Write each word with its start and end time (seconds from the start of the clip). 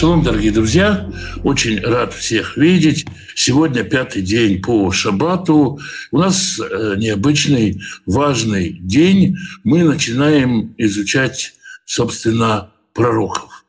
Шалом, 0.00 0.22
дорогие 0.22 0.50
друзья. 0.50 1.12
Очень 1.44 1.78
рад 1.78 2.14
всех 2.14 2.56
видеть. 2.56 3.04
Сегодня 3.34 3.84
пятый 3.84 4.22
день 4.22 4.62
по 4.62 4.90
шаббату. 4.90 5.78
У 6.10 6.18
нас 6.18 6.58
э, 6.58 6.94
необычный, 6.96 7.82
важный 8.06 8.78
день. 8.80 9.36
Мы 9.62 9.84
начинаем 9.84 10.74
изучать, 10.78 11.52
собственно, 11.84 12.72
пророков. 12.94 13.66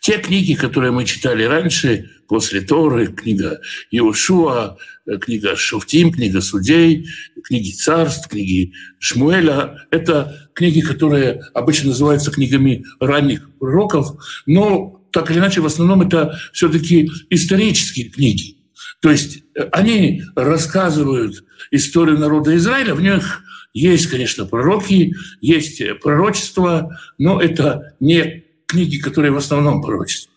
Те 0.00 0.18
книги, 0.18 0.54
которые 0.54 0.92
мы 0.92 1.04
читали 1.04 1.42
раньше, 1.42 2.08
после 2.28 2.60
Торы, 2.60 3.08
книга 3.08 3.60
Иошуа, 3.90 4.76
э, 5.04 5.18
книга 5.18 5.56
Шуфтим, 5.56 6.12
книга 6.12 6.42
Судей, 6.42 7.08
книги 7.42 7.72
Царств, 7.72 8.28
книги 8.28 8.72
Шмуэля, 9.00 9.84
это 9.90 10.48
книги, 10.54 10.80
которые 10.80 11.42
обычно 11.54 11.88
называются 11.88 12.30
книгами 12.30 12.84
ранних 13.00 13.50
пророков, 13.58 14.12
но 14.46 15.01
так 15.12 15.30
или 15.30 15.38
иначе, 15.38 15.60
в 15.60 15.66
основном 15.66 16.02
это 16.02 16.38
все-таки 16.52 17.10
исторические 17.30 18.10
книги. 18.10 18.56
То 19.00 19.10
есть 19.10 19.42
э, 19.54 19.68
они 19.72 20.22
рассказывают 20.34 21.44
историю 21.70 22.18
народа 22.18 22.56
Израиля, 22.56 22.94
в 22.94 23.02
них 23.02 23.42
есть, 23.74 24.06
конечно, 24.08 24.44
пророки, 24.46 25.14
есть 25.40 25.82
пророчества, 26.00 26.98
но 27.18 27.40
это 27.40 27.94
не 28.00 28.44
книги, 28.66 28.98
которые 28.98 29.32
в 29.32 29.36
основном 29.36 29.82
пророчества. 29.82 30.30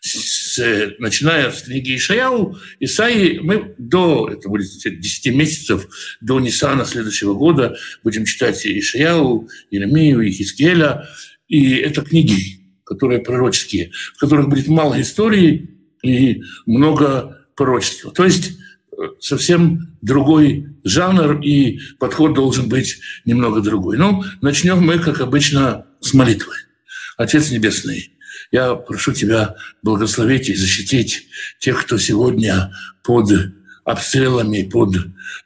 С, 0.00 0.60
начиная 0.98 1.50
с 1.50 1.62
книги 1.62 1.96
Ишаяу, 1.96 2.56
Исаи, 2.78 3.38
мы 3.38 3.74
до, 3.78 4.28
это 4.30 4.48
будет 4.48 4.68
10 4.84 5.34
месяцев, 5.34 5.88
до 6.20 6.38
Нисана 6.38 6.84
следующего 6.84 7.34
года 7.34 7.76
будем 8.04 8.24
читать 8.24 8.64
Ишаяу, 8.64 9.48
Иеремию, 9.70 10.28
Ихискеля, 10.28 11.08
и 11.48 11.76
это 11.76 12.02
книги 12.02 12.58
которые 12.88 13.20
пророческие, 13.20 13.90
в 14.16 14.20
которых 14.20 14.48
будет 14.48 14.66
мало 14.68 15.00
истории 15.00 15.70
и 16.02 16.42
много 16.64 17.46
пророчества. 17.54 18.10
То 18.12 18.24
есть 18.24 18.52
э, 18.92 19.02
совсем 19.20 19.94
другой 20.00 20.68
жанр, 20.84 21.40
и 21.42 21.80
подход 21.98 22.34
должен 22.34 22.68
быть 22.68 22.98
немного 23.26 23.60
другой. 23.60 23.98
Ну, 23.98 24.24
начнем 24.40 24.80
мы, 24.80 24.98
как 24.98 25.20
обычно, 25.20 25.86
с 26.00 26.14
молитвы. 26.14 26.54
Отец 27.18 27.50
Небесный, 27.50 28.12
я 28.52 28.74
прошу 28.74 29.12
Тебя 29.12 29.56
благословить 29.82 30.48
и 30.48 30.54
защитить 30.54 31.26
тех, 31.58 31.84
кто 31.84 31.98
сегодня 31.98 32.72
под 33.04 33.30
обстрелами, 33.84 34.62
под 34.62 34.96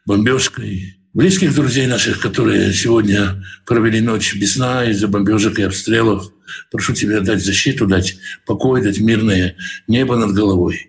бомбежкой, 0.06 1.01
близких 1.14 1.54
друзей 1.54 1.86
наших, 1.86 2.20
которые 2.20 2.72
сегодня 2.72 3.44
провели 3.66 4.00
ночь 4.00 4.34
без 4.34 4.54
сна 4.54 4.84
из-за 4.90 5.08
бомбежек 5.08 5.58
и 5.58 5.62
обстрелов. 5.62 6.32
Прошу 6.70 6.94
Тебя 6.94 7.20
дать 7.20 7.44
защиту, 7.44 7.86
дать 7.86 8.16
покой, 8.46 8.82
дать 8.82 9.00
мирное 9.00 9.56
небо 9.86 10.16
над 10.16 10.32
головой. 10.32 10.88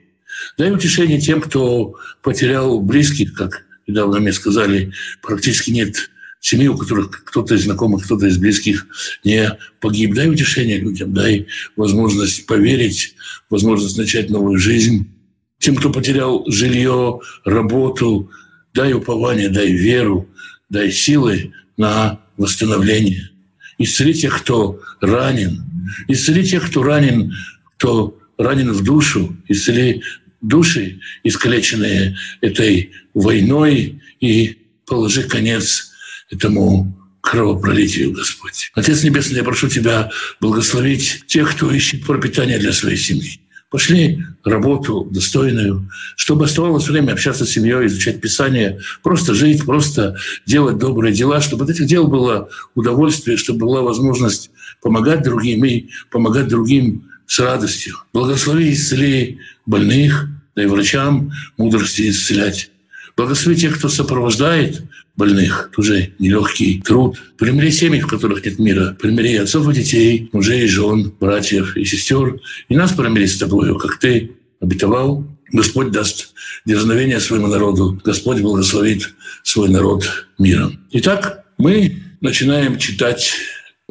Дай 0.58 0.72
утешение 0.72 1.20
тем, 1.20 1.42
кто 1.42 1.96
потерял 2.22 2.80
близких, 2.80 3.34
как 3.34 3.66
недавно 3.88 4.20
мне 4.20 4.34
сказали, 4.34 4.94
практически 5.22 5.72
нет 5.72 6.10
семьи, 6.40 6.68
у 6.68 6.78
которых 6.78 7.24
кто-то 7.24 7.56
из 7.56 7.64
знакомых, 7.64 8.04
кто-то 8.06 8.28
из 8.28 8.38
близких 8.38 8.88
не 9.24 9.58
погиб. 9.80 10.14
Дай 10.14 10.30
утешение 10.30 10.78
людям, 10.80 11.14
дай 11.14 11.48
возможность 11.76 12.46
поверить, 12.46 13.16
возможность 13.50 13.98
начать 13.98 14.30
новую 14.30 14.58
жизнь. 14.58 15.10
Тем, 15.60 15.76
кто 15.78 15.90
потерял 15.90 16.44
жилье, 16.50 17.22
работу, 17.46 18.30
дай 18.74 18.94
упование, 18.94 19.50
дай 19.50 19.72
веру, 19.72 20.30
дай 20.70 20.92
силы 20.92 21.54
на 21.78 22.20
восстановление. 22.38 23.30
Исцели 23.78 24.14
тех, 24.14 24.40
кто 24.42 24.82
ранен. 25.02 25.64
Исцели 26.08 26.44
тех, 26.44 26.70
кто 26.70 26.84
ранен, 26.84 27.34
кто 27.78 28.18
ранен 28.38 28.72
в 28.72 28.84
душу. 28.84 29.36
Исцели 29.48 30.02
души, 30.42 31.00
искалеченные 31.24 32.18
этой 32.42 32.92
войной, 33.14 34.02
и 34.20 34.58
положи 34.86 35.24
конец 35.24 35.92
этому 36.30 36.98
кровопролитию, 37.22 38.12
Господь. 38.12 38.72
Отец 38.74 39.04
Небесный, 39.04 39.38
я 39.38 39.44
прошу 39.44 39.70
Тебя 39.70 40.12
благословить 40.42 41.24
тех, 41.28 41.56
кто 41.56 41.72
ищет 41.72 42.06
пропитание 42.06 42.60
для 42.60 42.74
своей 42.74 42.98
семьи. 42.98 43.40
Пошли 43.74 44.24
работу 44.44 45.08
достойную, 45.10 45.90
чтобы 46.16 46.46
оставалось 46.46 46.88
время 46.88 47.14
общаться 47.14 47.44
с 47.44 47.50
семьей, 47.50 47.88
изучать 47.88 48.22
Писание, 48.22 48.80
просто 49.02 49.34
жить, 49.34 49.66
просто 49.66 50.16
делать 50.46 50.78
добрые 50.78 51.12
дела, 51.12 51.42
чтобы 51.42 51.64
от 51.64 51.72
этих 51.72 51.88
дел 51.88 52.08
было 52.08 52.50
удовольствие, 52.76 53.36
чтобы 53.36 53.62
была 53.66 53.82
возможность 53.82 54.52
помогать 54.80 55.24
другим 55.24 55.66
и 55.66 55.90
помогать 56.12 56.50
другим 56.50 57.10
с 57.26 57.40
радостью. 57.40 57.96
Благослови 58.14 58.70
и 58.70 58.74
исцели 58.74 59.40
больных, 59.66 60.28
да 60.56 60.62
и 60.62 60.68
врачам 60.68 61.32
мудрости 61.58 62.12
исцелять. 62.12 62.70
Благослови 63.18 63.60
тех, 63.60 63.80
кто 63.80 63.90
сопровождает 63.90 64.84
больных, 65.16 65.72
тоже 65.76 66.14
нелегкий 66.20 66.82
труд. 66.82 67.22
Примири 67.38 67.70
семьи, 67.70 68.02
в 68.02 68.08
которых 68.08 68.46
нет 68.46 68.60
мира. 68.60 68.98
Примири 69.00 69.36
отцов 69.36 69.70
и 69.70 69.74
детей, 69.74 70.30
мужей 70.34 70.64
и 70.64 70.68
жен, 70.68 71.14
братьев 71.20 71.78
и 71.78 71.86
сестер. 71.86 72.40
И 72.70 72.76
нас 72.76 72.94
примири 72.94 73.26
с 73.26 73.38
тобою, 73.38 73.78
как 73.78 73.98
ты 74.00 74.32
обетовал. 74.60 75.28
Господь 75.52 75.92
даст 75.92 76.34
дерзновение 76.66 77.20
своему 77.20 77.48
народу. 77.48 78.02
Господь 78.04 78.42
благословит 78.42 79.14
свой 79.44 79.70
народ 79.70 80.28
миром. 80.40 80.80
Итак, 80.92 81.44
мы 81.58 82.02
начинаем 82.22 82.80
читать 82.80 83.34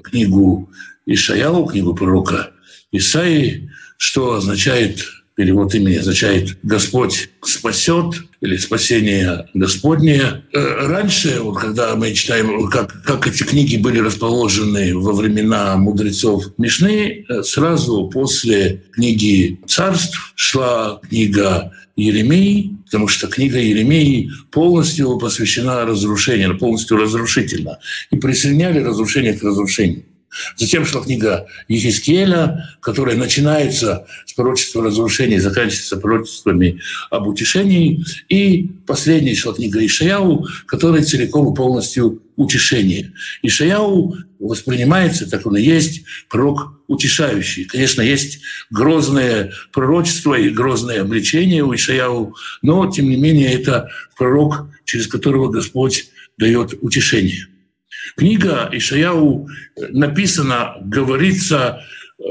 книгу 0.03 0.71
Ишаяу, 1.07 1.67
книгу 1.67 1.95
пророка 1.95 2.51
Исаии, 2.91 3.71
что 3.97 4.35
означает 4.35 5.07
перевод 5.35 5.75
имени 5.75 5.97
означает 5.97 6.59
«Господь 6.63 7.31
спасет» 7.43 8.23
или 8.41 8.57
«спасение 8.57 9.49
Господнее». 9.55 10.45
Э, 10.53 10.87
раньше, 10.87 11.41
вот 11.41 11.59
когда 11.59 11.95
мы 11.97 12.13
читаем, 12.13 12.69
как, 12.69 13.03
как 13.03 13.27
эти 13.27 13.43
книги 13.43 13.77
были 13.77 13.99
расположены 13.99 14.97
во 14.97 15.13
времена 15.13 15.77
мудрецов 15.77 16.45
Мишны, 16.59 17.25
э, 17.29 17.43
сразу 17.43 18.09
после 18.13 18.83
книги 18.93 19.61
«Царств» 19.67 20.33
шла 20.35 21.01
книга 21.09 21.73
Еремии, 21.97 22.77
потому 22.87 23.09
что 23.09 23.27
книга 23.29 23.59
Еремии 23.59 24.31
полностью 24.51 25.19
посвящена 25.19 25.85
разрушению, 25.85 26.59
полностью 26.59 26.97
разрушительна. 26.97 27.79
И 28.11 28.17
присоединяли 28.17 28.81
разрушение 28.81 29.35
к 29.35 29.43
разрушению. 29.43 30.05
Затем 30.57 30.85
шла 30.85 31.03
книга 31.03 31.47
Ехискеля, 31.69 32.77
которая 32.81 33.17
начинается 33.17 34.07
с 34.25 34.33
пророчества 34.33 34.83
разрушений, 34.83 35.39
заканчивается 35.39 35.97
пророчествами 35.97 36.81
об 37.11 37.27
утешении. 37.27 38.05
И 38.29 38.71
последняя 38.87 39.35
шла 39.35 39.53
книга 39.53 39.85
Ишаяу, 39.85 40.47
которая 40.67 41.03
целиком 41.03 41.53
и 41.53 41.57
полностью 41.57 42.23
утешение. 42.37 43.13
Ишаяу 43.43 44.17
воспринимается, 44.39 45.29
так 45.29 45.47
он 45.47 45.57
и 45.57 45.63
есть, 45.63 46.03
пророк 46.29 46.81
утешающий. 46.89 47.65
Конечно, 47.65 48.03
есть 48.03 48.41
грозное 48.71 49.53
пророчество 49.73 50.35
и 50.35 50.49
грозное 50.51 51.03
обличение 51.03 51.63
у 51.63 51.75
Ишаяу, 51.75 52.35
но, 52.63 52.91
тем 52.91 53.09
не 53.09 53.17
менее, 53.17 53.53
это 53.53 53.91
пророк, 54.17 54.67
через 54.85 55.07
которого 55.07 55.49
Господь 55.49 56.09
дает 56.39 56.75
утешение. 56.81 57.47
Книга 58.17 58.69
Ишаяу 58.73 59.49
написана, 59.91 60.77
говорится 60.83 61.83
э, 62.19 62.23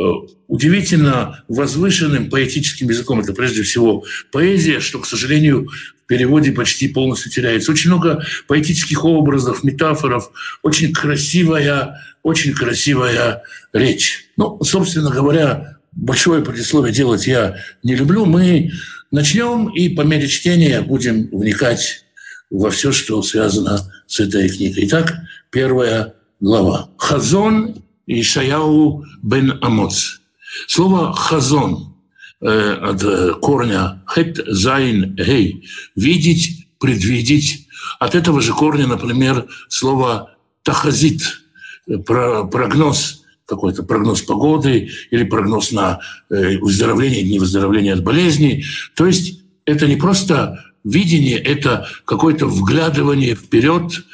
удивительно 0.47 1.44
возвышенным 1.47 2.30
поэтическим 2.30 2.90
языком. 2.90 3.19
Это 3.19 3.34
прежде 3.34 3.64
всего 3.64 4.06
поэзия, 4.31 4.80
что, 4.80 5.00
к 5.00 5.06
сожалению, 5.06 5.70
в 6.03 6.08
переводе 6.08 6.52
почти 6.52 6.88
полностью 6.88 7.31
теряется. 7.31 7.72
Очень 7.72 7.90
много 7.90 8.24
поэтических 8.47 9.06
образов, 9.06 9.64
метафоров, 9.64 10.31
очень 10.62 10.94
красивая, 10.94 12.02
очень 12.23 12.53
красивая 12.53 13.44
речь. 13.73 14.26
Ну, 14.38 14.61
собственно 14.64 15.09
говоря, 15.09 15.78
большое 15.91 16.44
предисловие 16.44 16.94
делать 16.94 17.28
я 17.28 17.58
не 17.84 17.96
люблю. 17.96 18.26
Мы 18.26 18.72
начнем 19.09 19.70
и 19.70 19.90
по 19.90 20.02
мере 20.02 20.28
чтения 20.28 20.82
будем 20.82 21.28
вникать 21.32 22.05
во 22.50 22.70
все, 22.70 22.91
что 22.91 23.22
связано 23.23 23.91
с 24.08 24.20
этой 24.20 24.50
книгой. 24.50 24.85
Итак, 24.85 25.16
первая 25.52 26.16
глава. 26.40 26.90
חזון 26.97 27.76
ישעיהו 28.08 29.05
בן 29.22 29.59
אמוץ. 29.61 30.22
Слово 30.68 31.14
«хазон» 31.14 31.96
э, 32.42 32.74
от 32.74 33.03
э, 33.03 33.34
корня 33.40 34.02
«חית 34.08 34.38
זין 34.47 35.16
הא»– 35.16 35.67
«видеть», 35.96 36.68
«предвидеть». 36.80 37.68
От 38.00 38.16
этого 38.16 38.42
же 38.42 38.53
корня, 38.53 38.88
например, 38.88 39.48
слово 39.70 40.32
«תחזית»– 40.64 41.22
прогноз 42.06 43.24
какой-то 43.46 43.84
прогноз 43.84 44.22
погоды 44.22 44.90
или 45.09 45.24
прогноз 45.24 45.72
на 45.72 46.00
э, 46.30 46.58
выздоровление, 46.58 47.24
не 47.24 47.40
выздоровление 47.40 47.94
от 47.94 48.03
болезни. 48.03 48.64
То 48.96 49.06
есть 49.06 49.42
это 49.66 49.88
не 49.88 49.98
просто 49.98 50.64
видение– 50.84 51.38
это 51.40 51.88
какое-то 52.06 52.46
вглядывание 52.48 53.36
вперед, 53.36 54.06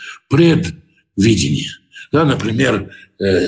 предвидение. 1.17 1.69
Да, 2.11 2.23
например, 2.23 2.89
э, 3.19 3.47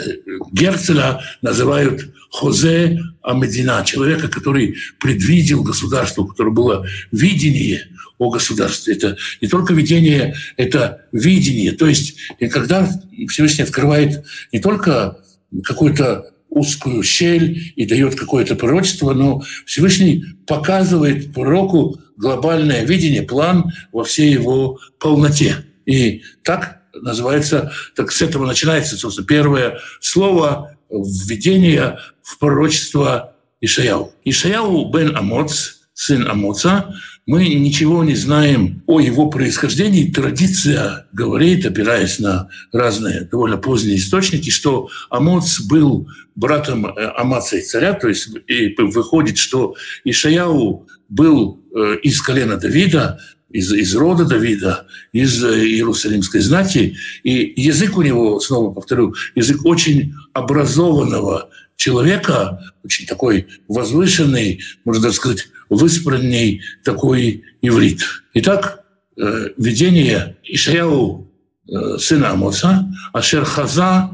Герцеля 0.51 1.21
называют 1.41 2.13
Хозе 2.29 2.99
Амедина, 3.21 3.85
человека, 3.85 4.27
который 4.27 4.75
предвидел 4.99 5.63
государство, 5.63 6.23
у 6.23 6.27
которого 6.27 6.53
было 6.53 6.87
видение 7.11 7.87
о 8.17 8.29
государстве. 8.29 8.95
Это 8.95 9.17
не 9.39 9.47
только 9.47 9.73
видение, 9.73 10.35
это 10.57 11.05
видение. 11.13 11.71
То 11.71 11.87
есть, 11.87 12.17
когда 12.51 12.89
Всевышний 13.29 13.63
открывает 13.63 14.25
не 14.51 14.59
только 14.59 15.19
какую-то 15.63 16.25
узкую 16.49 17.03
щель 17.03 17.73
и 17.75 17.85
дает 17.85 18.15
какое-то 18.15 18.55
пророчество, 18.55 19.13
но 19.13 19.41
Всевышний 19.65 20.25
показывает 20.47 21.33
пророку 21.33 21.99
глобальное 22.17 22.83
видение, 22.83 23.21
план 23.21 23.71
во 23.93 24.03
всей 24.03 24.33
его 24.33 24.79
полноте. 24.99 25.63
И 25.85 26.23
так 26.43 26.78
называется, 26.93 27.71
так 27.95 28.11
с 28.11 28.21
этого 28.21 28.45
начинается, 28.45 28.97
собственно, 28.97 29.27
первое 29.27 29.79
слово 30.01 30.77
введения 30.89 31.99
в 32.21 32.37
пророчество 32.39 33.35
Ишаяу. 33.61 34.13
Ишаяу 34.23 34.91
бен 34.91 35.15
Амоц, 35.15 35.79
сын 35.93 36.27
Амоца, 36.27 36.95
мы 37.25 37.47
ничего 37.47 38.03
не 38.03 38.15
знаем 38.15 38.81
о 38.87 38.99
его 38.99 39.29
происхождении. 39.29 40.11
Традиция 40.11 41.07
говорит, 41.11 41.65
опираясь 41.65 42.17
на 42.17 42.49
разные 42.71 43.25
довольно 43.25 43.57
поздние 43.57 43.97
источники, 43.97 44.49
что 44.49 44.89
Амоц 45.09 45.59
был 45.61 46.07
братом 46.35 46.87
э, 46.87 47.11
Амаца 47.17 47.57
и 47.57 47.61
царя, 47.61 47.93
то 47.93 48.07
есть 48.07 48.29
и 48.47 48.73
выходит, 48.79 49.37
что 49.37 49.75
Ишаяу 50.03 50.87
был 51.07 51.61
э, 51.75 51.97
из 52.01 52.21
колена 52.21 52.57
Давида, 52.57 53.19
из, 53.49 53.71
из 53.73 53.95
рода 53.95 54.25
Давида, 54.25 54.87
из 55.11 55.43
э, 55.43 55.65
Иерусалимской 55.65 56.41
знати. 56.41 56.95
И 57.23 57.53
язык 57.55 57.97
у 57.97 58.01
него, 58.01 58.39
снова 58.39 58.73
повторю, 58.73 59.15
язык 59.35 59.65
очень 59.65 60.13
образованного 60.33 61.49
человека, 61.75 62.73
очень 62.83 63.05
такой 63.05 63.47
возвышенный, 63.67 64.61
можно 64.85 65.03
даже 65.03 65.15
сказать, 65.15 65.47
выспранный 65.69 66.61
такой 66.83 67.43
иврит. 67.61 68.01
Итак, 68.35 68.83
э, 69.17 69.49
видение 69.57 70.37
Ишаяу, 70.43 71.27
э, 71.67 71.97
сына 71.97 72.31
Амоса, 72.31 72.91
Ашер 73.13 73.45
Хаза, 73.45 74.11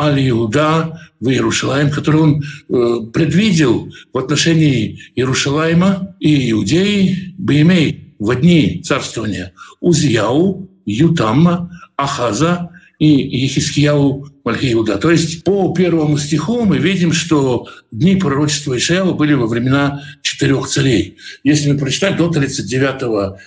Аль 0.00 0.28
Иуда 0.28 1.00
в 1.18 1.28
Иерушалаем, 1.28 1.90
который 1.90 2.20
он 2.20 3.10
предвидел 3.10 3.92
в 4.12 4.18
отношении 4.18 5.00
Иерушалайма 5.16 6.14
и 6.20 6.52
Иудеи, 6.52 7.34
Беймей, 7.36 8.07
в 8.18 8.34
дни 8.34 8.82
царствования 8.84 9.52
Узияу, 9.80 10.68
Ютамма, 10.84 11.70
Ахаза 11.96 12.70
и 12.98 13.06
Ехискияу 13.06 14.26
Мальхиуда. 14.44 14.96
То 14.96 15.10
есть 15.10 15.44
по 15.44 15.72
первому 15.72 16.18
стиху 16.18 16.64
мы 16.64 16.78
видим, 16.78 17.12
что 17.12 17.68
дни 17.92 18.16
пророчества 18.16 18.76
Ишаява 18.76 19.12
были 19.12 19.34
во 19.34 19.46
времена 19.46 20.02
четырех 20.22 20.66
царей. 20.66 21.16
Если 21.44 21.70
мы 21.70 21.78
прочитаем 21.78 22.16
до 22.16 22.28
39, 22.28 23.00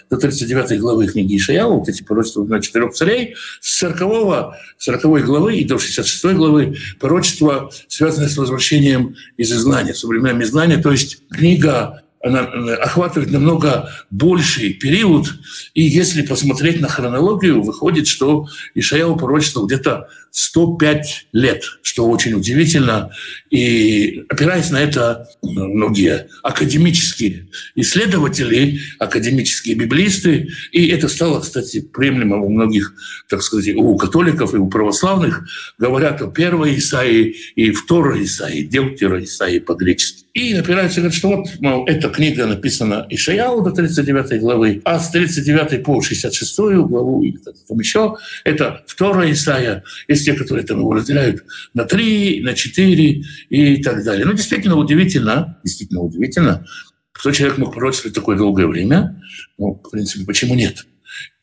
до 0.10 0.18
39 0.18 0.80
главы 0.80 1.08
книги 1.08 1.38
Ишаява, 1.38 1.74
вот 1.74 1.90
эти 1.90 2.04
пророчества 2.04 2.44
на 2.44 2.62
четырех 2.62 2.94
царей, 2.94 3.36
с 3.60 3.80
40, 3.80 4.54
40 4.78 5.26
главы 5.26 5.58
и 5.58 5.66
до 5.66 5.80
66 5.80 6.36
главы 6.36 6.76
пророчества, 7.00 7.72
связанные 7.88 8.30
с 8.30 8.38
возвращением 8.38 9.16
из 9.38 9.52
изгнания, 9.52 9.94
с 9.94 10.04
временами 10.04 10.44
изгнания, 10.44 10.82
то 10.82 10.92
есть 10.92 11.28
книга 11.30 12.04
охватывает 12.24 13.32
намного 13.32 13.90
больший 14.10 14.74
период. 14.74 15.34
И 15.74 15.84
если 15.84 16.22
посмотреть 16.22 16.80
на 16.80 16.88
хронологию, 16.88 17.62
выходит, 17.62 18.08
что 18.08 18.48
Ишаяу 18.76 19.16
пророчествовал 19.16 19.68
где-то 19.68 20.08
105 20.32 21.28
лет, 21.34 21.64
что 21.82 22.08
очень 22.08 22.34
удивительно. 22.34 23.12
И 23.50 24.24
опираясь 24.30 24.70
на 24.70 24.78
это, 24.78 25.28
многие 25.42 26.28
академические 26.42 27.50
исследователи, 27.76 28.80
академические 29.00 29.76
библисты, 29.76 30.50
и 30.72 30.88
это 30.88 31.10
стало, 31.10 31.42
кстати, 31.42 31.82
приемлемо 31.82 32.38
у 32.38 32.50
многих, 32.50 32.94
так 33.28 33.42
сказать, 33.42 33.76
у 33.76 33.98
католиков 33.98 34.54
и 34.54 34.58
у 34.58 34.70
православных, 34.70 35.48
говорят 35.78 36.22
о 36.22 36.28
первой 36.28 36.78
Исаии 36.78 37.36
и 37.56 37.72
второй 37.72 38.24
Исаии, 38.24 38.64
Деутера 38.64 39.22
Исаии 39.24 39.60
по-гречески. 39.60 40.21
И 40.34 40.54
опираются, 40.54 41.02
говорят, 41.02 41.18
что 41.18 41.30
вот, 41.30 41.48
мол, 41.60 41.86
эта 41.88 42.08
книга 42.10 42.46
написана 42.46 43.06
Ишаяу 43.10 43.62
до 43.62 43.72
39 43.72 44.40
главы, 44.40 44.82
а 44.86 44.98
с 44.98 45.12
39 45.12 45.84
по 45.84 46.02
66 46.02 46.58
главу, 46.58 47.22
и 47.22 47.34
там 47.34 47.80
еще, 47.80 48.16
это 48.46 48.82
вторая 48.88 49.34
Исаия. 49.34 49.84
Есть 50.08 50.26
те, 50.26 50.34
которые 50.34 50.66
там 50.66 50.80
его 50.80 50.94
разделяют 50.94 51.44
на 51.74 51.84
три, 51.84 52.42
на 52.44 52.54
четыре 52.54 53.24
и 53.50 53.84
так 53.84 54.06
далее. 54.06 54.26
Ну, 54.26 54.32
действительно 54.32 54.78
удивительно, 54.78 55.60
действительно 55.66 56.02
удивительно, 56.02 56.66
кто 57.12 57.32
человек 57.32 57.58
мог 57.58 57.74
пророчествовать 57.74 58.16
такое 58.16 58.38
долгое 58.38 58.68
время. 58.68 59.22
Ну, 59.58 59.82
в 59.84 59.90
принципе, 59.90 60.26
почему 60.26 60.56
нет? 60.56 60.86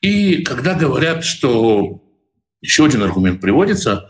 И 0.00 0.42
когда 0.44 0.74
говорят, 0.74 1.24
что 1.24 2.02
еще 2.62 2.86
один 2.86 3.02
аргумент 3.02 3.40
приводится, 3.40 4.08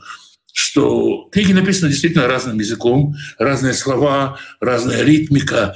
что 0.52 1.28
книги 1.32 1.52
написаны 1.52 1.90
действительно 1.90 2.26
разным 2.26 2.58
языком, 2.58 3.14
разные 3.38 3.74
слова, 3.74 4.38
разная 4.60 5.04
ритмика, 5.04 5.74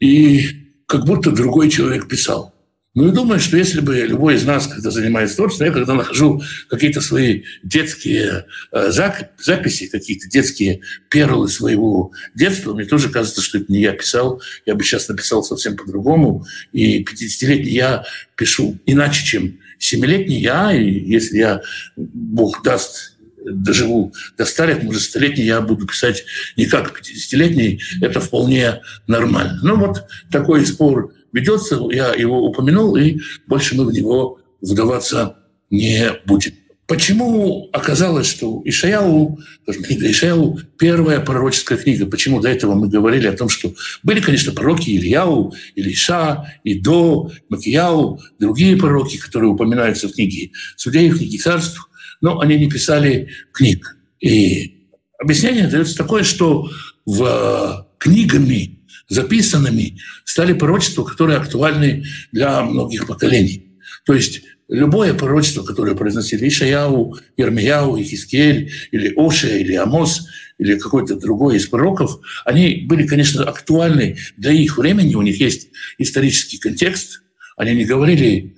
и 0.00 0.66
как 0.86 1.04
будто 1.04 1.30
другой 1.30 1.70
человек 1.70 2.08
писал. 2.08 2.56
Ну 2.96 3.08
и 3.08 3.12
думаю, 3.12 3.38
что 3.40 3.58
если 3.58 3.80
бы 3.80 3.94
любой 3.94 4.36
из 4.36 4.46
нас, 4.46 4.66
когда 4.66 4.90
занимается 4.90 5.36
творчеством, 5.36 5.66
я 5.66 5.72
когда 5.72 5.92
нахожу 5.92 6.40
какие-то 6.70 7.02
свои 7.02 7.42
детские 7.62 8.46
э, 8.72 8.90
записи, 8.90 9.88
какие-то 9.88 10.30
детские 10.30 10.80
перлы 11.10 11.48
своего 11.48 12.12
детства, 12.34 12.72
мне 12.72 12.86
тоже 12.86 13.10
кажется, 13.10 13.42
что 13.42 13.58
это 13.58 13.70
не 13.70 13.82
я 13.82 13.92
писал. 13.92 14.40
Я 14.64 14.74
бы 14.74 14.82
сейчас 14.82 15.10
написал 15.10 15.44
совсем 15.44 15.76
по-другому. 15.76 16.46
И 16.72 17.04
50-летний 17.04 17.72
я 17.72 18.06
пишу 18.34 18.78
иначе, 18.86 19.26
чем 19.26 19.58
7-летний 19.78 20.40
я. 20.40 20.72
И 20.72 20.90
если 20.90 21.36
я, 21.36 21.60
Бог 21.96 22.62
даст, 22.62 23.15
доживу 23.46 24.12
до 24.36 24.44
100 24.44 24.64
лет, 24.64 24.82
может, 24.82 25.02
столетний 25.02 25.44
я 25.44 25.60
буду 25.60 25.86
писать 25.86 26.24
не 26.56 26.66
как 26.66 27.00
50-летний, 27.00 27.80
это 28.00 28.20
вполне 28.20 28.80
нормально. 29.06 29.58
Ну 29.62 29.76
вот 29.76 30.04
такой 30.30 30.66
спор 30.66 31.12
ведется, 31.32 31.80
я 31.90 32.14
его 32.14 32.46
упомянул, 32.46 32.96
и 32.96 33.18
больше 33.46 33.76
мы 33.76 33.84
в 33.84 33.92
него 33.92 34.40
вдаваться 34.60 35.36
не 35.70 36.12
будем. 36.24 36.52
Почему 36.86 37.68
оказалось, 37.72 38.28
что 38.28 38.62
Ишаяу, 38.64 39.40
книга 39.66 40.08
Ишаяу, 40.08 40.60
первая 40.78 41.18
пророческая 41.18 41.78
книга? 41.78 42.06
Почему 42.06 42.40
до 42.40 42.48
этого 42.48 42.74
мы 42.74 42.88
говорили 42.88 43.26
о 43.26 43.36
том, 43.36 43.48
что 43.48 43.74
были, 44.04 44.20
конечно, 44.20 44.52
пророки 44.52 44.90
Ильяу, 44.90 45.52
Илиша, 45.74 46.60
Идо, 46.62 47.32
Макияу, 47.48 48.20
другие 48.38 48.76
пророки, 48.76 49.16
которые 49.18 49.50
упоминаются 49.50 50.08
в 50.08 50.12
книге 50.12 50.52
Судей, 50.76 51.10
в 51.10 51.18
книге 51.18 51.38
Царств, 51.38 51.88
но 52.20 52.40
они 52.40 52.58
не 52.58 52.68
писали 52.68 53.28
книг. 53.52 53.96
И 54.20 54.88
объяснение 55.18 55.68
дается 55.68 55.96
такое, 55.96 56.22
что 56.22 56.70
в 57.04 57.86
книгами 57.98 58.80
записанными 59.08 59.98
стали 60.24 60.52
пророчества, 60.52 61.04
которые 61.04 61.38
актуальны 61.38 62.04
для 62.32 62.62
многих 62.62 63.06
поколений. 63.06 63.78
То 64.04 64.14
есть 64.14 64.42
любое 64.68 65.14
пророчество, 65.14 65.62
которое 65.62 65.94
произносили 65.94 66.48
Ишаяу, 66.48 67.16
Ермияу, 67.36 68.00
Ихискель, 68.00 68.72
или 68.90 69.12
Оша, 69.16 69.48
или 69.48 69.74
Амос, 69.74 70.26
или 70.58 70.78
какой-то 70.78 71.16
другой 71.16 71.56
из 71.56 71.66
пророков, 71.66 72.18
они 72.44 72.86
были, 72.88 73.06
конечно, 73.06 73.44
актуальны 73.44 74.16
для 74.36 74.52
их 74.52 74.78
времени, 74.78 75.14
у 75.14 75.22
них 75.22 75.38
есть 75.40 75.68
исторический 75.98 76.58
контекст, 76.58 77.22
они 77.56 77.74
не 77.74 77.84
говорили 77.84 78.55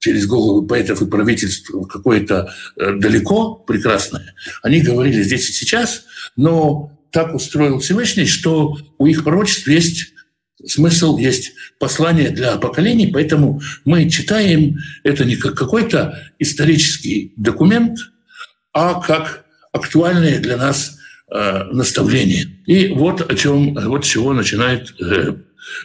через 0.00 0.26
голову 0.26 0.66
поэтов 0.66 1.02
и 1.02 1.06
правительств 1.06 1.70
какое-то 1.88 2.52
э, 2.76 2.94
далеко 2.96 3.54
прекрасное. 3.54 4.34
Они 4.62 4.80
говорили 4.80 5.22
здесь 5.22 5.48
и 5.48 5.52
сейчас, 5.52 6.04
но 6.36 6.98
так 7.12 7.34
устроил 7.34 7.78
Всевышний, 7.78 8.26
что 8.26 8.76
у 8.98 9.06
их 9.06 9.22
пророчеств 9.24 9.68
есть 9.68 10.12
смысл, 10.66 11.16
есть 11.18 11.52
послание 11.78 12.30
для 12.30 12.56
поколений, 12.56 13.08
поэтому 13.08 13.60
мы 13.84 14.08
читаем 14.10 14.78
это 15.04 15.24
не 15.24 15.36
как 15.36 15.54
какой-то 15.54 16.18
исторический 16.38 17.32
документ, 17.36 17.98
а 18.72 19.00
как 19.00 19.44
актуальное 19.72 20.38
для 20.38 20.56
нас 20.56 20.98
э, 21.30 21.64
наставление. 21.72 22.46
И 22.66 22.88
вот 22.88 23.30
о 23.30 23.34
чем, 23.34 23.74
вот 23.74 24.04
с 24.04 24.08
чего 24.08 24.32
начинает 24.32 24.94
э, 25.00 25.34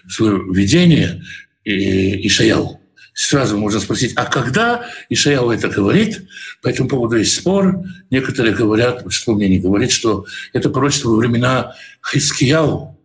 свое 0.08 0.42
видение 0.54 1.24
э, 1.66 1.72
Ишаял 1.72 2.82
сразу 3.16 3.58
можно 3.58 3.80
спросить, 3.80 4.14
а 4.16 4.26
когда 4.26 4.86
Ишаяу 5.10 5.50
это 5.50 5.70
говорит? 5.70 6.28
По 6.62 6.68
этому 6.68 6.90
поводу 6.90 7.16
есть 7.16 7.34
спор. 7.34 7.80
Некоторые 8.12 8.54
говорят, 8.54 9.06
что 9.10 9.34
мне 9.34 9.48
не 9.50 9.58
говорит, 9.58 9.92
что 9.92 10.26
это 10.54 10.70
пророчество 10.70 11.10
во 11.10 11.16
времена 11.16 11.76
Хискияу, 12.08 13.00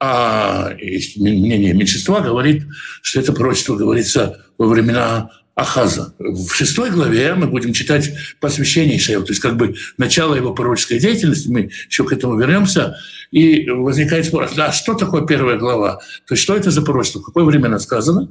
а 0.00 0.70
мнение 1.16 1.74
меньшинства 1.74 2.20
говорит, 2.20 2.64
что 3.02 3.20
это 3.20 3.34
пророчество 3.34 3.76
говорится 3.76 4.46
во 4.56 4.66
времена 4.66 5.30
Ахаза. 5.54 6.14
В 6.18 6.50
шестой 6.54 6.90
главе 6.90 7.34
мы 7.34 7.46
будем 7.46 7.74
читать 7.74 8.10
посвящение 8.40 8.96
Ишаеву, 8.96 9.24
то 9.24 9.32
есть 9.32 9.42
как 9.42 9.58
бы 9.58 9.74
начало 9.98 10.34
его 10.34 10.54
пророческой 10.54 11.00
деятельности, 11.00 11.48
мы 11.48 11.70
еще 11.86 12.04
к 12.04 12.12
этому 12.12 12.38
вернемся, 12.38 12.96
и 13.30 13.68
возникает 13.68 14.24
спор, 14.24 14.48
а 14.56 14.72
что 14.72 14.94
такое 14.94 15.26
первая 15.26 15.58
глава? 15.58 16.00
То 16.26 16.34
есть 16.34 16.42
что 16.42 16.56
это 16.56 16.70
за 16.70 16.80
пророчество, 16.80 17.20
в 17.20 17.24
какое 17.24 17.44
время 17.44 17.66
она 17.66 17.78
сказано? 17.78 18.30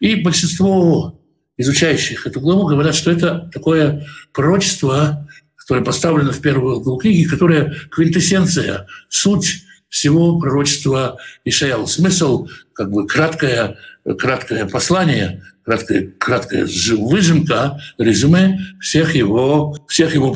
И 0.00 0.16
большинство 0.16 1.20
изучающих 1.56 2.26
эту 2.26 2.40
главу 2.40 2.66
говорят, 2.66 2.94
что 2.94 3.10
это 3.10 3.50
такое 3.52 4.06
пророчество, 4.32 5.28
которое 5.56 5.84
поставлено 5.84 6.32
в 6.32 6.40
первую 6.40 6.80
главу 6.80 6.98
книги, 6.98 7.24
которое 7.24 7.74
квинтэссенция, 7.90 8.86
суть 9.08 9.62
всего 9.88 10.38
пророчества 10.40 11.18
Ишаял. 11.44 11.86
Смысл, 11.86 12.48
как 12.72 12.90
бы 12.90 13.06
краткое, 13.06 13.76
краткое 14.18 14.66
послание, 14.66 15.42
краткая, 15.64 16.12
краткая 16.18 16.68
выжимка, 16.98 17.80
резюме 17.96 18.58
всех 18.80 19.14
его, 19.14 19.78
всех 19.88 20.14
его 20.14 20.34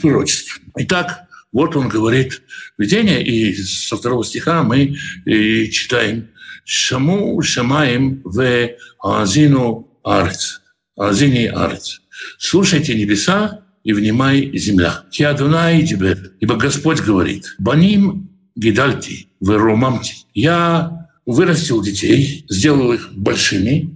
пророчеств. 0.00 0.60
Итак, 0.76 1.26
вот 1.52 1.76
он 1.76 1.88
говорит 1.88 2.42
видение, 2.78 3.22
и 3.22 3.54
со 3.54 3.96
второго 3.96 4.24
стиха 4.24 4.62
мы 4.62 4.96
и 5.26 5.70
читаем 5.70 6.28
«Шаму 6.64 7.40
шамаем 7.42 8.22
в 8.24 8.70
азину 9.02 9.88
арц». 10.04 10.58
Азини 10.96 11.46
арц. 11.46 11.98
«Слушайте 12.38 12.94
небеса 12.94 13.60
и 13.84 13.92
внимай 13.92 14.56
земля». 14.56 15.04
«Киадунай 15.10 15.86
тебе», 15.86 16.16
ибо 16.40 16.56
Господь 16.56 17.00
говорит 17.00 17.54
«Баним 17.58 18.30
гидальти, 18.54 19.28
верумамти». 19.40 20.14
Я 20.34 21.08
вырастил 21.26 21.82
детей, 21.82 22.44
сделал 22.48 22.92
их 22.92 23.12
большими, 23.14 23.94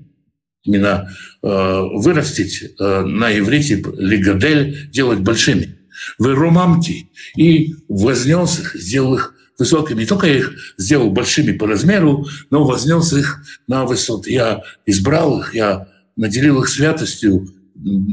именно 0.64 1.10
э, 1.42 1.46
вырастить 1.94 2.62
э, 2.78 3.00
на 3.02 3.36
иврите 3.38 3.82
лигадель, 3.96 4.88
делать 4.90 5.20
большими. 5.20 5.78
Верумамти. 6.18 7.08
И 7.36 7.74
вознес 7.88 8.62
сделал 8.74 9.14
их 9.14 9.34
высокими. 9.58 10.00
Не 10.00 10.06
только 10.06 10.26
я 10.26 10.36
их 10.36 10.74
сделал 10.76 11.10
большими 11.10 11.52
по 11.52 11.66
размеру, 11.66 12.26
но 12.50 12.64
вознес 12.64 13.12
их 13.12 13.42
на 13.66 13.84
высоту. 13.84 14.28
Я 14.28 14.62
избрал 14.84 15.40
их, 15.40 15.54
я 15.54 15.88
наделил 16.16 16.62
их 16.62 16.68
святостью, 16.68 17.48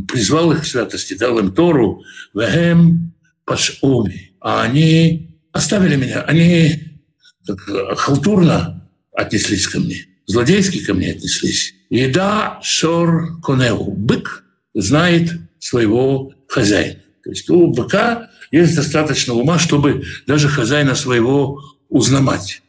призвал 0.08 0.52
их 0.52 0.62
к 0.62 0.66
святости, 0.66 1.16
дал 1.16 1.40
им 1.40 1.54
Тору, 1.54 2.04
вехем 2.34 3.14
пашуми. 3.46 4.34
А 4.40 4.64
они 4.64 5.40
оставили 5.52 5.96
меня, 5.96 6.22
они 6.22 7.00
так, 7.46 7.60
халтурно 7.98 8.90
отнеслись 9.14 9.68
ко 9.68 9.80
мне, 9.80 10.06
злодейски 10.26 10.84
ко 10.84 10.94
мне 10.94 11.12
отнеслись. 11.12 11.76
Еда 11.90 12.60
шор 12.64 13.40
конеу. 13.42 13.92
Бык 13.92 14.44
знает 14.74 15.32
своего 15.60 16.34
хозяина. 16.48 17.00
То 17.24 17.30
есть 17.30 17.50
у 17.50 17.68
быка 17.68 18.30
есть 18.60 18.76
достаточно 18.76 19.34
ума, 19.34 19.58
чтобы 19.58 20.04
даже 20.28 20.48
хозяина 20.48 20.94
своего 20.94 21.60
узнавать. 21.90 22.62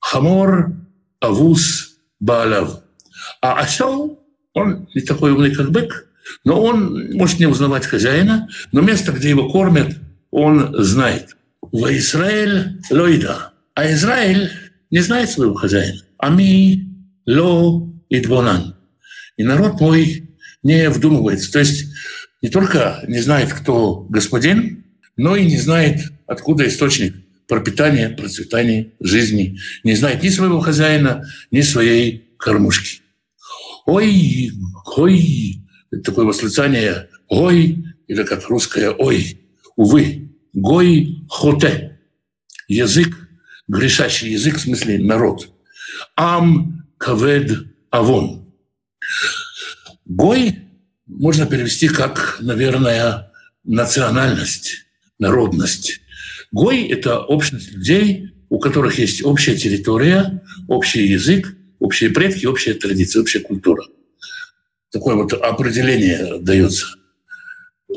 Хамор 0.00 0.72
авус 1.20 1.96
баалав. 2.18 2.80
А 3.40 3.60
осел, 3.60 4.18
он 4.52 4.88
не 4.94 5.00
такой 5.02 5.30
умный, 5.30 5.54
как 5.54 5.70
бык, 5.70 6.08
но 6.44 6.60
он 6.60 7.12
может 7.12 7.38
не 7.38 7.46
узнавать 7.46 7.86
хозяина, 7.86 8.48
но 8.72 8.80
место, 8.80 9.12
где 9.12 9.30
его 9.30 9.48
кормят, 9.48 9.96
он 10.32 10.74
знает. 10.82 11.36
В 11.62 11.86
Израиль 11.96 12.80
лойда. 12.90 13.52
А 13.74 13.92
Израиль 13.92 14.50
не 14.90 14.98
знает 14.98 15.30
своего 15.30 15.54
хозяина. 15.54 16.00
Ами 16.18 16.84
ло 17.26 17.88
идбонан. 18.08 18.74
И 19.36 19.44
народ 19.44 19.80
мой 19.80 20.30
не 20.64 20.90
вдумывается. 20.90 21.52
То 21.52 21.60
есть 21.60 21.86
не 22.42 22.48
только 22.48 23.04
не 23.06 23.20
знает, 23.20 23.52
кто 23.52 24.00
господин, 24.08 24.84
но 25.18 25.36
и 25.36 25.44
не 25.44 25.58
знает, 25.58 26.00
откуда 26.26 26.66
источник 26.66 27.14
пропитания, 27.46 28.08
процветания, 28.08 28.92
жизни. 29.00 29.58
Не 29.82 29.94
знает 29.94 30.22
ни 30.22 30.28
своего 30.28 30.60
хозяина, 30.60 31.28
ни 31.50 31.60
своей 31.60 32.34
кормушки. 32.38 33.00
Ой, 33.84 34.52
ой, 34.96 35.62
это 35.90 36.02
такое 36.02 36.24
восклицание 36.24 37.08
«ой», 37.28 37.84
или 38.06 38.22
как 38.22 38.48
русское 38.48 38.90
«ой». 38.90 39.40
Увы, 39.76 40.30
«гой 40.52 41.24
хоте»– 41.28 41.98
язык, 42.68 43.28
грешащий 43.66 44.30
язык, 44.30 44.56
в 44.56 44.60
смысле 44.60 44.98
народ. 44.98 45.50
«Ам 46.16 46.86
кавед 46.98 47.66
авон»– 47.90 48.52
«гой» 50.04 50.58
можно 51.06 51.46
перевести 51.46 51.88
как, 51.88 52.36
наверное, 52.40 53.32
национальность, 53.64 54.87
народность. 55.18 56.00
«Гой»– 56.52 56.82
это 56.88 57.20
общность 57.20 57.72
людей, 57.72 58.32
у 58.48 58.58
которых 58.58 58.98
есть 58.98 59.24
общая 59.24 59.56
территория, 59.56 60.42
общий 60.68 61.06
язык, 61.06 61.54
общие 61.78 62.10
предки, 62.10 62.46
общая 62.46 62.74
традиция, 62.74 63.22
общая 63.22 63.40
культура. 63.40 63.84
Такое 64.90 65.16
вот 65.16 65.32
определение 65.32 66.38
дается. 66.40 66.86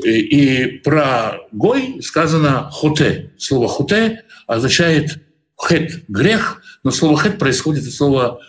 И, 0.04 0.10
и 0.10 0.80
про 0.80 1.38
гой 1.52 2.02
сказано 2.02 2.70
хоте. 2.72 3.34
Слово 3.38 3.68
хоте 3.68 4.24
означает 4.48 5.20
хет– 5.62 6.04
грех, 6.08 6.62
но 6.84 6.92
слово 6.92 7.18
хет 7.18 7.38
происходит 7.38 7.88
от 7.88 7.94
слова 7.94 8.42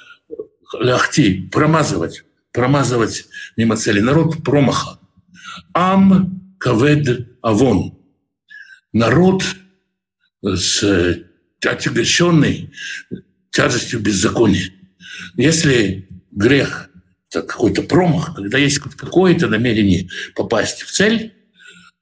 ляхти– 0.79 1.49
промазывать, 1.53 2.25
промазывать 2.53 3.27
мимо 3.57 3.77
цели. 3.77 4.01
Народ 4.01 4.43
промаха. 4.45 4.99
Ам 5.75 6.57
кавед 6.59 7.39
авон. 7.43 8.02
Народ 8.93 9.45
с 10.43 11.25
отягощенный 11.65 12.73
тяжестью 13.51 14.01
беззакония. 14.01 14.71
Если 15.37 16.09
грех– 16.31 16.91
это 17.31 17.43
какой-то 17.43 17.83
промах, 17.83 18.35
когда 18.35 18.59
есть 18.59 18.79
какое-то 18.79 19.49
намерение 19.49 20.09
попасть 20.35 20.83
в 20.83 20.91
цель, 20.93 21.33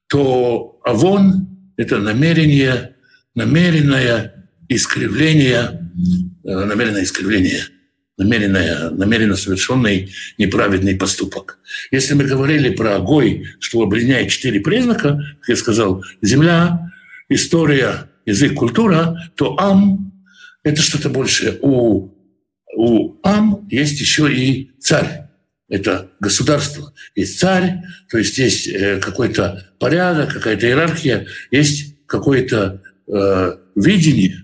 то 0.09 0.81
авон– 0.85 1.73
это 1.77 1.99
намерение, 1.99 2.97
намеренное 3.35 4.49
искривление, 4.69 5.91
э, 6.45 6.65
намеренное 6.65 7.05
искривление, 7.05 7.63
намеренное, 8.21 8.91
намеренно 8.91 9.37
совершенный 9.37 10.13
неправедный 10.39 10.97
поступок. 10.97 11.59
Если 11.91 12.15
мы 12.15 12.25
говорили 12.25 12.71
про 12.71 12.97
огой, 12.97 13.47
что 13.59 13.83
объединяет 13.83 14.31
четыре 14.31 14.61
признака, 14.61 15.21
как 15.41 15.49
я 15.49 15.57
сказал, 15.57 16.05
земля, 16.21 16.93
история, 17.29 18.11
язык, 18.27 18.55
культура, 18.55 19.31
то 19.37 19.57
ам– 19.59 20.13
это 20.63 20.83
что-то 20.83 21.09
большее. 21.09 21.59
У 21.63 22.15
у 22.77 23.17
Ам 23.23 23.67
есть 23.69 24.01
еще 24.01 24.33
и 24.33 24.71
царь. 24.79 25.25
Это 25.69 26.11
государство. 26.21 26.93
Есть 27.15 27.39
царь, 27.39 27.79
то 28.09 28.19
есть 28.19 28.39
есть 28.39 28.69
э, 28.69 28.99
какой-то 29.01 29.67
порядок, 29.79 30.33
какая-то 30.33 30.67
иерархия, 30.67 31.27
есть 31.51 32.07
какое-то 32.07 32.83
э, 33.07 33.57
видение 33.77 34.37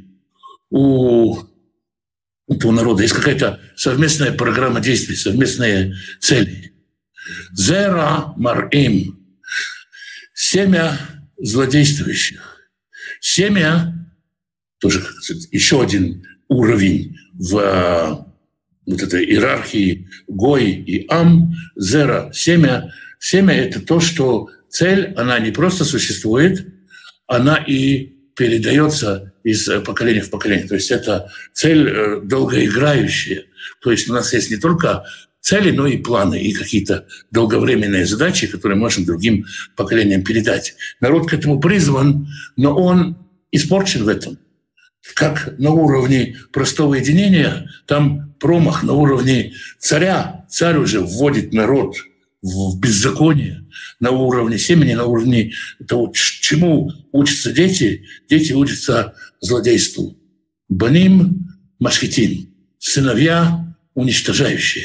у 0.71 1.37
этого 2.49 2.73
народа, 2.73 3.03
есть 3.03 3.15
какая-то 3.15 3.61
совместная 3.75 4.33
программа 4.33 4.81
действий, 4.81 5.17
совместные 5.17 5.95
цели. 6.21 6.73
Зера 7.53 8.33
марим. 8.37 9.19
Семя 10.33 10.99
злодействующих. 11.39 12.57
Семя, 13.21 13.95
тоже 14.79 15.05
еще 15.51 15.83
один 15.83 16.25
уровень 16.49 17.17
в 17.35 17.59
э, 17.59 18.25
вот 18.87 19.03
этой 19.03 19.25
иерархии 19.25 20.09
Гой 20.29 20.71
и 20.71 21.07
Ам, 21.09 21.55
Зера, 21.77 22.31
семя. 22.33 22.93
Семя— 23.19 23.55
это 23.55 23.81
то, 23.81 23.99
что 23.99 24.49
цель, 24.69 25.13
она 25.15 25.39
не 25.39 25.51
просто 25.51 25.85
существует, 25.85 26.67
она 27.27 27.57
и 27.57 28.16
передается 28.37 29.33
из 29.43 29.69
поколения 29.85 30.21
в 30.21 30.31
поколение. 30.31 30.69
То 30.69 30.75
есть 30.75 30.91
это 30.91 31.31
цель 31.53 31.89
э, 31.89 32.21
долгоиграющая. 32.23 33.45
То 33.81 33.91
есть 33.91 34.09
у 34.09 34.13
нас 34.13 34.33
есть 34.33 34.51
не 34.51 34.57
только 34.57 35.05
цели, 35.41 35.71
но 35.71 35.87
и 35.87 35.97
планы, 35.97 36.41
и 36.41 36.53
какие-то 36.53 37.07
долговременные 37.31 38.05
задачи, 38.05 38.47
которые 38.47 38.79
можем 38.79 39.05
другим 39.05 39.47
поколениям 39.77 40.23
передать. 40.23 40.75
Народ 41.01 41.29
к 41.29 41.35
этому 41.35 41.61
призван, 41.61 42.29
но 42.57 42.77
он 42.77 43.17
испорчен 43.53 44.05
в 44.05 44.09
этом 44.09 44.39
как 45.15 45.55
на 45.59 45.71
уровне 45.71 46.37
простого 46.53 46.95
единения, 46.95 47.71
там 47.87 48.35
промах 48.41 48.83
на 48.83 48.93
уровне 48.95 49.55
царя. 49.79 50.45
Царь 50.49 50.79
уже 50.79 51.01
вводит 51.01 51.53
народ 51.53 51.97
в 52.47 52.79
беззаконие 52.79 53.67
на 53.99 54.11
уровне 54.11 54.59
семени, 54.59 54.95
на 54.95 55.05
уровне 55.05 55.53
того, 55.89 56.13
чему 56.15 56.93
учатся 57.13 57.53
дети. 57.53 58.05
Дети 58.29 58.53
учатся 58.53 59.15
злодейству. 59.41 60.17
Баним 60.69 61.49
машхитин. 61.79 62.49
Сыновья 62.79 63.75
уничтожающие. 63.95 64.85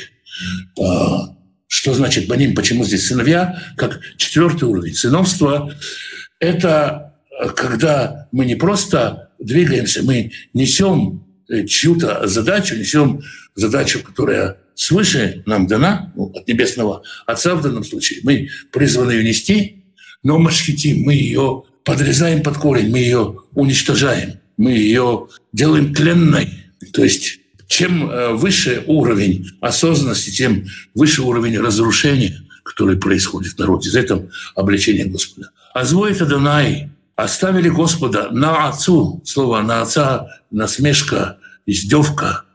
А, 0.80 1.36
что 1.68 1.94
значит 1.94 2.28
баним, 2.28 2.56
почему 2.56 2.84
здесь 2.84 3.08
сыновья, 3.08 3.62
как 3.78 4.02
четвертый 4.18 4.64
уровень. 4.64 4.96
Сыновство– 4.96 5.74
это 6.40 7.14
когда 7.56 8.28
мы 8.32 8.46
не 8.46 8.56
просто 8.56 9.30
двигаемся, 9.40 10.04
мы 10.04 10.32
несем 10.54 11.26
э, 11.50 11.66
чью-то 11.66 12.28
задачу, 12.28 12.76
несем 12.76 13.22
задачу, 13.56 14.02
которая 14.04 14.58
свыше 14.82 15.44
нам 15.46 15.68
дана, 15.68 16.12
ну, 16.16 16.32
от 16.36 16.48
небесного 16.48 17.04
Отца 17.28 17.54
в 17.54 17.62
данном 17.62 17.84
случае. 17.84 18.22
Мы 18.24 18.50
призваны 18.72 19.12
ее 19.12 19.24
нести, 19.24 19.84
но 20.24 20.40
машхитим, 20.40 21.04
мы 21.04 21.14
ее 21.14 21.64
подрезаем 21.84 22.42
под 22.42 22.58
корень, 22.58 22.90
мы 22.90 22.98
ее 22.98 23.38
уничтожаем, 23.54 24.40
мы 24.58 24.72
ее 24.72 25.28
делаем 25.54 25.94
тленной. 25.94 26.50
То 26.94 27.04
есть 27.04 27.40
чем 27.68 28.10
э, 28.10 28.34
выше 28.34 28.84
уровень 28.88 29.52
осознанности, 29.62 30.32
тем 30.32 30.66
выше 30.96 31.22
уровень 31.22 31.60
разрушения, 31.60 32.42
который 32.64 32.98
происходит 32.98 33.54
в 33.54 33.60
народе. 33.60 33.92
За 33.92 34.00
это 34.00 34.30
обличение 34.56 35.06
Господа. 35.06 35.52
А 35.76 35.86
злой 35.86 36.12
это 36.12 36.26
Данай 36.26 36.90
оставили 37.16 37.70
Господа 37.70 38.32
на 38.32 38.68
отцу, 38.68 39.22
слово 39.26 39.62
на 39.62 39.84
отца, 39.84 40.28
насмешка, 40.50 41.38
издевка, 41.68 42.46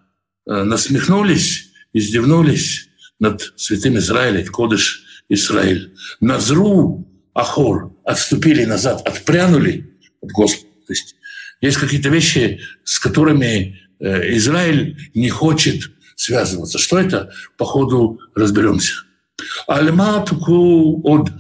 э, 0.45 0.65
насмехнулись, 0.65 1.66
издевнулись 1.97 2.89
над 3.19 3.55
святым 3.57 3.97
Израилем, 3.97 4.47
Кодыш 4.47 5.05
Израиль. 5.31 5.95
Назру 6.21 7.09
Ахор 7.35 7.93
отступили 8.05 8.65
назад, 8.65 9.07
отпрянули 9.09 9.99
от 10.21 10.31
Господа. 10.31 10.71
То 10.87 10.93
есть 10.93 11.17
есть 11.63 11.79
какие-то 11.79 12.11
вещи, 12.11 12.61
с 12.85 12.99
которыми 12.99 13.81
э, 13.99 14.37
Израиль 14.37 15.11
не 15.15 15.31
хочет 15.31 15.91
связываться. 16.17 16.79
Что 16.79 16.99
это? 16.99 17.33
По 17.57 17.65
ходу 17.65 18.21
разберемся. 18.35 18.93
Альма 19.67 20.25
туку 20.25 21.01
од. 21.03 21.31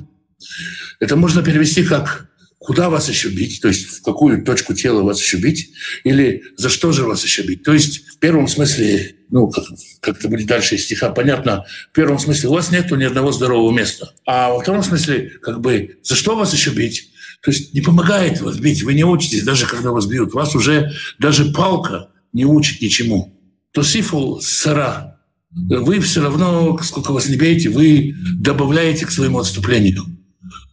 Это 1.00 1.16
можно 1.16 1.42
перевести 1.42 1.84
как 1.84 2.25
куда 2.66 2.90
вас 2.90 3.08
еще 3.08 3.28
бить, 3.28 3.60
то 3.62 3.68
есть 3.68 3.86
в 3.86 4.02
какую 4.02 4.44
точку 4.44 4.74
тела 4.74 5.02
вас 5.02 5.22
еще 5.22 5.36
бить, 5.36 5.70
или 6.02 6.42
за 6.56 6.68
что 6.68 6.90
же 6.90 7.04
вас 7.04 7.22
еще 7.22 7.42
бить. 7.42 7.62
То 7.62 7.72
есть 7.72 8.04
в 8.08 8.18
первом 8.18 8.48
смысле, 8.48 9.14
ну, 9.30 9.48
как, 9.48 9.64
как 10.00 10.18
это 10.18 10.28
будет 10.28 10.48
дальше 10.48 10.74
из 10.74 10.84
стиха, 10.84 11.10
понятно, 11.10 11.64
в 11.92 11.94
первом 11.94 12.18
смысле 12.18 12.48
у 12.48 12.54
вас 12.54 12.72
нет 12.72 12.90
ни 12.90 13.04
одного 13.04 13.30
здорового 13.30 13.72
места. 13.72 14.12
А 14.26 14.50
во 14.50 14.60
втором 14.60 14.82
смысле, 14.82 15.30
как 15.40 15.60
бы, 15.60 15.98
за 16.02 16.16
что 16.16 16.34
вас 16.34 16.52
еще 16.52 16.70
бить? 16.70 17.12
То 17.40 17.52
есть 17.52 17.72
не 17.72 17.82
помогает 17.82 18.40
вас 18.40 18.58
бить, 18.58 18.82
вы 18.82 18.94
не 18.94 19.04
учитесь, 19.04 19.44
даже 19.44 19.66
когда 19.66 19.92
вас 19.92 20.06
бьют. 20.06 20.34
Вас 20.34 20.56
уже 20.56 20.90
даже 21.20 21.52
палка 21.52 22.08
не 22.32 22.44
учит 22.44 22.82
ничему. 22.82 23.40
То 23.70 23.84
сифу 23.84 24.40
сара. 24.42 25.20
Вы 25.52 26.00
все 26.00 26.20
равно, 26.20 26.76
сколько 26.82 27.12
вас 27.12 27.28
не 27.28 27.36
бейте, 27.36 27.68
вы 27.68 28.16
добавляете 28.40 29.06
к 29.06 29.12
своему 29.12 29.38
отступлению. 29.38 30.04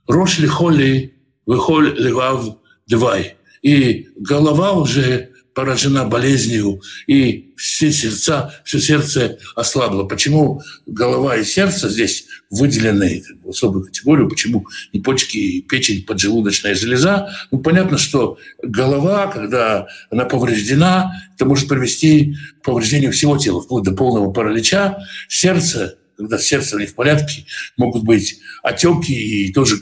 Рошли 0.07 0.47
холли 0.47 1.12
выхоль 1.45 1.95
левав 1.97 2.57
двай. 2.87 3.35
И 3.61 4.09
голова 4.17 4.73
уже 4.73 5.29
поражена 5.53 6.05
болезнью, 6.05 6.81
и 7.07 7.53
все 7.55 7.91
сердца, 7.91 8.53
все 8.65 8.79
сердце 8.79 9.37
ослабло. 9.55 10.03
Почему 10.03 10.61
голова 10.85 11.37
и 11.37 11.43
сердце 11.43 11.89
здесь 11.89 12.25
выделены 12.49 13.23
в 13.43 13.49
особую 13.49 13.85
категорию, 13.85 14.27
почему 14.27 14.65
не 14.91 14.99
почки, 14.99 15.61
печень, 15.61 16.05
поджелудочная 16.05 16.75
железа? 16.75 17.29
Ну, 17.51 17.59
понятно, 17.59 17.97
что 17.97 18.37
голова, 18.61 19.27
когда 19.27 19.87
она 20.09 20.25
повреждена, 20.25 21.13
это 21.35 21.45
может 21.45 21.67
привести 21.67 22.35
к 22.61 22.65
повреждению 22.65 23.11
всего 23.11 23.37
тела, 23.37 23.61
вплоть 23.61 23.83
до 23.83 23.91
полного 23.91 24.31
паралича. 24.31 24.97
Сердце, 25.29 25.97
когда 26.17 26.37
сердце 26.39 26.77
не 26.77 26.85
в 26.85 26.95
порядке, 26.95 27.45
могут 27.77 28.03
быть 28.03 28.39
отеки 28.63 29.13
и 29.13 29.53
тоже 29.53 29.79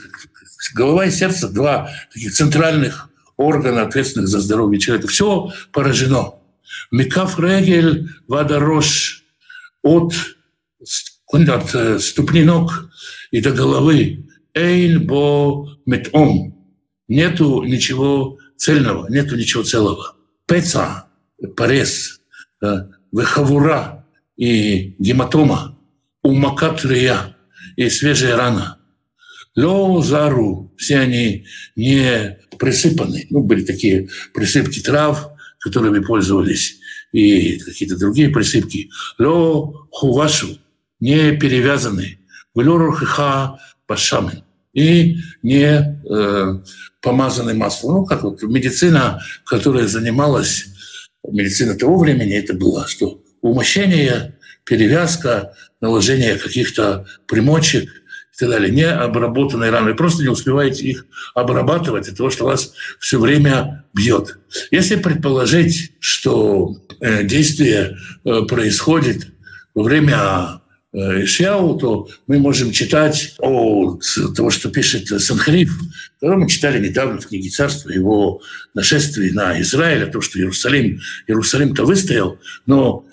голова 0.74 1.06
и 1.06 1.10
сердце– 1.10 1.48
два 1.52 1.90
таких 2.12 2.32
центральных 2.32 3.10
органа, 3.36 3.82
ответственных 3.82 4.28
за 4.28 4.40
здоровье 4.40 4.80
человека. 4.80 5.08
Все 5.08 5.50
поражено. 5.72 6.34
Микаф 6.90 7.38
регель 7.38 8.10
вадарош 8.28 9.24
от, 9.82 10.14
от 11.32 11.74
э, 11.74 11.98
ступни 11.98 12.44
ног 12.44 12.90
и 13.30 13.40
до 13.40 13.50
головы. 13.52 14.28
Эйн 14.54 15.06
бо 15.06 15.68
метом. 15.86 16.54
Нету 17.08 17.62
ничего 17.62 18.38
цельного, 18.56 19.08
нету 19.08 19.36
ничего 19.36 19.62
целого. 19.62 20.16
Пеца, 20.46 21.06
порез, 21.56 22.20
э, 22.62 22.86
вехавура 23.12 24.06
и 24.36 24.94
гематома, 24.98 25.78
умакатрия 26.22 27.36
и 27.76 27.88
свежая 27.88 28.36
рана– 28.36 28.78
Лозару, 29.56 30.72
все 30.76 30.98
они 30.98 31.46
не 31.76 32.38
присыпаны. 32.58 33.26
Ну, 33.30 33.42
были 33.42 33.64
такие 33.64 34.08
присыпки 34.32 34.80
трав, 34.80 35.28
которыми 35.58 36.00
пользовались, 36.00 36.78
и 37.12 37.58
какие-то 37.58 37.98
другие 37.98 38.30
присыпки. 38.30 38.90
Ло 39.18 39.86
хувашу, 39.90 40.58
не 41.00 41.32
перевязаны. 41.36 42.18
Влорухиха 42.54 43.58
пашамен. 43.86 44.44
И 44.72 45.18
не 45.42 46.00
э, 46.08 46.62
помазанный 47.02 47.54
маслом. 47.54 47.94
Ну, 47.94 48.04
как 48.06 48.22
вот 48.22 48.42
медицина, 48.42 49.22
которая 49.44 49.86
занималась, 49.86 50.66
медицина 51.28 51.74
того 51.74 51.98
времени, 51.98 52.34
это 52.34 52.54
было 52.54 52.86
что? 52.88 53.22
Умощение, 53.42 54.38
перевязка, 54.64 55.54
наложение 55.82 56.36
каких-то 56.36 57.06
примочек– 57.26 57.90
и 58.34 58.38
так 58.38 58.48
далее, 58.48 58.70
не 58.70 58.86
обработанные 58.86 59.70
раны. 59.70 59.90
Вы 59.90 59.94
просто 59.94 60.22
не 60.22 60.28
успеваете 60.28 60.86
их 60.86 61.06
обрабатывать 61.34 62.08
от 62.08 62.16
того, 62.16 62.30
что 62.30 62.46
вас 62.46 62.72
все 62.98 63.20
время 63.20 63.84
бьет. 63.92 64.38
Если 64.70 64.96
предположить, 64.96 65.92
что 66.00 66.76
э, 67.00 67.24
действие 67.24 67.98
э, 68.24 68.42
происходит 68.48 69.28
во 69.74 69.82
время 69.82 70.60
э, 70.94 71.24
Ишьяу, 71.24 71.78
то 71.78 72.08
мы 72.26 72.38
можем 72.38 72.72
читать 72.72 73.34
о 73.38 73.98
того, 74.34 74.50
что 74.50 74.70
пишет 74.70 75.08
Санхариф, 75.08 75.78
который 76.18 76.38
мы 76.38 76.48
читали 76.48 76.86
недавно 76.86 77.20
в 77.20 77.26
книге 77.26 77.50
Царства, 77.50 77.90
его 77.90 78.40
нашествии 78.72 79.30
на 79.30 79.60
Израиль, 79.60 80.04
о 80.04 80.10
том, 80.10 80.22
что 80.22 80.38
Иерусалим, 80.38 81.00
Иерусалим-то 81.26 81.84
выстоял, 81.84 82.38
но 82.64 83.04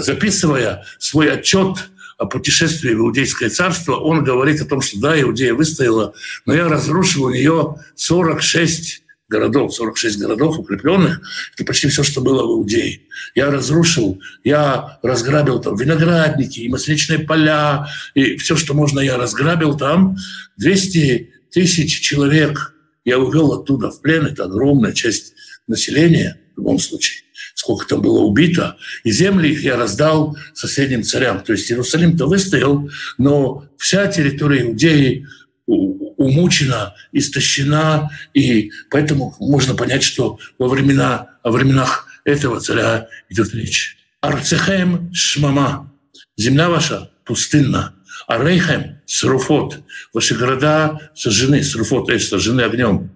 записывая 0.00 0.84
свой 0.98 1.32
отчет 1.32 1.78
путешествии 2.24 2.94
в 2.94 3.00
Иудейское 3.00 3.50
царство, 3.50 3.96
он 3.96 4.24
говорит 4.24 4.62
о 4.62 4.64
том, 4.64 4.80
что 4.80 4.98
да, 4.98 5.20
Иудея 5.20 5.52
выстояла, 5.52 6.14
но 6.46 6.54
я 6.54 6.68
разрушил 6.68 7.24
у 7.24 7.30
нее 7.30 7.76
46 7.94 9.02
городов, 9.28 9.74
46 9.74 10.18
городов 10.18 10.58
укрепленных, 10.58 11.20
это 11.54 11.64
почти 11.64 11.88
все, 11.88 12.02
что 12.02 12.22
было 12.22 12.46
в 12.46 12.58
Иудее. 12.58 13.02
Я 13.34 13.50
разрушил, 13.50 14.20
я 14.44 14.98
разграбил 15.02 15.60
там 15.60 15.76
виноградники 15.76 16.60
и 16.60 16.68
масличные 16.68 17.18
поля, 17.18 17.88
и 18.14 18.36
все, 18.36 18.56
что 18.56 18.72
можно, 18.72 19.00
я 19.00 19.18
разграбил 19.18 19.76
там. 19.76 20.16
200 20.56 21.32
тысяч 21.50 22.00
человек 22.00 22.74
я 23.04 23.18
увел 23.18 23.52
оттуда 23.52 23.90
в 23.90 24.00
плен, 24.00 24.26
это 24.26 24.44
огромная 24.44 24.92
часть 24.92 25.34
населения 25.66 26.40
в 26.54 26.60
любом 26.60 26.78
случае 26.78 27.25
сколько 27.56 27.88
там 27.88 28.02
было 28.02 28.20
убито, 28.20 28.76
и 29.02 29.10
земли 29.10 29.50
их 29.50 29.62
я 29.62 29.76
раздал 29.76 30.36
соседним 30.52 31.02
царям. 31.02 31.40
То 31.40 31.52
есть 31.52 31.70
Иерусалим-то 31.70 32.26
выстоял, 32.26 32.88
но 33.16 33.64
вся 33.78 34.06
территория 34.08 34.62
Иудеи 34.62 35.26
умучена, 35.66 36.94
истощена, 37.12 38.10
и 38.34 38.70
поэтому 38.90 39.34
можно 39.40 39.74
понять, 39.74 40.02
что 40.02 40.38
во 40.58 40.68
времена, 40.68 41.30
о 41.42 41.50
временах 41.50 42.06
этого 42.24 42.60
царя 42.60 43.08
идет 43.30 43.54
речь. 43.54 43.96
Арцехем 44.20 45.10
шмама, 45.14 45.92
земля 46.36 46.68
ваша 46.68 47.10
пустынна, 47.24 47.94
а 48.26 48.42
Рейхем– 48.42 48.98
Сруфот. 49.06 49.80
Ваши 50.12 50.34
города 50.34 51.10
сожжены, 51.14 51.62
Сруфот– 51.62 52.10
эш, 52.10 52.28
сожжены 52.28 52.62
огнем. 52.62 53.10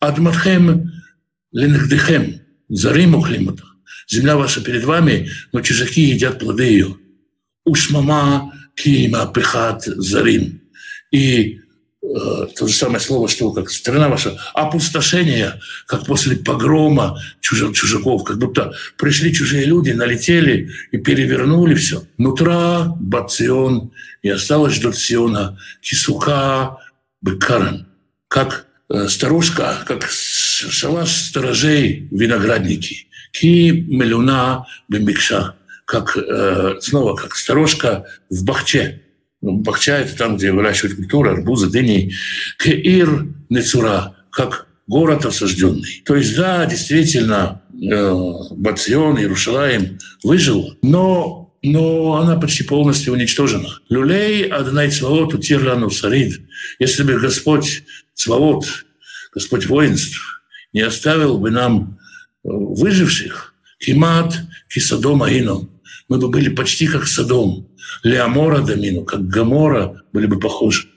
Адматхем– 0.00 0.90
Ленхдехем, 1.52 2.40
Зариму 2.68 3.22
климата. 3.22 3.64
Земля 4.10 4.36
ваша 4.36 4.62
перед 4.62 4.84
вами, 4.84 5.30
но 5.52 5.60
чужаки 5.60 6.00
едят 6.00 6.38
плоды 6.38 6.64
ее. 6.64 6.96
Ушмама 7.64 8.52
кима 8.74 9.30
пехат 9.34 9.82
зарим. 9.84 10.62
И 11.10 11.60
э, 12.02 12.46
то 12.56 12.66
же 12.66 12.72
самое 12.72 13.00
слово, 13.00 13.28
что 13.28 13.52
как 13.52 13.68
страна 13.68 14.08
ваша, 14.08 14.38
опустошение, 14.54 15.60
как 15.86 16.06
после 16.06 16.36
погрома 16.36 17.20
чужак, 17.40 17.74
чужаков, 17.74 18.24
как 18.24 18.38
будто 18.38 18.72
пришли 18.96 19.34
чужие 19.34 19.66
люди, 19.66 19.90
налетели 19.90 20.70
и 20.90 20.96
перевернули 20.96 21.74
все. 21.74 22.04
Нутра 22.16 22.86
бацион, 22.98 23.92
и 24.22 24.30
осталось 24.30 24.74
ждет 24.74 24.96
Сиона, 24.96 25.58
кисука 25.82 26.78
быкаран, 27.20 27.86
как 28.28 28.68
э, 28.88 29.06
старушка, 29.08 29.84
как 29.86 30.08
шалаш 30.10 31.10
сторожей 31.10 32.08
виноградники– 32.10 33.04
ки 33.32 33.70
мелюна 33.88 34.66
бемикша, 34.88 35.54
как 35.84 36.16
э, 36.16 36.76
снова 36.80 37.16
как 37.16 37.34
сторожка 37.34 38.04
в 38.30 38.44
бахче. 38.44 39.02
ну, 39.40 39.56
Бахча– 39.56 39.92
это 39.98 40.16
там, 40.16 40.36
где 40.36 40.52
выращивают 40.52 40.96
культуру, 40.96 41.30
арбузы, 41.30 41.70
дыни. 41.70 42.12
Кеир 42.58 43.26
Нецура, 43.48 44.16
как 44.30 44.66
город 44.86 45.24
осажденный. 45.24 46.02
То 46.04 46.16
есть, 46.16 46.36
да, 46.36 46.66
действительно, 46.66 47.62
э, 47.72 48.32
Бацион, 48.50 49.18
Иерушалаем 49.18 49.98
выжил, 50.24 50.76
но, 50.82 51.54
но 51.62 52.16
она 52.16 52.36
почти 52.36 52.64
полностью 52.64 53.12
уничтожена. 53.12 53.68
Люлей 53.88 54.44
Адонай 54.48 54.90
Цваот 54.90 55.34
Утирлану 55.34 55.90
Сарид. 55.90 56.40
Если 56.78 57.02
бы 57.02 57.20
Господь 57.20 57.84
Цваот, 58.14 58.66
Господь 59.32 59.66
воинств, 59.66 60.42
не 60.72 60.80
оставил 60.80 61.38
бы 61.38 61.50
нам 61.50 61.98
выживших, 62.48 63.54
Кимат, 63.78 64.34
Кисадом 64.68 65.22
Аином, 65.22 65.70
мы 66.08 66.18
бы 66.18 66.28
были 66.28 66.48
почти 66.48 66.86
как 66.86 67.06
Садом. 67.06 67.68
Леомора 68.02 68.60
Дамину, 68.60 69.04
как 69.04 69.28
Гамора, 69.28 70.02
были 70.12 70.26
бы 70.26 70.38
похожи. 70.38 70.88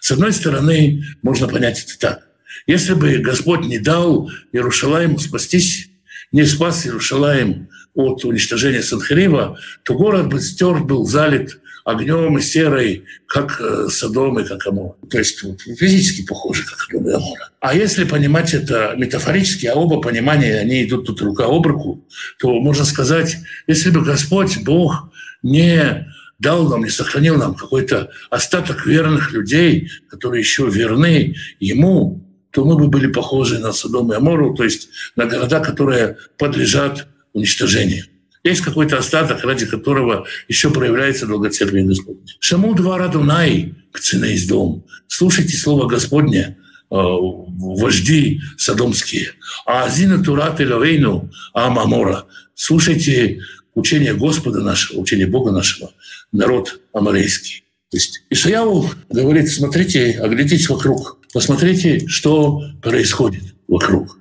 С 0.00 0.10
одной 0.10 0.32
стороны, 0.32 1.04
можно 1.22 1.48
понять 1.48 1.82
это 1.82 1.98
так. 1.98 2.28
Если 2.66 2.94
бы 2.94 3.18
Господь 3.18 3.66
не 3.66 3.78
дал 3.78 4.30
Иерушалаему 4.52 5.18
спастись, 5.18 5.90
не 6.32 6.44
спас 6.44 6.86
Иерушалаем 6.86 7.68
от 7.94 8.24
уничтожения 8.24 8.82
Санхарива, 8.82 9.58
то 9.82 9.94
город 9.94 10.28
бы 10.28 10.40
стер 10.40 10.82
был 10.84 11.06
залит 11.06 11.60
огнем 11.90 12.40
серой, 12.40 13.04
как 13.26 13.60
э, 13.60 13.88
Содом 13.88 14.38
и 14.38 14.44
как 14.44 14.66
Амор. 14.66 14.96
То 15.10 15.18
есть 15.18 15.44
физически 15.78 16.26
похожи, 16.26 16.64
как 16.64 16.78
Содом 16.78 17.08
и 17.08 17.12
Амора. 17.12 17.50
А 17.60 17.74
если 17.74 18.04
понимать 18.04 18.54
это 18.54 18.94
метафорически, 18.96 19.66
а 19.66 19.74
оба 19.74 20.00
понимания, 20.00 20.58
они 20.58 20.84
идут 20.84 21.06
тут 21.06 21.20
рука 21.22 21.44
об 21.44 21.66
руку, 21.66 22.04
то 22.38 22.58
можно 22.60 22.84
сказать, 22.84 23.36
если 23.66 23.90
бы 23.90 24.02
Господь, 24.02 24.58
Бог, 24.64 25.10
не 25.42 26.06
дал 26.38 26.68
нам, 26.68 26.84
не 26.84 26.90
сохранил 26.90 27.36
нам 27.36 27.54
какой-то 27.54 28.10
остаток 28.30 28.86
верных 28.86 29.32
людей, 29.32 29.90
которые 30.08 30.40
еще 30.40 30.68
верны 30.68 31.36
Ему, 31.60 32.26
то 32.50 32.64
мы 32.64 32.76
бы 32.76 32.88
были 32.88 33.06
похожи 33.06 33.58
на 33.58 33.72
Содом 33.72 34.12
и 34.12 34.16
Амору, 34.16 34.54
то 34.54 34.64
есть 34.64 34.88
на 35.16 35.26
города, 35.26 35.60
которые 35.60 36.16
подлежат 36.38 37.06
уничтожению. 37.32 38.06
Есть 38.42 38.62
какой-то 38.62 38.98
остаток, 38.98 39.44
ради 39.44 39.66
которого 39.66 40.26
еще 40.48 40.70
проявляется 40.70 41.26
долготерпение 41.26 41.88
Господне. 41.88 42.22
Шаму 42.38 42.74
два 42.74 42.96
радунай, 42.96 43.74
кцина 43.92 44.26
из 44.26 44.46
дом. 44.46 44.86
Слушайте 45.08 45.56
слово 45.58 45.86
Господне, 45.86 46.56
э, 46.90 46.94
вожди 46.94 48.40
садомские. 48.56 49.32
А 49.66 49.84
азина 49.84 50.22
турат 50.24 50.60
илавейну 50.60 51.30
амамора. 51.52 52.26
Слушайте 52.54 53.40
учение 53.74 54.14
Господа 54.14 54.62
нашего, 54.62 55.00
учение 55.00 55.26
Бога 55.26 55.50
нашего, 55.50 55.92
народ 56.32 56.80
аморейский. 56.94 57.64
То 57.90 57.96
есть 57.96 58.22
Ишаяу 58.30 58.88
говорит, 59.10 59.50
смотрите, 59.50 60.18
оглядитесь 60.20 60.68
вокруг, 60.68 61.18
посмотрите, 61.32 62.06
что 62.06 62.62
происходит 62.82 63.54
вокруг. 63.68 64.18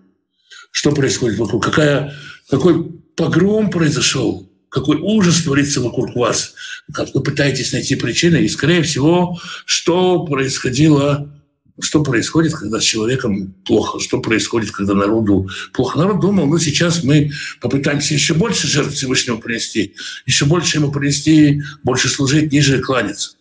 Что 0.71 0.91
происходит 0.91 1.39
вокруг, 1.39 1.63
какая, 1.63 2.13
какой 2.49 2.98
погром 3.19 3.69
произошел, 3.69 4.49
какой 4.69 4.95
ужас 4.95 5.43
творится 5.43 5.81
вокруг 5.81 6.15
вас, 6.15 6.53
как 6.93 7.13
вы 7.13 7.21
пытаетесь 7.21 7.73
найти 7.73 7.95
причины, 7.95 8.37
и, 8.37 8.47
скорее 8.47 8.81
всего, 8.81 9.37
что 9.65 10.25
происходило 10.25 11.35
что 11.81 12.03
происходит, 12.03 12.55
когда 12.55 12.81
с 12.81 12.83
человеком 12.83 13.53
плохо, 13.65 14.01
что 14.01 14.19
происходит, 14.19 14.71
когда 14.71 14.93
народу 14.93 15.49
плохо. 15.71 15.97
Народ 15.97 16.19
думал, 16.19 16.45
ну 16.45 16.59
сейчас 16.59 17.05
мы 17.05 17.31
попытаемся 17.61 18.13
еще 18.13 18.33
больше 18.33 18.67
жертв 18.67 18.95
Всевышнего 18.95 19.37
принести, 19.37 19.95
еще 20.25 20.43
больше 20.43 20.79
ему 20.79 20.91
принести, 20.91 21.61
больше 21.81 22.09
служить, 22.09 22.51
ниже 22.51 22.79
кланяться. 22.79 23.37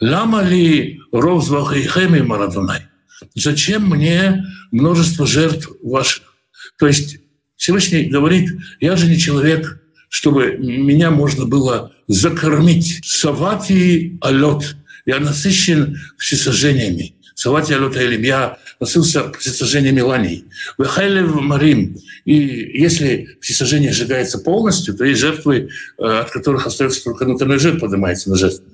Лама 0.00 0.42
ли 0.42 0.98
ров 1.12 1.44
звахайхеми 1.44 2.22
марадонай? 2.22 2.86
Зачем 3.34 3.90
мне 3.90 4.46
множество 4.72 5.26
жертв 5.26 5.68
ваших? 5.82 6.22
То 6.78 6.86
есть 6.86 7.18
Всевышний 7.64 8.04
говорит, 8.10 8.50
я 8.78 8.94
же 8.94 9.06
не 9.06 9.16
человек, 9.16 9.80
чтобы 10.10 10.58
меня 10.58 11.10
можно 11.10 11.46
было 11.46 11.94
закормить. 12.08 13.00
Савати 13.02 14.18
алет. 14.20 14.76
Я 15.06 15.18
насыщен 15.18 15.98
всесожжениями. 16.18 17.14
Савати 17.34 17.72
алет 17.72 17.96
элим. 17.96 18.20
Я 18.20 18.58
носился 18.80 19.32
всесожжениями 19.32 20.02
ланей. 20.02 20.44
Вехайлев 20.76 21.36
марим. 21.36 21.96
И 22.26 22.34
если 22.34 23.38
всесожжение 23.40 23.94
сжигается 23.94 24.40
полностью, 24.40 24.94
то 24.94 25.06
есть 25.06 25.22
жертвы, 25.22 25.70
э, 25.96 26.02
от 26.04 26.30
которых 26.32 26.66
остается 26.66 27.02
только 27.02 27.24
внутренний 27.24 27.56
жир, 27.56 27.80
поднимается 27.80 28.28
на 28.28 28.36
жертву. 28.36 28.66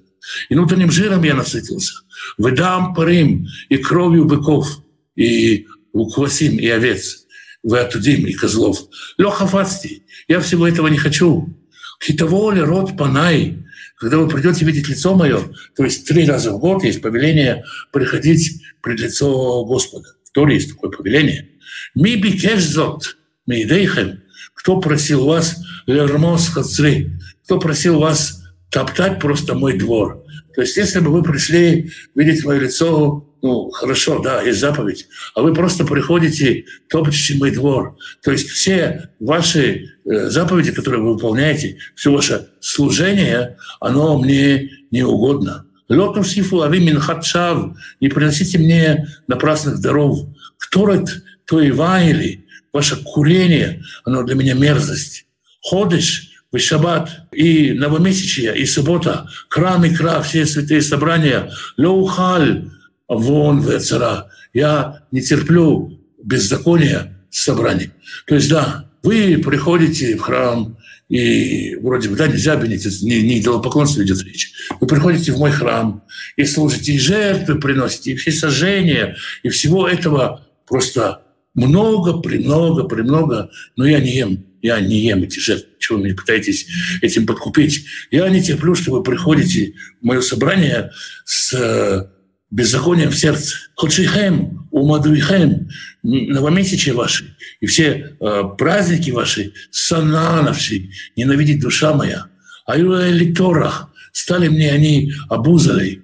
И 0.48 0.55
внутренним 0.57 0.90
жиром 0.90 1.22
я 1.22 1.37
насытился. 1.37 1.94
Выдам 2.38 2.92
парим 2.92 3.46
и 3.68 3.76
кровью 3.76 4.24
быков, 4.24 4.83
и 5.14 5.68
уквасим, 5.92 6.59
и 6.59 6.66
овец 6.66 7.20
вы 7.62 7.79
оттудим 7.79 8.27
и 8.27 8.33
козлов. 8.33 8.79
Леха 9.18 9.46
фасти, 9.46 10.05
я 10.29 10.40
всего 10.40 10.66
этого 10.66 10.88
не 10.88 10.99
хочу. 10.99 11.57
Хитоволи 12.03 12.61
род 12.61 12.96
панай, 12.96 13.64
когда 13.96 14.18
вы 14.18 14.29
придете 14.29 14.64
видеть 14.64 14.88
лицо 14.88 15.14
мое, 15.14 15.40
то 15.77 15.85
есть 15.85 16.09
три 16.09 16.25
раза 16.27 16.53
в 16.53 16.59
год 16.59 16.83
есть 16.85 17.03
повеление 17.03 17.64
приходить 17.92 18.62
пред 18.81 19.01
лицо 19.01 19.64
Господа. 19.64 20.09
В 20.25 20.31
Торе 20.31 20.55
есть 20.55 20.70
такое 20.70 20.90
повеление. 20.90 21.51
Ми 21.94 22.16
бикешзот 22.16 23.18
мейдейхем, 23.46 24.23
кто 24.55 24.81
просил 24.81 25.27
вас 25.27 25.57
лермос 25.87 26.49
хацри, 26.49 27.11
кто 27.44 27.59
просил 27.59 27.99
вас 27.99 28.42
топтать 28.70 29.20
просто 29.20 29.55
мой 29.55 29.77
двор. 29.77 30.25
То 30.55 30.62
есть 30.62 30.77
если 30.77 31.01
бы 31.01 31.11
вы 31.11 31.23
пришли 31.23 31.92
видеть 32.14 32.44
мое 32.44 32.61
лицо 32.61 33.30
ну, 33.42 33.70
хорошо, 33.70 34.18
да, 34.18 34.42
есть 34.42 34.61
заповедь, 34.61 35.07
а 35.35 35.42
вы 35.42 35.55
просто 35.55 35.85
приходите, 35.85 36.64
топчете 36.88 37.38
мой 37.38 37.50
двор. 37.50 37.96
То 38.22 38.33
есть 38.33 38.48
все 38.50 39.11
ваши 39.18 39.94
э, 40.05 40.29
заповеди, 40.29 40.72
которые 40.72 41.03
вы 41.03 41.14
выполняете, 41.14 41.79
все 41.94 42.12
ваше 42.12 42.48
служение, 42.61 43.57
оно 43.81 44.18
мне 44.18 44.70
не 44.90 45.03
угодно. 45.03 45.66
Лоту 45.88 46.22
сифу 46.22 46.62
авимин 46.62 47.00
хатшав, 47.00 47.76
не 48.00 48.09
приносите 48.09 48.59
мне 48.59 49.09
напрасных 49.26 49.81
даров. 49.81 50.26
Кторет 50.59 51.22
то 51.46 51.61
и 51.61 51.70
вайли, 51.70 52.46
ваше 52.72 53.03
курение, 53.03 53.83
оно 54.05 54.22
для 54.22 54.37
меня 54.37 54.55
мерзость. 54.55 55.26
Ходишь, 55.62 56.31
в 56.53 56.59
шаббат 56.59 57.29
и 57.33 57.72
новомесячье, 57.72 58.57
и 58.57 58.66
суббота, 58.66 59.29
храм 59.48 59.85
и 59.85 59.94
кра, 59.94 60.20
все 60.20 60.46
святые 60.46 60.83
собрания, 60.83 61.50
лоухаль, 61.76 62.70
вон 63.11 63.61
вецера. 63.61 64.31
Я 64.55 65.03
не 65.11 65.20
терплю 65.20 66.01
беззакония 66.23 67.18
с 67.31 67.44
собранием. 67.44 67.92
То 68.27 68.37
есть, 68.37 68.49
да, 68.49 68.90
вы 69.03 69.38
приходите 69.44 70.16
в 70.16 70.20
храм, 70.20 70.79
и 71.09 71.75
вроде 71.77 72.09
бы, 72.09 72.16
да, 72.16 72.29
нельзя 72.29 72.53
обвинить, 72.53 72.87
не, 73.03 73.23
не 73.23 73.40
идолопоклонство 73.40 74.03
идет 74.03 74.23
речь. 74.23 74.53
Вы 74.81 74.87
приходите 74.87 75.33
в 75.33 75.38
мой 75.38 75.51
храм 75.51 76.05
и 76.37 76.44
служите, 76.44 76.92
и 76.92 76.99
жертвы 76.99 77.59
приносите, 77.59 78.12
и 78.12 78.16
все 78.16 78.31
сожжения, 78.31 79.16
и 79.42 79.49
всего 79.49 79.88
этого 79.88 80.46
просто 80.68 81.23
много, 81.55 82.20
премного, 82.20 82.87
премного, 82.87 83.51
но 83.75 83.87
я 83.87 83.99
не 83.99 84.14
ем, 84.14 84.46
я 84.62 84.79
не 84.79 85.01
ем 85.01 85.25
эти 85.25 85.40
жертвы, 85.40 85.68
чего 85.81 85.99
вы 85.99 86.05
меня 86.05 86.14
пытаетесь 86.14 86.68
этим 87.03 87.27
подкупить. 87.27 87.87
Я 88.12 88.29
не 88.29 88.40
терплю, 88.40 88.77
что 88.77 88.92
вы 88.92 89.03
приходите 89.03 89.75
в 90.01 90.05
мое 90.05 90.20
собрание 90.20 90.92
с 91.25 92.09
беззаконием 92.50 93.10
в 93.10 93.16
сердце. 93.16 93.56
Ходшихем, 93.76 94.68
умадуихем, 94.70 95.68
новомесячие 96.02 96.94
ваши, 96.94 97.36
и 97.60 97.66
все 97.66 98.16
э, 98.20 98.42
праздники 98.58 99.10
ваши, 99.10 99.52
санановши, 99.70 100.90
ненавидеть 101.16 101.60
душа 101.60 101.94
моя. 101.94 102.26
А 102.66 102.76
лекторах 102.76 103.90
стали 104.12 104.48
мне 104.48 104.70
они 104.70 105.12
обузой. 105.28 106.02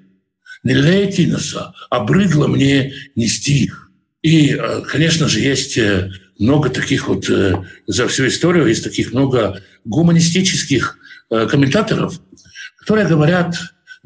Не 0.63 0.75
лейте 0.75 1.27
носа, 1.29 1.73
обрыдло 1.91 2.49
мне 2.49 2.93
нести 3.15 3.65
их. 3.65 3.91
И, 4.23 4.55
э, 4.55 4.83
конечно 4.83 5.29
же, 5.29 5.41
есть 5.41 5.79
э, 5.79 6.11
много 6.39 6.71
таких 6.71 7.09
вот, 7.09 7.29
э, 7.31 7.55
за 7.87 8.09
всю 8.09 8.27
историю 8.27 8.67
есть 8.67 8.85
таких 8.85 9.13
много 9.13 9.63
гуманистических 9.85 10.99
э, 11.31 11.47
комментаторов, 11.47 12.21
которые 12.81 13.07
говорят, 13.07 13.57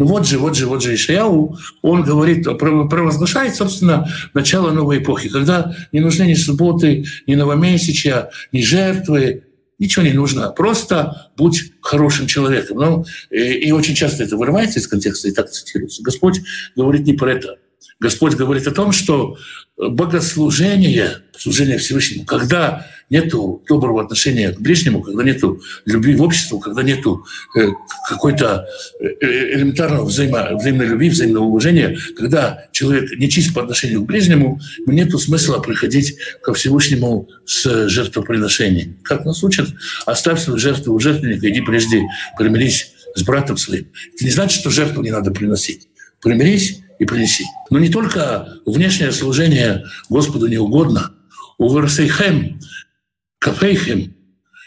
вот 0.07 0.27
же, 0.27 0.39
вот 0.39 0.57
же, 0.57 0.67
вот 0.67 0.83
же 0.83 0.95
Ишаяу, 0.95 1.59
он 1.83 2.03
говорит, 2.03 2.45
провозглашает, 2.45 3.55
собственно, 3.55 4.09
начало 4.35 4.71
новой 4.71 4.99
эпохи, 4.99 5.29
когда 5.29 5.75
не 5.93 6.01
нужны 6.01 6.25
ни 6.25 6.35
субботы, 6.35 7.05
ни 7.27 7.35
новомесячья, 7.35 8.31
ни 8.51 8.63
жертвы, 8.63 9.45
ничего 9.79 10.05
не 10.05 10.13
нужно. 10.13 10.51
Просто 10.53 11.31
будь 11.37 11.73
хорошим 11.81 12.27
человеком. 12.27 12.79
Ну, 12.79 13.05
и, 13.31 13.69
и 13.69 13.73
очень 13.73 13.95
часто 13.95 14.25
это 14.25 14.37
вырывается 14.37 14.79
из 14.79 14.87
контекста 14.87 15.29
и 15.29 15.33
так 15.33 15.51
цитируется. 15.51 16.03
Господь 16.03 16.41
говорит 16.77 17.07
не 17.07 17.15
про 17.15 17.33
это. 17.33 17.57
Господь 17.99 18.35
говорит 18.35 18.67
о 18.67 18.71
том, 18.71 18.93
что 18.93 19.37
богослужение, 19.77 21.23
служение 21.37 21.79
Всевышнему, 21.79 22.25
когда 22.25 22.87
нет 23.11 23.33
доброго 23.69 24.03
отношения 24.03 24.53
к 24.53 24.61
ближнему, 24.61 25.03
когда 25.03 25.23
нет 25.23 25.43
любви 25.85 26.15
в 26.15 26.23
обществе, 26.23 26.59
когда 26.61 26.83
нет 26.83 27.05
э, 27.57 27.69
какой-то 28.09 28.67
э, 29.01 29.07
элементарного 29.55 30.05
взаимо, 30.05 30.57
взаимной 30.57 30.87
любви, 30.87 31.11
взаимного 31.11 31.45
уважения, 31.45 31.99
когда 32.17 32.65
человек 32.73 33.11
не 33.19 33.29
чист 33.29 33.53
по 33.53 33.63
отношению 33.63 34.03
к 34.03 34.07
ближнему, 34.07 34.61
нет 34.87 35.19
смысла 35.19 35.59
приходить 35.59 36.17
ко 36.43 36.55
Всевышнему 36.55 37.29
с 37.45 37.89
жертвоприношением. 37.89 38.99
Как 39.03 39.25
нас 39.25 39.43
учат? 39.43 39.69
Оставь 40.07 40.41
свою 40.41 40.59
жертву 40.59 40.95
у 40.95 41.01
жертвенника, 41.01 41.51
иди 41.51 41.61
прежде 41.61 42.03
примирись 42.39 42.93
с 43.15 43.23
братом 43.23 43.57
своим. 43.57 43.89
Это 44.15 44.25
не 44.25 44.31
значит, 44.31 44.61
что 44.61 44.71
жертву 44.71 45.03
не 45.03 45.11
надо 45.11 45.31
приносить. 45.31 45.89
Примирись 46.21 46.80
и 47.01 47.07
принеси. 47.07 47.47
Но 47.71 47.81
не 47.81 47.89
только 47.89 48.61
внешнее 48.67 49.11
служение 49.11 49.87
Господу 50.09 50.47
не 50.47 50.59
угодно. 50.59 51.13
У 51.59 51.75
Версейхем, 51.75 52.61
Кафейхем, 53.39 54.15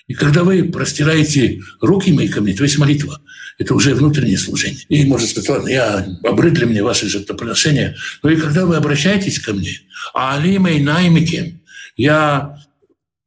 и 0.08 0.16
когда 0.16 0.44
вы 0.44 0.64
простираете 0.66 1.62
руки 1.80 2.12
мои 2.12 2.28
ко 2.28 2.42
мне, 2.42 2.54
то 2.54 2.64
есть 2.64 2.78
молитва, 2.78 3.22
это 3.58 3.74
уже 3.74 3.94
внутреннее 3.94 4.38
служение. 4.38 4.82
И 4.90 5.06
можно 5.06 5.28
сказать, 5.28 5.50
ладно, 5.50 5.70
я 5.70 6.06
обрыдли 6.24 6.66
мне 6.66 6.84
ваши 6.84 7.08
жертвоприношения, 7.08 7.96
но 8.22 8.32
и 8.32 8.36
когда 8.36 8.66
вы 8.66 8.76
обращаетесь 8.76 9.40
ко 9.40 9.54
мне, 9.54 9.80
а 10.14 10.36
алимой 10.36 10.82
наймики, 10.82 11.62
я 11.96 12.58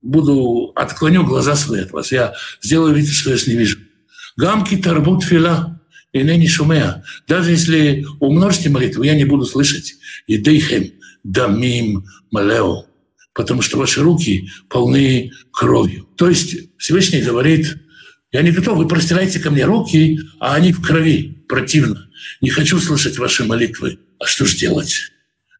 буду, 0.02 0.72
отклоню 0.74 1.24
глаза 1.24 1.54
свои 1.54 1.82
от 1.82 1.92
вас, 1.92 2.12
я 2.12 2.34
сделаю 2.60 2.94
вид, 2.94 3.08
что 3.08 3.30
я 3.30 3.36
вас 3.36 3.46
не 3.46 3.54
вижу. 3.54 3.78
Гамки 4.36 4.76
тарбут 4.76 5.24
фила, 5.24 5.75
и 6.20 6.24
ныне 6.24 6.48
шумея. 6.48 7.04
Даже 7.26 7.50
если 7.50 8.06
умножьте 8.20 8.68
молитву, 8.68 9.02
я 9.02 9.14
не 9.14 9.24
буду 9.24 9.44
слышать. 9.44 9.94
И 10.26 10.38
дейхем 10.38 10.92
дамим 11.22 12.04
малео. 12.30 12.86
Потому 13.34 13.62
что 13.62 13.78
ваши 13.78 14.00
руки 14.00 14.50
полны 14.68 15.30
кровью. 15.52 16.08
То 16.16 16.28
есть 16.28 16.56
Всевышний 16.78 17.20
говорит, 17.20 17.76
я 18.32 18.42
не 18.42 18.50
готов, 18.50 18.78
вы 18.78 18.88
простирайте 18.88 19.40
ко 19.40 19.50
мне 19.50 19.64
руки, 19.64 20.20
а 20.40 20.54
они 20.54 20.72
в 20.72 20.80
крови. 20.80 21.44
Противно. 21.48 22.08
Не 22.40 22.50
хочу 22.50 22.78
слышать 22.78 23.18
ваши 23.18 23.44
молитвы. 23.44 23.98
А 24.18 24.26
что 24.26 24.46
же 24.46 24.56
делать? 24.56 25.12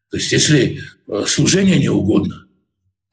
То 0.09 0.17
есть 0.17 0.31
если 0.31 0.81
э, 1.07 1.23
служение 1.27 1.77
не 1.77 1.89
угодно, 1.89 2.45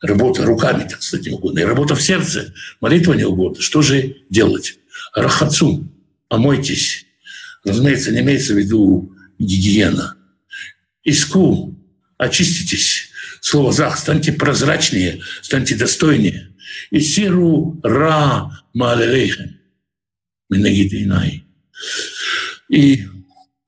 работа 0.01 0.45
руками, 0.45 0.87
так 0.89 1.03
сказать, 1.03 1.27
не 1.27 1.33
угодно, 1.33 1.61
и 1.61 1.65
работа 1.65 1.95
в 1.95 2.03
сердце, 2.03 2.55
молитва 2.81 3.15
не 3.15 3.25
угодно, 3.25 3.61
что 3.61 3.83
же 3.83 4.17
делать? 4.31 4.79
Рахацу, 5.15 5.89
омойтесь, 6.29 7.04
Разумеется, 7.65 8.13
не 8.13 8.21
имеется 8.21 8.55
в 8.55 8.59
виду 8.59 9.13
гигиена. 9.39 10.17
Иску, 11.03 11.79
очиститесь. 12.19 13.11
Слово 13.41 13.73
«зах», 13.73 13.99
станьте 13.99 14.33
прозрачнее, 14.33 15.21
станьте 15.43 15.75
достойнее. 15.75 16.55
И 16.91 17.01
сиру 17.01 17.79
ра 17.83 18.51
маалелейхем. 18.73 19.59
Минагидинай. 20.51 21.45
И 22.69 23.05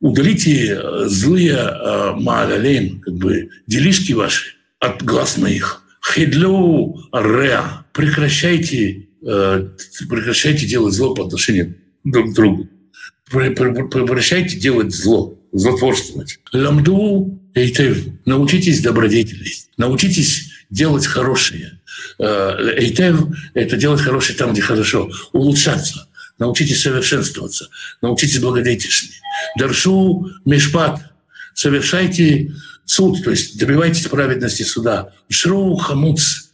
удалите 0.00 0.80
злые 1.08 1.56
э, 1.56 2.12
маалелейм, 2.16 3.00
как 3.00 3.14
бы 3.14 3.50
делишки 3.66 4.12
ваши 4.12 4.54
от 4.78 5.02
глаз 5.02 5.36
моих. 5.36 5.82
Хедлю 6.00 6.96
реа. 7.12 7.84
Прекращайте, 7.92 9.08
э, 9.26 9.68
прекращайте 10.08 10.66
делать 10.66 10.94
зло 10.94 11.14
по 11.14 11.26
отношению 11.26 11.76
друг 12.04 12.30
к 12.30 12.34
другу 12.34 12.68
превращайте 13.30 14.58
делать 14.58 14.94
зло, 14.94 15.38
злотворствовать. 15.52 16.38
Ламду 16.52 17.40
эйтев, 17.54 17.98
научитесь 18.24 18.80
добродетельности, 18.80 19.70
научитесь 19.76 20.52
делать 20.70 21.06
хорошее. 21.06 21.80
Эйтев– 22.18 23.20
это 23.54 23.76
делать 23.76 24.00
хорошее 24.00 24.38
там, 24.38 24.52
где 24.52 24.60
хорошо, 24.60 25.10
улучшаться, 25.32 26.08
научитесь 26.38 26.82
совершенствоваться, 26.82 27.68
научитесь 28.02 28.38
благодетельствовать. 28.38 29.20
Даршу 29.58 30.30
мешпат, 30.44 31.00
совершайте 31.54 32.54
суд, 32.84 33.22
то 33.24 33.30
есть 33.30 33.58
добивайтесь 33.58 34.06
праведности 34.06 34.62
суда. 34.62 35.12
Шру 35.28 35.76
хамуц, 35.76 36.50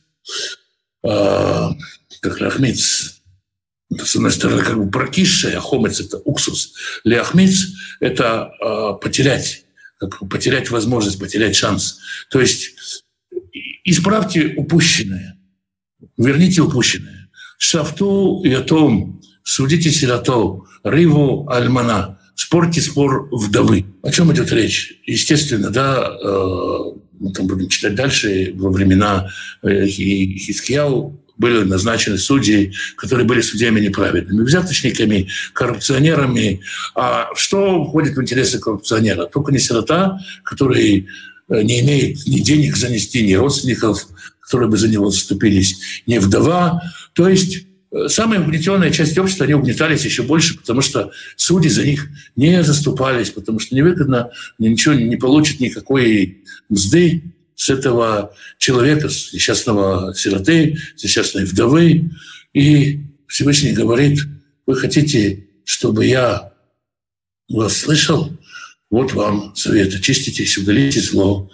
э, 1.04 1.68
как 2.20 2.38
рахмиц, 2.38 3.21
с 3.98 4.16
одной 4.16 4.30
стороны, 4.30 4.62
как 4.62 4.78
бы 4.78 4.90
прокисшая, 4.90 5.60
хомец– 5.60 6.00
это 6.00 6.18
уксус, 6.18 6.74
леахмиц– 7.04 7.68
это 8.00 8.52
э, 8.60 9.00
потерять, 9.02 9.64
как 9.98 10.28
потерять 10.28 10.70
возможность, 10.70 11.18
потерять 11.18 11.56
шанс. 11.56 11.98
То 12.30 12.40
есть 12.40 12.74
исправьте 13.84 14.54
упущенное, 14.56 15.38
верните 16.16 16.62
упущенное. 16.62 17.30
Шафту 17.58 18.42
и 18.44 18.54
том, 18.62 19.22
судите 19.44 19.90
сироту, 19.90 20.66
риву 20.82 21.48
альмана, 21.48 22.18
спорьте 22.34 22.80
спор 22.80 23.28
вдовы. 23.30 23.86
О 24.02 24.10
чем 24.10 24.32
идет 24.32 24.52
речь? 24.52 25.00
Естественно, 25.06 25.70
да, 25.70 26.10
э, 26.22 26.78
мы 27.20 27.32
там 27.32 27.46
будем 27.46 27.68
читать 27.68 27.94
дальше, 27.94 28.52
во 28.56 28.70
времена 28.70 29.30
э, 29.62 29.86
Хискияу 29.86 31.21
были 31.38 31.62
назначены 31.64 32.18
судьи, 32.18 32.74
которые 32.96 33.26
были 33.26 33.40
судьями 33.40 33.80
неправедными, 33.80 34.44
взяточниками, 34.44 35.28
коррупционерами. 35.52 36.60
А 36.94 37.28
что 37.34 37.84
входит 37.84 38.16
в 38.16 38.22
интересы 38.22 38.58
коррупционера? 38.58 39.26
Только 39.26 39.52
не 39.52 39.58
сирота, 39.58 40.18
который 40.44 41.08
э, 41.48 41.62
не 41.62 41.80
имеет 41.80 42.26
ни 42.26 42.38
денег 42.40 42.76
занести, 42.76 43.26
ни 43.26 43.34
родственников, 43.34 44.06
которые 44.40 44.68
бы 44.68 44.76
за 44.76 44.88
него 44.88 45.10
заступились, 45.10 46.02
ни 46.06 46.18
вдова. 46.18 46.82
То 47.14 47.28
есть 47.28 47.66
э, 47.90 48.08
самая 48.08 48.40
угнетенная 48.40 48.90
часть 48.90 49.16
общества, 49.18 49.44
они 49.44 49.54
угнетались 49.54 50.04
еще 50.04 50.22
больше, 50.22 50.58
потому 50.58 50.82
что 50.82 51.10
судьи 51.36 51.70
за 51.70 51.84
них 51.84 52.08
не 52.36 52.62
заступались, 52.62 53.30
потому 53.30 53.58
что 53.58 53.74
невыгодно, 53.74 54.30
ничего 54.58 54.94
не 54.94 55.16
получат 55.16 55.60
никакой 55.60 56.44
мзды 56.68 57.22
с 57.62 57.70
этого 57.70 58.34
человека, 58.58 59.08
с 59.08 59.32
несчастного 59.32 60.12
сироты, 60.16 60.76
с 60.96 61.04
несчастной 61.04 61.44
вдовы. 61.44 62.10
И 62.52 62.98
Всевышний 63.28 63.70
говорит, 63.70 64.18
вы 64.66 64.74
хотите, 64.74 65.46
чтобы 65.64 66.04
я 66.06 66.52
вас 67.48 67.76
слышал? 67.76 68.36
Вот 68.90 69.12
вам 69.12 69.54
совет. 69.54 69.94
Очиститесь, 69.94 70.58
удалите 70.58 71.00
зло. 71.00 71.52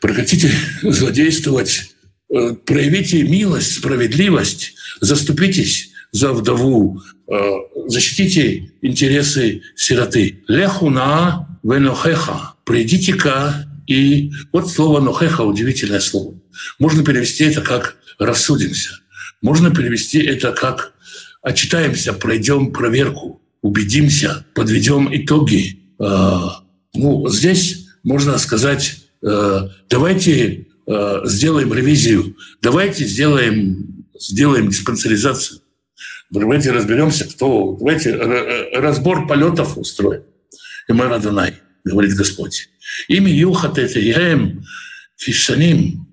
Прекратите 0.00 0.50
злодействовать. 0.82 1.94
Э, 2.34 2.54
проявите 2.64 3.22
милость, 3.22 3.74
справедливость. 3.74 4.72
Заступитесь 5.02 5.90
за 6.10 6.32
вдову. 6.32 7.02
Э, 7.28 7.36
защитите 7.86 8.72
интересы 8.80 9.60
сироты. 9.76 10.42
Лехуна 10.48 11.60
венохеха. 11.62 12.54
Придите-ка 12.64 13.68
и 13.86 14.32
вот 14.52 14.70
слово 14.70 15.00
«нохеха»— 15.00 15.40
удивительное 15.42 16.00
слово. 16.00 16.34
Можно 16.78 17.04
перевести 17.04 17.44
это 17.44 17.60
как 17.62 17.96
«рассудимся». 18.18 18.90
Можно 19.40 19.74
перевести 19.74 20.22
это 20.22 20.52
как 20.52 20.94
«отчитаемся, 21.42 22.12
пройдем 22.12 22.72
проверку, 22.72 23.42
убедимся, 23.60 24.46
подведем 24.54 25.08
итоги». 25.12 25.80
А, 25.98 26.62
ну, 26.94 27.28
здесь 27.28 27.88
можно 28.02 28.38
сказать 28.38 28.98
«давайте 29.20 30.66
сделаем 31.24 31.72
ревизию, 31.72 32.36
давайте 32.60 33.04
сделаем, 33.04 34.06
сделаем 34.18 34.68
диспансеризацию, 34.68 35.60
давайте 36.30 36.72
разберемся, 36.72 37.24
кто, 37.28 37.76
давайте 37.78 38.14
разбор 38.16 39.26
полетов 39.26 39.78
устроим». 39.78 40.22
И 40.88 40.92
мы 40.92 41.06
Радонай, 41.06 41.54
говорит 41.84 42.14
Господь. 42.14 42.68
Ими 43.08 43.30
юхат 43.30 43.78
это 43.78 43.98
яем 43.98 44.64
фишаним. 45.16 46.06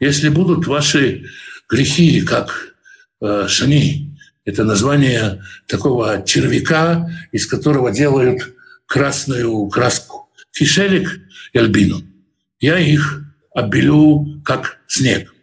Если 0.00 0.28
будут 0.28 0.66
ваши 0.66 1.26
грехи, 1.68 2.20
как 2.22 2.74
э, 3.20 3.46
шани, 3.48 4.16
это 4.44 4.64
название 4.64 5.42
такого 5.66 6.22
червяка, 6.24 7.10
из 7.32 7.46
которого 7.46 7.90
делают 7.90 8.54
красную 8.86 9.68
краску. 9.68 10.30
Фишелик 10.52 11.20
и 11.52 11.58
альбину. 11.58 12.02
Я 12.60 12.78
их 12.78 13.22
обелю, 13.54 14.40
как 14.44 14.78
снег. 14.86 15.34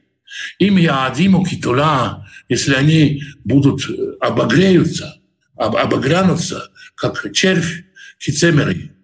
Им 0.60 0.78
я 0.78 1.06
адиму 1.06 1.46
китула, 1.46 2.28
если 2.50 2.74
они 2.74 3.24
будут 3.44 3.90
э, 3.90 4.16
обогреются, 4.20 5.20
об, 5.56 5.76
обогрянутся, 5.76 6.70
как 6.96 7.32
червь 7.34 7.84
кицемеры, 8.18 8.95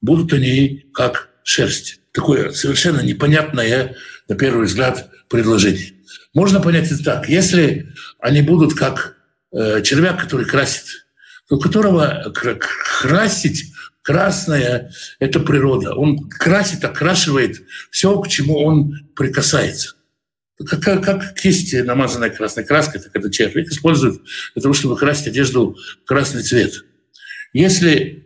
будут 0.00 0.32
они 0.32 0.86
как 0.92 1.30
шерсть. 1.42 2.00
Такое 2.12 2.50
совершенно 2.52 3.00
непонятное, 3.00 3.96
на 4.28 4.34
первый 4.34 4.66
взгляд, 4.66 5.10
предложение. 5.28 5.92
Можно 6.34 6.60
понять 6.60 6.90
это 6.90 7.02
так. 7.02 7.28
Если 7.28 7.92
они 8.18 8.42
будут 8.42 8.74
как 8.74 9.16
э, 9.52 9.82
червяк, 9.82 10.20
который 10.20 10.46
красит, 10.46 11.06
то 11.48 11.58
которого 11.58 12.32
красить 13.02 13.72
Красное– 14.06 14.92
это 15.18 15.40
природа. 15.40 15.96
Он 15.96 16.28
красит, 16.28 16.84
окрашивает 16.84 17.66
все, 17.90 18.16
к 18.20 18.28
чему 18.28 18.64
он 18.64 19.08
прикасается. 19.16 19.96
Как, 20.64 20.80
как, 20.80 21.04
как 21.04 21.34
кисть, 21.34 21.74
намазанная 21.74 22.30
красной 22.30 22.62
краской, 22.62 23.00
так 23.00 23.10
это 23.16 23.32
червь. 23.32 23.56
Их 23.56 23.68
используют 23.68 24.22
для 24.54 24.62
того, 24.62 24.74
чтобы 24.74 24.96
красить 24.96 25.26
одежду 25.26 25.76
в 26.04 26.06
красный 26.06 26.44
цвет. 26.44 26.84
Если 27.52 28.25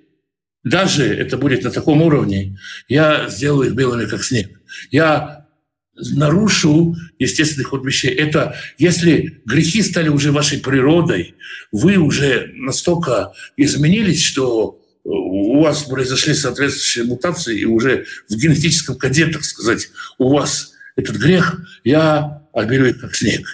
даже 0.65 1.05
это 1.05 1.37
будет 1.37 1.65
на 1.65 1.71
таком 1.71 2.03
уровне, 2.03 2.59
я 2.89 3.29
сделаю 3.29 3.71
их 3.71 3.75
белыми, 3.75 4.07
как 4.07 4.23
снег. 4.23 4.61
Я 4.91 5.47
нарушу 5.95 6.97
естественный 7.19 7.65
ход 7.65 7.85
вещей. 7.85 8.11
Это 8.11 8.57
если 8.79 9.43
грехи 9.45 9.83
стали 9.83 10.09
уже 10.09 10.33
вашей 10.33 10.59
природой, 10.59 11.35
вы 11.73 11.97
уже 11.97 12.53
настолько 12.55 13.33
изменились, 13.57 14.23
что 14.23 14.81
у 15.05 15.63
вас 15.63 15.85
произошли 15.85 16.35
соответствующие 16.35 17.05
мутации, 17.05 17.61
и 17.61 17.65
уже 17.65 18.07
в 18.29 18.37
генетическом 18.37 18.99
коде, 18.99 19.27
так 19.27 19.45
сказать, 19.45 19.89
у 20.19 20.29
вас 20.29 20.73
этот 20.97 21.17
грех, 21.17 21.61
я 21.85 22.43
оберу 22.53 22.87
их 22.87 23.01
как 23.01 23.15
снег. 23.15 23.47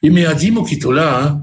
И 0.00 0.08
миадиму 0.08 0.66
китуля, 0.66 1.42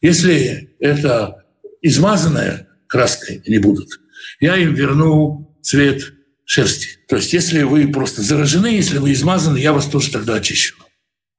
если 0.00 0.74
это 0.80 1.44
измазанная 1.82 2.68
краской 2.86 3.42
не 3.46 3.58
будут, 3.58 4.00
я 4.40 4.56
им 4.56 4.74
верну 4.74 5.56
цвет 5.62 6.12
шерсти. 6.44 6.88
То 7.08 7.16
есть 7.16 7.32
если 7.32 7.62
вы 7.62 7.88
просто 7.88 8.22
заражены, 8.22 8.66
если 8.66 8.98
вы 8.98 9.12
измазаны, 9.12 9.58
я 9.58 9.72
вас 9.72 9.86
тоже 9.86 10.10
тогда 10.10 10.36
очищу. 10.36 10.76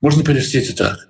Можно 0.02 0.24
перевести 0.24 0.58
это 0.60 0.76
так. 0.76 1.08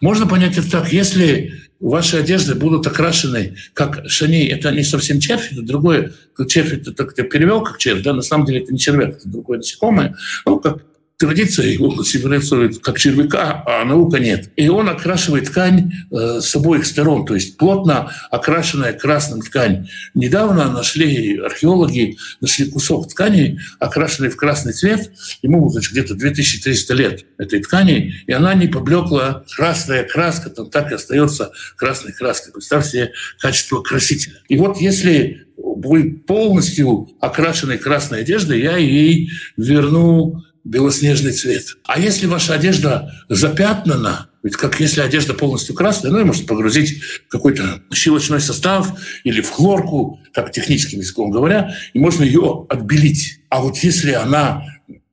Можно 0.00 0.26
понять 0.26 0.58
это 0.58 0.70
так, 0.70 0.92
если 0.92 1.54
ваши 1.80 2.18
одежды 2.18 2.54
будут 2.54 2.86
окрашены 2.86 3.56
как 3.72 4.08
шани, 4.08 4.46
это 4.46 4.70
не 4.70 4.84
совсем 4.84 5.18
червь, 5.18 5.52
это 5.52 5.62
другое, 5.62 6.12
червь 6.48 6.74
это 6.74 6.92
так 6.92 7.14
ты 7.14 7.22
перевел 7.22 7.62
как 7.62 7.78
червь, 7.78 8.02
да, 8.02 8.12
на 8.12 8.22
самом 8.22 8.46
деле 8.46 8.60
это 8.60 8.72
не 8.72 8.78
червяк, 8.78 9.16
это 9.16 9.28
другое 9.28 9.58
насекомое, 9.58 10.14
ну, 10.44 10.60
как 10.60 10.84
традиция 11.20 11.66
его 11.66 12.02
символизирует 12.02 12.78
как 12.78 12.98
червяка, 12.98 13.62
а 13.66 13.84
наука 13.84 14.18
нет. 14.18 14.50
И 14.56 14.68
он 14.68 14.88
окрашивает 14.88 15.44
ткань 15.44 15.92
э, 16.10 16.40
с 16.40 16.56
обоих 16.56 16.86
сторон, 16.86 17.26
то 17.26 17.34
есть 17.34 17.58
плотно 17.58 18.10
окрашенная 18.30 18.94
красным 18.94 19.42
ткань. 19.42 19.86
Недавно 20.14 20.72
нашли 20.72 21.36
археологи, 21.36 22.16
нашли 22.40 22.70
кусок 22.70 23.08
ткани, 23.08 23.60
окрашенный 23.78 24.30
в 24.30 24.36
красный 24.36 24.72
цвет, 24.72 25.12
ему 25.42 25.68
значит, 25.68 25.92
где-то 25.92 26.14
2300 26.14 26.94
лет 26.94 27.26
этой 27.36 27.60
ткани, 27.60 28.14
и 28.26 28.32
она 28.32 28.54
не 28.54 28.66
поблекла, 28.66 29.44
красная 29.54 30.04
краска 30.04 30.48
там 30.48 30.70
так 30.70 30.90
и 30.90 30.94
остается 30.94 31.52
красной 31.76 32.12
краской. 32.12 32.50
Представьте 32.50 32.90
себе 32.90 33.12
качество 33.38 33.82
красителя. 33.82 34.36
И 34.48 34.56
вот 34.56 34.80
если 34.80 35.46
вы 35.58 36.14
полностью 36.14 37.10
окрашенной 37.20 37.76
красной 37.76 38.20
одеждой, 38.20 38.62
я 38.62 38.78
ей 38.78 39.30
верну 39.58 40.42
белоснежный 40.64 41.32
цвет. 41.32 41.64
А 41.84 41.98
если 41.98 42.26
ваша 42.26 42.54
одежда 42.54 43.12
запятнана, 43.28 44.30
ведь 44.42 44.56
как 44.56 44.80
если 44.80 45.00
одежда 45.00 45.34
полностью 45.34 45.74
красная, 45.74 46.10
ну, 46.10 46.18
ее 46.18 46.24
можно 46.24 46.46
погрузить 46.46 47.02
в 47.02 47.28
какой-то 47.28 47.82
щелочной 47.92 48.40
состав 48.40 48.92
или 49.24 49.40
в 49.40 49.50
хлорку, 49.50 50.20
так 50.32 50.50
техническим 50.52 51.00
языком 51.00 51.30
говоря, 51.30 51.74
и 51.92 51.98
можно 51.98 52.24
ее 52.24 52.66
отбелить. 52.68 53.40
А 53.48 53.60
вот 53.60 53.78
если 53.78 54.12
она 54.12 54.64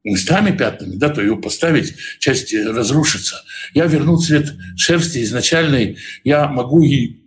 местами 0.03 0.55
пятнами, 0.55 0.95
да, 0.95 1.09
то 1.09 1.21
ее 1.21 1.35
поставить, 1.37 1.95
часть 2.19 2.53
разрушится. 2.53 3.43
Я 3.73 3.85
верну 3.85 4.17
цвет 4.17 4.53
шерсти 4.77 5.23
изначальной, 5.23 5.97
я 6.23 6.47
могу 6.47 6.81
и 6.83 7.17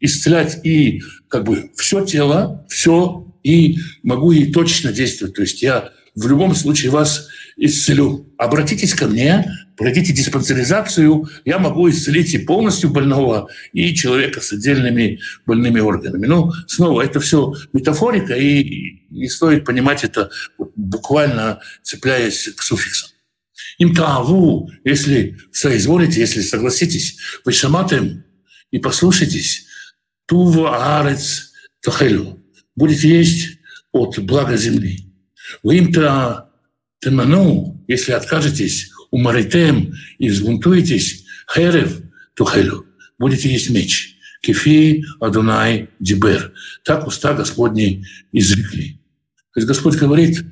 исцелять 0.00 0.64
и 0.64 1.02
как 1.28 1.44
бы 1.44 1.70
все 1.76 2.04
тело, 2.04 2.64
все, 2.68 3.26
и 3.42 3.78
могу 4.02 4.32
и 4.32 4.52
точно 4.52 4.92
действовать. 4.92 5.34
То 5.34 5.42
есть 5.42 5.62
я 5.62 5.90
в 6.18 6.26
любом 6.26 6.54
случае 6.54 6.90
вас 6.90 7.28
исцелю. 7.56 8.26
Обратитесь 8.36 8.94
ко 8.94 9.06
мне, 9.06 9.50
пройдите 9.76 10.12
диспансеризацию, 10.12 11.28
я 11.44 11.58
могу 11.58 11.88
исцелить 11.88 12.34
и 12.34 12.38
полностью 12.38 12.90
больного, 12.90 13.48
и 13.72 13.94
человека 13.94 14.40
с 14.40 14.52
отдельными 14.52 15.20
больными 15.46 15.80
органами. 15.80 16.26
Ну, 16.26 16.52
снова, 16.66 17.02
это 17.02 17.20
все 17.20 17.54
метафорика, 17.72 18.34
и 18.34 19.04
не 19.10 19.28
стоит 19.28 19.64
понимать 19.64 20.04
это 20.04 20.30
буквально 20.76 21.60
цепляясь 21.82 22.48
к 22.56 22.62
суффиксам. 22.62 23.10
Им 23.78 23.94
таву, 23.94 24.70
если 24.84 25.38
соизволите, 25.52 26.20
если 26.20 26.40
согласитесь, 26.40 27.16
вы 27.44 27.52
шаматым 27.52 28.24
и 28.72 28.78
послушайтесь, 28.78 29.66
тува 30.26 31.00
арец 31.00 31.52
тахелю, 31.80 32.42
будете 32.74 33.08
есть 33.08 33.58
от 33.92 34.18
блага 34.18 34.56
земли. 34.56 35.07
Вы 35.62 35.78
им-то 35.78 36.48
если 37.86 38.12
откажетесь, 38.12 38.90
умаритем 39.10 39.94
и 40.18 40.28
взбунтуетесь, 40.28 41.24
херев 41.52 42.00
тухелю, 42.34 42.86
будете 43.18 43.50
есть 43.50 43.70
меч. 43.70 44.16
Кефи 44.40 45.04
Адунай 45.20 45.90
Дибер. 45.98 46.52
Так 46.84 47.06
уста 47.06 47.34
Господни 47.34 48.04
изрекли. 48.32 49.00
То 49.52 49.60
есть 49.60 49.68
Господь 49.68 49.96
говорит, 49.96 50.44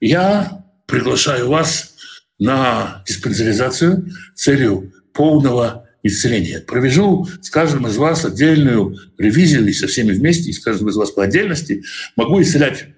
я 0.00 0.64
приглашаю 0.86 1.48
вас 1.48 1.94
на 2.38 3.02
диспансеризацию 3.06 4.08
целью 4.34 4.92
полного 5.12 5.88
исцеления. 6.04 6.60
Провяжу 6.60 7.26
с 7.42 7.50
каждым 7.50 7.88
из 7.88 7.96
вас 7.96 8.24
отдельную 8.24 8.96
ревизию 9.18 9.66
и 9.66 9.72
со 9.72 9.88
всеми 9.88 10.12
вместе, 10.12 10.50
и 10.50 10.52
с 10.52 10.60
каждым 10.60 10.90
из 10.90 10.96
вас 10.96 11.10
по 11.10 11.24
отдельности. 11.24 11.82
Могу 12.14 12.40
исцелять 12.40 12.93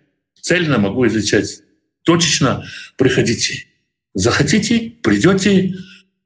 цельно, 0.47 0.79
могу 0.79 1.05
изучать 1.09 1.63
точечно 2.05 2.65
приходите. 2.97 3.65
Захотите, 4.15 4.93
придете, 5.03 5.75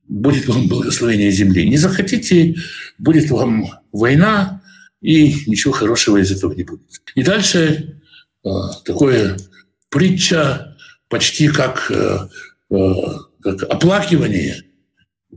будет 0.07 0.47
вам 0.47 0.69
благословение 0.69 1.31
земли. 1.31 1.67
Не 1.67 1.79
захотите, 1.79 2.55
будет 2.99 3.31
вам 3.31 3.71
война, 3.93 4.63
и 5.01 5.35
ничего 5.47 5.73
хорошего 5.73 6.19
из 6.19 6.31
этого 6.31 6.53
не 6.53 6.65
будет. 6.65 7.01
И 7.15 7.23
дальше 7.23 8.03
э, 8.45 8.49
такое 8.85 9.39
притча 9.89 10.77
почти 11.09 11.49
как, 11.49 11.91
э, 11.91 12.19
э, 12.71 12.93
как 13.43 13.63
оплакивание, 13.63 14.63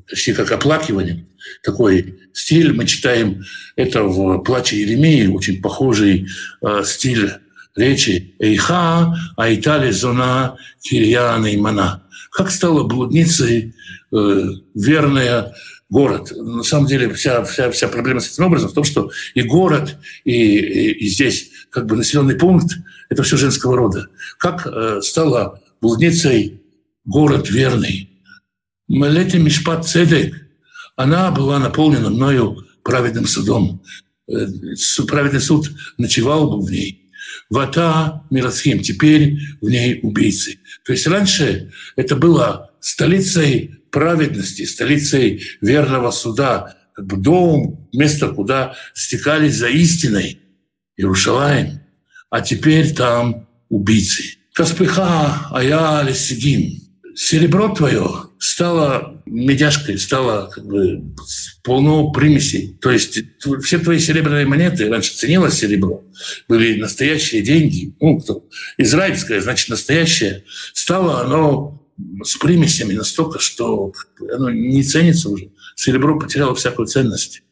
почти 0.10 0.34
как 0.34 0.52
оплакивание. 0.52 1.26
Такой 1.64 2.20
стиль 2.34 2.74
мы 2.74 2.86
читаем 2.86 3.46
это 3.78 4.04
в 4.04 4.40
«Плаче 4.40 4.82
Еремии», 4.82 5.28
очень 5.28 5.62
похожий 5.62 6.28
э, 6.62 6.84
стиль 6.84 7.32
речи 7.76 8.36
«Эйха 8.40 9.16
айтали 9.38 9.92
зона 9.92 10.58
кирьяна 10.82 11.48
и 11.48 11.58
мана». 11.58 12.04
Как 12.32 12.52
стала 12.52 12.84
блудницей 12.84 13.76
э, 14.12 14.44
верная 14.74 15.54
город. 15.90 16.32
На 16.36 16.64
самом 16.64 16.88
деле 16.88 17.14
вся, 17.14 17.44
вся, 17.44 17.70
вся 17.70 17.88
проблема 17.88 18.20
с 18.20 18.32
этим 18.32 18.46
образом 18.46 18.70
в 18.70 18.74
том, 18.74 18.84
что 18.84 19.12
и 19.36 19.44
город, 19.44 19.98
и, 20.24 20.32
и, 20.32 20.92
и 20.92 21.08
здесь 21.08 21.52
как 21.70 21.86
бы 21.86 21.96
населенный 21.96 22.36
пункт– 22.36 22.76
это 23.10 23.22
все 23.22 23.38
женского 23.38 23.78
рода. 23.78 24.08
Как 24.40 24.66
э, 24.66 25.02
стала 25.02 25.62
блудницей 25.82 26.62
город 27.06 27.50
верный. 27.50 28.10
Малете 28.88 29.38
Мишпат 29.38 29.88
Цедек, 29.88 30.36
она 30.96 31.30
была 31.32 31.60
наполнена 31.60 32.10
мною 32.10 32.66
праведным 32.84 33.28
судом. 33.28 33.84
Э, 34.28 34.48
праведный 35.08 35.42
суд 35.42 35.72
ночевал 35.98 36.50
бы 36.50 36.66
в 36.66 36.72
ней– 36.72 37.00
Вата 37.50 38.24
Мирасхим, 38.30 38.82
теперь 38.82 39.38
в 39.62 39.70
ней 39.70 40.00
убийцы. 40.02 40.60
То 40.86 40.94
есть 40.94 41.08
раньше 41.08 41.72
это 41.96 42.16
было 42.16 42.72
столицей 42.80 43.76
праведности, 43.92 44.66
столицей 44.66 45.44
верного 45.62 46.12
суда, 46.12 46.76
как 46.94 47.06
бы 47.06 47.18
дом, 47.18 47.90
место, 47.94 48.30
куда 48.30 48.76
стекались 48.94 49.56
за 49.56 49.68
истиной, 49.68 50.40
Иерушалаем. 50.96 51.82
А 52.30 52.42
теперь 52.42 52.94
там 52.94 53.48
убийцы. 53.70 54.38
Каспиха 54.54 55.48
ая 55.52 56.04
лесигим. 56.04 56.82
Серебро 57.16 57.70
твое 57.70 58.30
стало 58.40 59.13
медяшкой, 59.26 59.98
стало 59.98 60.50
как 60.50 60.66
бы 60.66 61.04
полно 61.64 62.12
примесей. 62.12 62.78
То 62.82 62.92
есть 62.92 63.20
все 63.64 63.80
твои 63.80 64.00
серебряные 64.00 64.46
монеты, 64.46 64.90
раньше 64.90 65.14
ценилось 65.14 65.56
серебро, 65.56 66.04
были 66.48 66.80
настоящие 66.80 67.42
деньги, 67.42 67.96
ну, 68.00 68.22
израильское, 68.78 69.42
значит, 69.42 69.70
настоящее, 69.70 70.44
стало 70.74 71.22
оно 71.22 71.80
с 72.24 72.36
примесями 72.38 72.94
настолько, 72.94 73.40
что 73.40 73.94
оно 74.34 74.50
не 74.50 74.84
ценится 74.84 75.30
уже. 75.30 75.50
Серебро 75.76 76.20
потеряло 76.20 76.56
всякую 76.56 76.88
ценность. 76.88 77.44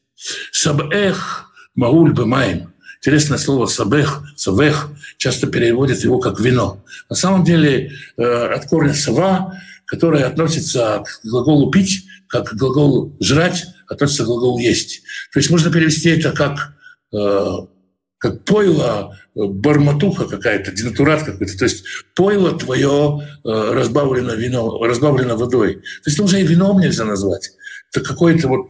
Сабэх 0.51 1.51
мауль 1.75 2.13
бемаем. 2.13 2.73
Интересное 2.99 3.39
слово 3.39 3.65
«сабех», 3.65 4.21
«савех» 4.35 4.89
часто 5.17 5.47
переводят 5.47 6.03
его 6.03 6.19
как 6.19 6.39
«вино». 6.39 6.83
На 7.09 7.15
самом 7.15 7.43
деле 7.43 7.93
э, 8.15 8.23
от 8.23 8.67
корня 8.67 8.93
«сава» 8.93 9.59
которое 9.91 10.23
относится 10.23 11.03
к 11.05 11.25
глаголу 11.25 11.69
«пить», 11.69 12.05
как 12.27 12.51
к 12.51 12.53
глаголу 12.53 13.13
«жрать», 13.19 13.65
относится 13.87 14.23
к 14.23 14.27
глаголу 14.27 14.57
«есть». 14.57 15.01
То 15.33 15.39
есть 15.39 15.51
можно 15.51 15.69
перевести 15.69 16.09
это 16.09 16.31
как 16.31 16.75
э, 17.13 17.45
как 18.17 18.45
пойло, 18.45 19.17
э, 19.35 19.43
барматуха 19.43 20.25
какая-то, 20.29 20.71
денатурат 20.71 21.23
какой-то. 21.23 21.57
То 21.57 21.65
есть 21.65 21.83
пойло 22.15 22.57
твое 22.57 23.19
э, 23.43 23.49
разбавлено, 23.49 24.33
вино, 24.33 24.81
разбавлено 24.81 25.35
водой. 25.35 25.73
То 25.75 26.09
есть 26.09 26.19
уже 26.21 26.39
и 26.39 26.47
вином 26.47 26.79
нельзя 26.79 27.03
назвать. 27.03 27.51
Это 27.93 28.05
какое-то 28.05 28.47
вот 28.47 28.67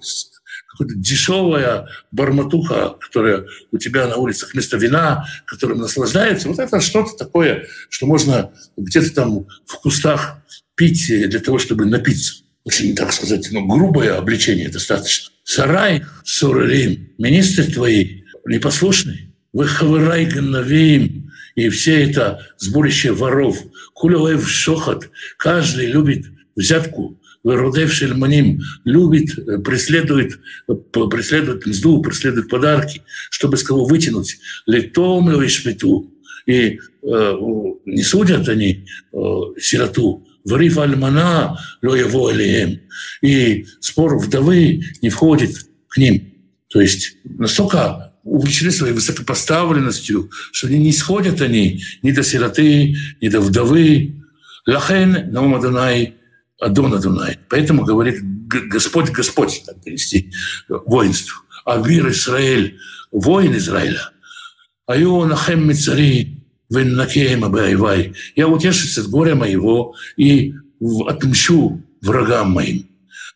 какая-то 0.70 0.96
дешевая 0.96 1.88
барматуха, 2.12 2.96
которая 3.00 3.46
у 3.72 3.78
тебя 3.78 4.08
на 4.08 4.16
улицах 4.16 4.54
вместо 4.54 4.78
вина, 4.78 5.28
которым 5.46 5.78
наслаждается. 5.78 6.48
Вот 6.48 6.58
это 6.58 6.82
что-то 6.82 7.16
такое, 7.16 7.68
что 7.90 8.08
можно 8.08 8.52
где-то 8.76 9.14
там 9.14 9.46
в 9.68 9.82
кустах 9.82 10.42
пить 10.82 11.30
для 11.30 11.40
того, 11.40 11.60
чтобы 11.60 11.86
напиться. 11.86 12.34
Очень, 12.64 12.96
так 12.96 13.14
сказать, 13.14 13.48
ну, 13.52 13.68
грубое 13.68 14.18
обличение 14.18 14.68
достаточно. 14.68 15.30
Сарай, 15.44 16.04
Сурарим, 16.24 17.10
министр 17.20 17.72
твои 17.72 18.22
непослушный, 18.48 19.30
Выхавырай 19.54 20.26
Ганавим, 20.26 21.32
и 21.54 21.70
все 21.70 22.04
это 22.04 22.48
сборище 22.58 23.12
воров. 23.12 23.60
Кулевев 23.94 24.50
Шохат, 24.50 25.12
каждый 25.38 25.86
любит 25.86 26.26
взятку, 26.56 27.22
Вырудев 27.44 27.94
Шельманим 27.94 28.62
любит, 28.84 29.38
э, 29.38 29.60
преследует, 29.60 30.40
э, 30.68 30.74
преследует 31.12 31.68
мзду, 31.68 32.02
преследует 32.02 32.50
подарки, 32.50 33.04
чтобы 33.30 33.58
с 33.58 33.64
кого 33.64 33.86
вытянуть. 33.86 34.40
Летом 34.66 35.48
шмету. 35.48 36.12
И 36.48 36.80
э, 37.04 37.34
не 37.86 38.02
судят 38.02 38.50
они 38.50 38.86
э, 39.14 39.18
сироту. 39.60 40.26
Вариф 40.46 40.78
альмана 40.78 41.58
ло 41.82 41.96
его 41.96 42.32
И 43.22 43.66
спор 43.80 44.18
вдовы 44.18 44.82
не 45.02 45.10
входит 45.10 45.56
к 45.88 45.98
ним. 45.98 46.34
То 46.70 46.82
есть 46.82 47.18
настолько 47.24 48.14
увлечены 48.24 48.72
своей 48.72 48.94
высокопоставленностью, 48.94 50.30
что 50.52 50.68
они 50.68 50.80
не 50.80 50.94
сходят 50.94 51.42
они 51.42 51.84
ни 52.02 52.12
до 52.12 52.24
сироты, 52.24 52.96
ни 53.20 53.28
до 53.28 53.42
вдовы. 53.42 54.16
Лахен 54.68 55.32
наум 55.32 55.56
Адонай, 55.56 56.16
Адон 56.60 56.94
Адонай. 56.94 57.39
Поэтому 57.50 57.84
говорит 57.84 58.22
Господь, 58.48 59.10
Господь, 59.10 59.64
так 59.66 59.84
перевести, 59.84 60.32
воинство. 60.68 61.42
Авир 61.66 62.10
Израиль, 62.10 62.78
воин 63.12 63.56
Израиля. 63.58 64.12
Аю 64.88 65.26
нахем 65.26 65.68
мицари, 65.68 66.41
веннакеем 66.72 67.46
абайвай. 67.46 68.16
Я 68.36 68.48
утешусь 68.48 68.98
от 68.98 69.08
горя 69.08 69.36
моего 69.36 69.94
и 70.18 70.56
отмщу 71.08 71.84
врагам 72.02 72.52
моим. 72.52 72.90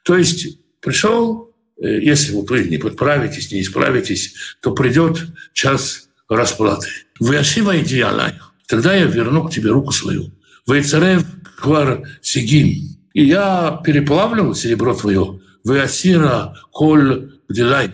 То 0.03 0.17
есть 0.17 0.59
пришел 0.81 1.45
Э, 1.81 1.99
если 1.99 2.33
вы 2.33 2.63
не 2.65 2.77
подправитесь, 2.77 3.51
не 3.51 3.61
исправитесь, 3.61 4.33
то 4.61 4.71
придет 4.71 5.27
час 5.53 6.09
расплаты. 6.29 6.87
Вы 7.19 7.37
ошива 7.37 7.79
идеалай, 7.79 8.33
тогда 8.67 8.93
я 8.93 9.05
верну 9.05 9.47
к 9.47 9.51
тебе 9.51 9.71
руку 9.71 9.91
свою. 9.91 10.31
Вы 10.65 10.81
царев 10.81 11.23
квар 11.57 12.07
сигим, 12.21 12.97
и 13.13 13.25
я 13.25 13.81
переплавлю 13.83 14.53
серебро 14.53 14.95
твое. 14.95 15.41
Вы 15.63 15.79
асира 15.79 16.55
коль 16.71 17.31
делай, 17.49 17.93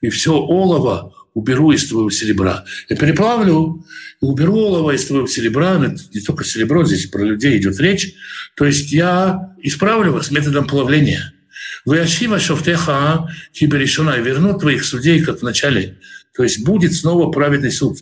и 0.00 0.08
все 0.08 0.34
олово 0.34 1.14
уберу 1.34 1.72
из 1.72 1.88
твоего 1.88 2.10
серебра. 2.10 2.64
Я 2.88 2.96
переплавлю 2.96 3.84
и 4.20 4.24
уберу 4.24 4.56
олово 4.56 4.92
из 4.92 5.04
твоего 5.06 5.26
серебра. 5.26 5.84
Это 5.84 6.00
не 6.12 6.20
только 6.20 6.44
серебро, 6.44 6.84
здесь 6.84 7.06
про 7.06 7.22
людей 7.22 7.58
идет 7.58 7.78
речь. 7.80 8.14
То 8.56 8.64
есть 8.64 8.92
я 8.92 9.54
исправлю 9.62 10.12
вас 10.12 10.30
методом 10.30 10.66
плавления. 10.66 11.32
Выощива 11.84 12.38
шофтеха 12.38 13.28
киберишуна 13.52 14.16
и 14.16 14.22
вернут 14.22 14.60
твоих 14.60 14.84
судей, 14.84 15.22
как 15.22 15.40
в 15.40 15.42
начале. 15.42 15.98
То 16.34 16.42
есть 16.42 16.64
будет 16.64 16.94
снова 16.94 17.30
праведный 17.30 17.72
суд. 17.72 17.98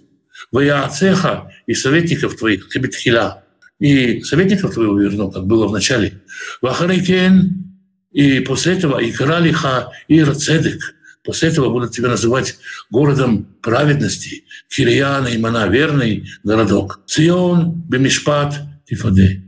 Ваяцеха 0.50 1.52
и 1.66 1.74
советников 1.74 2.36
твоих, 2.36 2.68
кибетхила. 2.68 3.44
И 3.78 4.22
советников 4.22 4.74
твоих 4.74 4.90
верну, 4.98 5.30
как 5.30 5.46
было 5.46 5.68
в 5.68 5.72
начале. 5.72 6.22
Вахарикен 6.60 7.68
и 8.10 8.40
после 8.40 8.74
этого 8.74 8.98
и 8.98 9.12
Каралиха 9.12 9.92
и 10.08 10.22
Рацедек. 10.22 10.94
После 11.24 11.48
этого 11.48 11.70
будут 11.70 11.92
тебя 11.92 12.08
называть 12.08 12.56
городом 12.90 13.44
праведности. 13.62 14.44
Кирияна 14.68 15.28
и 15.28 15.38
Мана, 15.38 15.68
верный 15.68 16.28
городок. 16.44 17.00
Сион, 17.06 17.82
Бемишпат, 17.88 18.54
Тифаде. 18.86 19.42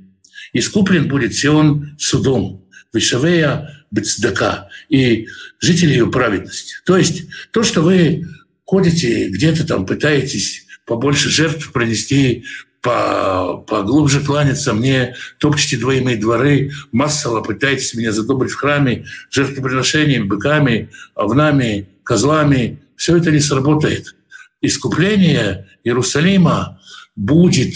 Искуплен 0.52 1.08
будет 1.08 1.34
Сион 1.34 1.96
судом. 1.98 2.66
Вишавея 2.92 3.86
бецдака 3.90 4.68
и 4.88 5.28
жители 5.60 5.92
ее 5.92 6.10
праведности. 6.10 6.74
То 6.84 6.96
есть 6.96 7.24
то, 7.52 7.62
что 7.62 7.82
вы 7.82 8.24
ходите 8.64 9.28
где-то 9.28 9.66
там, 9.66 9.86
пытаетесь 9.86 10.66
побольше 10.86 11.28
жертв 11.28 11.72
принести, 11.72 12.44
по, 12.80 13.64
поглубже 13.66 14.20
кланяться 14.20 14.72
мне, 14.72 15.14
топчете 15.38 15.76
двои 15.76 16.00
мои 16.00 16.16
дворы, 16.16 16.70
массово 16.92 17.42
пытаетесь 17.42 17.94
меня 17.94 18.12
задобрить 18.12 18.52
в 18.52 18.56
храме 18.56 19.06
жертвоприношениями, 19.30 20.24
быками, 20.24 20.90
овнами, 21.14 21.88
козлами. 22.02 22.82
Все 22.96 23.16
это 23.16 23.30
не 23.30 23.40
сработает. 23.40 24.14
Искупление 24.62 25.68
Иерусалима 25.84 26.80
будет 27.16 27.74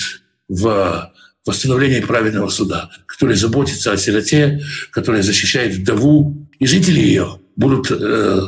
в 0.49 1.13
восстановлении 1.47 2.01
праведного 2.01 2.49
суда, 2.49 2.91
который 3.07 3.37
заботится 3.37 3.93
о 3.93 3.97
сироте, 3.97 4.63
который 4.91 5.23
защищает 5.23 5.75
вдову. 5.75 6.49
И 6.59 6.67
жители 6.67 7.01
ее 7.01 7.41
будут 7.57 7.91
э, 7.91 8.41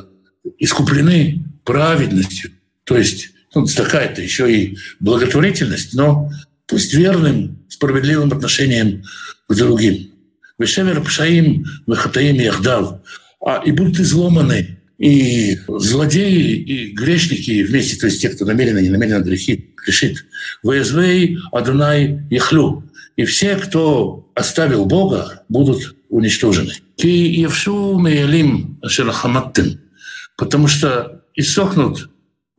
искуплены 0.59 1.45
праведностью. 1.65 2.53
То 2.85 2.97
есть 2.97 3.31
ну, 3.55 3.67
такая 3.67 4.11
это 4.11 4.23
еще 4.23 4.55
и 4.55 4.77
благотворительность, 5.01 5.95
но 5.95 6.31
пусть 6.67 6.95
верным, 6.95 7.65
справедливым 7.69 8.33
отношением 8.33 9.03
к 9.49 9.55
другим. 9.55 10.11
Вешевер 10.59 11.03
пшаим 11.03 11.65
вахатаим 11.87 12.37
яхдав. 12.37 13.01
А 13.45 13.63
и 13.65 13.71
будут 13.71 14.01
изломаны 14.01 14.79
и 14.99 15.59
злодеи, 15.69 16.55
и 16.57 16.93
грешники 16.93 17.63
вместе, 17.63 17.97
то 17.97 18.07
есть 18.07 18.23
те, 18.23 18.31
кто 18.31 18.45
намеренно, 18.45 18.79
не 18.79 18.89
намеренно 18.89 19.23
грехит, 19.23 19.75
грешит. 19.77 20.25
Везвей 20.63 21.39
Адунай 21.53 22.23
Яхлю 22.31 22.91
и 23.17 23.25
все, 23.25 23.57
кто 23.57 24.31
оставил 24.35 24.87
Бога, 24.87 25.45
будут 25.49 25.97
уничтожены. 26.09 26.73
Ки 26.97 27.07
евшу 27.07 27.99
меялим 27.99 28.81
шерахаматтым, 28.87 29.81
потому 30.37 30.67
что 30.67 31.25
иссохнут 31.35 32.09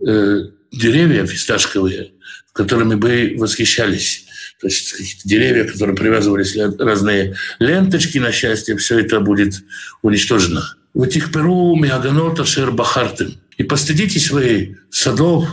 э, 0.06 0.42
деревья 0.72 1.26
фисташковые, 1.26 2.12
которыми 2.58 2.96
бы 2.96 3.36
восхищались. 3.38 4.26
То 4.60 4.68
есть 4.68 4.92
какие-то 4.92 5.30
деревья, 5.30 5.66
которые 5.66 5.96
привязывались 5.96 6.58
разные 6.80 7.36
ленточки 7.60 8.18
на 8.18 8.32
счастье, 8.32 8.76
все 8.76 9.00
это 9.00 9.20
будет 9.20 9.64
уничтожено. 10.02 10.76
В 10.94 11.04
этих 11.04 11.32
перу 11.32 11.76
миаганота 11.76 12.44
шербахартым. 12.44 13.40
И 13.58 13.64
постыдитесь 13.64 14.32
вы 14.32 14.78
садов, 14.90 15.48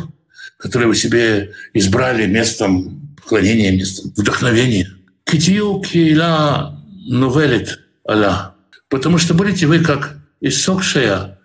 которые 0.59 0.89
вы 0.89 0.97
себе 0.97 1.53
избрали 1.75 2.27
местом 2.27 3.15
поклонения, 3.17 3.73
местом 3.73 4.13
вдохновения. 4.17 4.91
Китию 5.25 5.81
киила 5.81 6.83
новелит 7.07 7.81
Алла. 8.09 8.55
Потому 8.89 9.19
что 9.19 9.35
будете 9.35 9.67
вы 9.67 9.81
как 9.81 10.17
иссохшее 10.41 11.39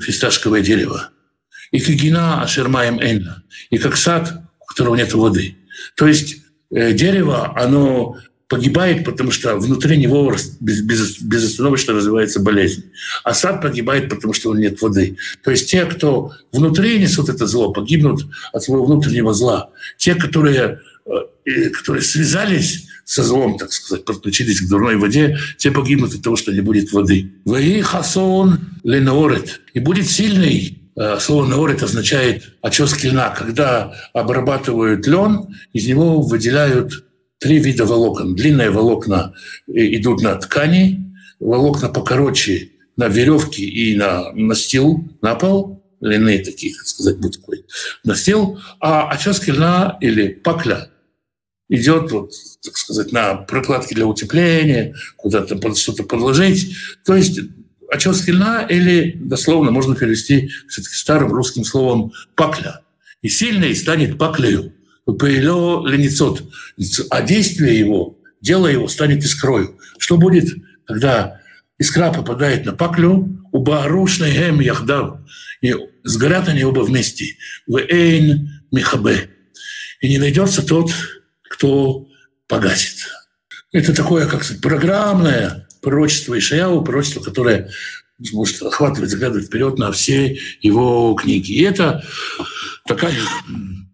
фисташковое 0.00 0.60
дерево. 0.60 1.10
И 1.70 1.80
кигина 1.80 2.42
ашермаем 2.42 3.00
энна. 3.00 3.44
И 3.70 3.78
как 3.78 3.96
сад, 3.96 4.42
которого 4.68 4.94
нет 4.94 5.12
воды. 5.14 5.56
То 5.96 6.06
есть 6.06 6.36
э, 6.70 6.92
дерево, 6.92 7.52
оно 7.56 8.16
погибает, 8.48 9.04
потому 9.04 9.30
что 9.30 9.56
внутри 9.56 9.98
него 9.98 10.34
без, 10.60 10.80
без, 10.80 11.20
безостановочно 11.20 11.92
развивается 11.92 12.40
болезнь. 12.40 12.84
А 13.22 13.34
сад 13.34 13.60
погибает, 13.60 14.08
потому 14.08 14.32
что 14.32 14.54
нет 14.54 14.80
воды. 14.80 15.18
То 15.44 15.50
есть 15.50 15.70
те, 15.70 15.84
кто 15.84 16.32
внутри 16.52 16.98
несут 16.98 17.28
это 17.28 17.46
зло, 17.46 17.72
погибнут 17.72 18.26
от 18.52 18.62
своего 18.62 18.86
внутреннего 18.86 19.34
зла. 19.34 19.70
Те, 19.98 20.14
которые, 20.14 20.80
э, 21.44 21.70
которые 21.70 22.02
связались 22.02 22.86
со 23.04 23.22
злом, 23.22 23.58
так 23.58 23.72
сказать, 23.72 24.04
подключились 24.04 24.60
к 24.60 24.68
дурной 24.68 24.96
воде, 24.96 25.38
те 25.56 25.70
погибнут 25.70 26.14
от 26.14 26.22
того, 26.22 26.36
что 26.36 26.52
не 26.52 26.60
будет 26.60 26.92
воды. 26.92 27.32
Ваи 27.44 27.80
хасон. 27.80 28.60
И 28.82 29.80
будет 29.80 30.08
сильный 30.08 30.77
Слово 31.20 31.46
«наорет» 31.46 31.82
означает 31.82 32.56
очес 32.60 33.04
льна. 33.04 33.30
Когда 33.30 33.94
обрабатывают 34.12 35.06
лен, 35.06 35.54
из 35.72 35.86
него 35.86 36.20
выделяют 36.22 37.04
три 37.38 37.58
вида 37.58 37.84
волокон. 37.84 38.34
Длинные 38.34 38.70
волокна 38.70 39.34
э, 39.68 39.96
идут 39.96 40.22
на 40.22 40.34
ткани, 40.36 41.14
волокна 41.38 41.88
покороче 41.88 42.70
на 42.96 43.08
веревки 43.08 43.62
и 43.62 43.96
на 43.96 44.32
настил, 44.32 45.04
на 45.22 45.36
пол, 45.36 45.84
длины 46.00 46.38
такие, 46.40 46.74
как 46.74 46.86
сказать, 46.86 47.18
будет 47.18 47.40
такой 47.40 47.64
настил, 48.04 48.58
а 48.80 49.08
очес 49.08 49.46
льна 49.46 49.98
или 50.00 50.28
пакля 50.28 50.90
идет, 51.68 52.10
вот, 52.10 52.32
так 52.62 52.76
сказать, 52.76 53.12
на 53.12 53.34
прокладки 53.34 53.94
для 53.94 54.06
утепления, 54.06 54.94
куда-то 55.16 55.74
что-то 55.74 56.02
подложить. 56.02 56.74
То 57.04 57.14
есть 57.14 57.38
очес 57.90 58.26
льна 58.28 58.62
или, 58.62 59.12
дословно, 59.16 59.70
можно 59.70 59.94
перевести 59.94 60.50
все-таки 60.68 60.94
старым 60.94 61.32
русским 61.32 61.64
словом 61.64 62.12
«пакля». 62.34 62.82
И 63.22 63.28
сильный 63.28 63.74
станет 63.74 64.18
паклею. 64.18 64.74
Пейло 65.18 65.86
леницот. 65.86 66.42
А 67.10 67.22
действие 67.22 67.78
его, 67.78 68.18
дело 68.40 68.66
его 68.66 68.88
станет 68.88 69.24
искрою. 69.24 69.78
Что 69.98 70.18
будет, 70.18 70.54
когда 70.84 71.40
искра 71.78 72.12
попадает 72.12 72.66
на 72.66 72.72
паклю, 72.72 73.34
у 73.50 73.58
барушной 73.62 74.32
гем 74.32 74.60
яхдав, 74.60 75.20
и 75.62 75.74
сгорят 76.04 76.48
они 76.48 76.62
оба 76.64 76.80
вместе. 76.80 77.36
В 77.66 77.78
эйн 77.78 78.62
михабе. 78.70 79.30
И 80.00 80.08
не 80.08 80.18
найдется 80.18 80.64
тот, 80.64 80.92
кто 81.42 82.06
погасит. 82.46 83.08
Это 83.72 83.94
такое, 83.94 84.26
как 84.26 84.44
сказать, 84.44 84.62
программное 84.62 85.67
пророчество 85.80 86.38
Ишаяу, 86.38 86.82
пророчество, 86.82 87.20
которое 87.20 87.70
может 88.32 88.62
охватывать, 88.62 89.10
заглядывать 89.10 89.46
вперед 89.46 89.78
на 89.78 89.92
все 89.92 90.38
его 90.60 91.14
книги. 91.14 91.52
И 91.52 91.62
это 91.62 92.04
такая 92.86 93.14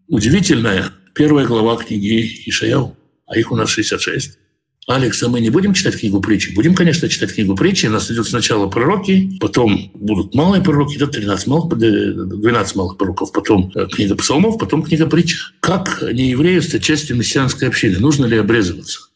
удивительная 0.09 0.91
первая 1.15 1.47
глава 1.47 1.77
книги 1.77 2.43
Ишаяу, 2.47 2.97
а 3.27 3.39
их 3.39 3.53
у 3.53 3.57
нас 3.57 3.71
66. 3.71 4.39
Алекс, 4.87 5.23
а 5.23 5.29
мы 5.31 5.41
не 5.41 5.49
будем 5.49 5.73
читать 5.73 5.99
книгу 5.99 6.21
притчи? 6.21 6.53
Будем, 6.55 6.75
конечно, 6.75 7.09
читать 7.09 7.35
книгу 7.35 7.57
притчи. 7.57 7.87
У 7.87 7.91
нас 7.91 8.11
идет 8.11 8.27
сначала 8.27 8.69
пророки, 8.69 9.39
потом 9.41 9.91
будут 9.95 10.35
малые 10.35 10.63
пророки, 10.63 10.97
идет 10.97 11.13
13 11.13 11.47
малых, 11.47 11.79
12 11.79 12.77
малых 12.77 12.99
пророков, 12.99 13.33
потом 13.33 13.73
э, 13.75 13.87
книга 13.87 14.15
псалмов, 14.15 14.59
потом 14.59 14.83
книга 14.83 15.07
притчи. 15.07 15.39
Как 15.61 16.03
не 16.03 16.29
евреи 16.29 16.59
стать 16.61 16.83
частью 16.83 17.17
мессианской 17.17 17.69
общины? 17.69 17.99
Нужно 17.99 18.27
ли 18.27 18.37
обрезываться? 18.37 19.09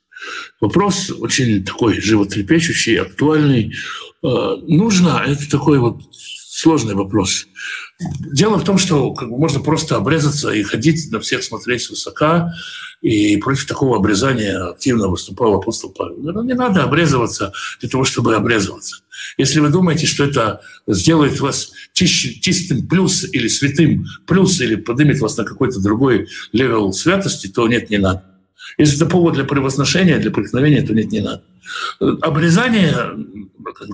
Вопрос 0.61 1.11
очень 1.11 1.65
такой 1.65 2.01
животрепещущий, 2.01 2.97
актуальный. 2.97 3.75
Э, 4.23 4.57
нужно, 4.67 5.23
это 5.27 5.49
такой 5.51 5.79
вот 5.79 6.03
сложный 6.59 6.95
вопрос. 6.95 7.47
Дело 8.33 8.59
в 8.59 8.65
том, 8.65 8.79
что 8.79 9.13
как 9.15 9.31
бы, 9.31 9.39
можно 9.39 9.61
просто 9.61 9.97
обрезаться 9.97 10.51
и 10.51 10.63
ходить 10.63 11.11
на 11.13 11.21
всех 11.21 11.43
смотреть 11.45 11.83
свысока, 11.83 12.53
и 13.01 13.37
против 13.37 13.67
такого 13.67 13.97
обрезания 13.97 14.71
активно 14.71 15.09
выступал 15.09 15.55
апостол 15.55 15.91
Павел. 15.91 16.17
Но 16.19 16.43
не 16.43 16.55
надо 16.55 16.83
обрезываться 16.83 17.53
для 17.81 17.89
того, 17.89 18.05
чтобы 18.05 18.35
обрезываться. 18.35 18.97
Если 19.37 19.61
вы 19.61 19.69
думаете, 19.69 20.07
что 20.07 20.25
это 20.25 20.61
сделает 20.87 21.39
вас 21.41 21.73
чистым 21.93 22.89
плюс 22.89 23.25
или 23.33 23.47
святым 23.47 24.07
плюс, 24.27 24.61
или 24.61 24.75
поднимет 24.75 25.21
вас 25.21 25.37
на 25.37 25.45
какой-то 25.45 25.81
другой 25.81 26.29
level 26.53 26.93
святости, 26.93 27.47
то 27.47 27.69
нет, 27.69 27.91
не 27.91 27.99
надо. 27.99 28.25
Если 28.77 28.97
это 28.97 29.07
повод 29.07 29.35
для 29.35 29.45
превозношения, 29.45 30.19
для 30.19 30.31
преткновения, 30.31 30.83
то 30.83 30.95
нет, 30.95 31.11
не 31.11 31.21
надо. 31.21 31.43
Обрезание 32.01 32.95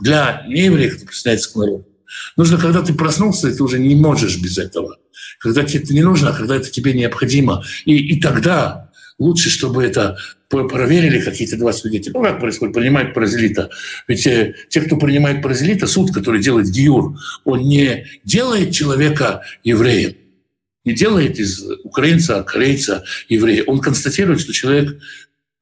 для 0.03 0.45
неевреев, 0.49 0.97
кто 0.97 1.07
присоединяется 1.07 1.53
к 1.53 1.57
народу, 1.57 1.89
нужно, 2.37 2.59
когда 2.59 2.83
ты 2.83 2.95
проснулся, 2.95 3.49
и 3.49 3.55
ты 3.55 3.62
уже 3.62 3.79
не 3.79 3.95
можешь 3.95 4.39
без 4.39 4.59
этого. 4.59 4.97
Когда 5.39 5.64
тебе 5.64 5.83
это 5.83 5.95
не 5.95 6.03
нужно, 6.03 6.31
а 6.31 6.33
когда 6.33 6.57
это 6.57 6.70
тебе 6.70 6.93
необходимо. 6.93 7.62
И, 7.85 7.97
и 7.97 8.20
тогда 8.20 8.91
лучше, 9.18 9.51
чтобы 9.51 9.85
это 9.85 10.16
проверили 10.49 11.20
какие-то 11.20 11.57
два 11.57 11.72
свидетеля. 11.72 12.12
Ну, 12.14 12.22
как 12.22 12.41
происходит? 12.41 12.75
Принимает 12.75 13.14
паразелита. 13.14 13.70
Ведь 14.07 14.27
э, 14.27 14.55
те, 14.68 14.81
кто 14.83 14.97
принимает 14.97 15.43
паразелита, 15.43 15.87
суд, 15.87 16.12
который 16.12 16.41
делает 16.41 16.68
гиюр, 16.70 17.18
он 17.45 17.61
не 17.61 18.07
делает 18.25 18.72
человека 18.72 19.43
евреем, 19.64 20.14
не 20.85 20.95
делает 20.95 21.39
из 21.39 21.64
украинца, 21.82 22.43
корейца 22.43 23.05
еврея. 23.28 23.64
Он 23.66 23.80
констатирует, 23.80 24.41
что 24.41 24.53
человек 24.53 24.99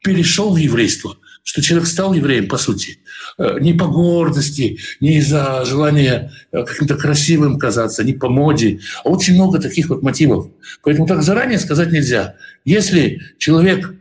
перешел 0.02 0.52
в 0.52 0.56
еврейство, 0.56 1.16
что 1.44 1.62
человек 1.62 1.88
стал 1.88 2.12
евреем, 2.12 2.48
по 2.48 2.58
сути. 2.58 2.98
Э, 3.38 3.58
не 3.60 3.72
по 3.72 3.86
гордости, 3.86 4.78
не 5.00 5.18
из-за 5.18 5.64
желания 5.64 6.32
э, 6.50 6.64
каким-то 6.64 6.96
красивым 6.96 7.58
казаться, 7.58 8.04
не 8.04 8.12
по 8.12 8.28
моде, 8.28 8.80
а 9.04 9.10
очень 9.10 9.34
много 9.34 9.60
таких 9.60 9.88
вот 9.88 10.02
мотивов. 10.02 10.48
Поэтому 10.82 11.06
так 11.06 11.22
заранее 11.22 11.58
сказать 11.58 11.92
нельзя. 11.92 12.34
Если 12.64 13.22
человек 13.38 13.94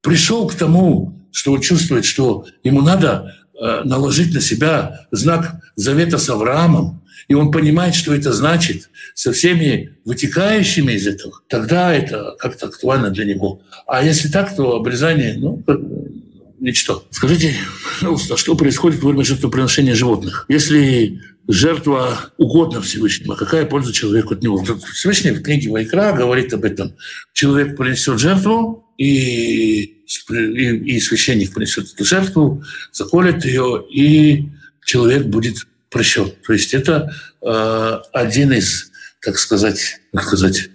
пришел 0.00 0.48
к 0.48 0.54
тому, 0.54 1.18
что 1.32 1.52
он 1.52 1.60
чувствует, 1.60 2.04
что 2.04 2.46
ему 2.62 2.82
надо 2.82 3.34
э, 3.54 3.82
наложить 3.84 4.34
на 4.34 4.40
себя 4.40 5.06
знак 5.10 5.56
завета 5.76 6.18
с 6.18 6.28
Авраамом, 6.28 7.01
и 7.28 7.34
он 7.34 7.50
понимает, 7.50 7.94
что 7.94 8.14
это 8.14 8.32
значит, 8.32 8.90
со 9.14 9.32
всеми 9.32 9.96
вытекающими 10.04 10.92
из 10.92 11.06
этого, 11.06 11.40
тогда 11.48 11.92
это 11.94 12.36
как-то 12.38 12.66
актуально 12.66 13.10
для 13.10 13.24
него. 13.24 13.62
А 13.86 14.04
если 14.04 14.28
так, 14.28 14.54
то 14.54 14.76
обрезание, 14.76 15.34
ну, 15.38 15.62
ничто. 16.60 17.04
Скажите, 17.10 17.54
пожалуйста, 18.00 18.36
что 18.36 18.54
происходит 18.54 19.02
во 19.02 19.10
время 19.10 19.24
жертвоприношения 19.24 19.94
животных? 19.94 20.46
Если 20.48 21.20
жертва 21.48 22.32
угодна 22.38 22.80
Всевышнему, 22.80 23.32
а 23.32 23.36
какая 23.36 23.66
польза 23.66 23.92
человеку 23.92 24.34
от 24.34 24.42
него? 24.42 24.64
Всевышний 24.94 25.32
в 25.32 25.42
книге 25.42 25.70
Вайкра 25.70 26.12
говорит 26.12 26.52
об 26.54 26.64
этом. 26.64 26.94
Человек 27.32 27.76
принесет 27.76 28.18
жертву, 28.20 28.86
и, 28.96 29.82
и, 29.82 30.94
и 30.96 31.00
священник 31.00 31.52
принесет 31.52 31.92
эту 31.92 32.04
жертву, 32.04 32.62
заколет 32.92 33.44
ее, 33.44 33.84
и 33.90 34.48
человек 34.84 35.24
будет 35.26 35.66
прощен. 35.92 36.32
То 36.44 36.52
есть 36.52 36.74
это 36.74 37.14
э, 37.42 37.98
один 38.12 38.52
из, 38.52 38.90
так 39.20 39.38
сказать, 39.38 40.00
как 40.12 40.24
сказать, 40.24 40.70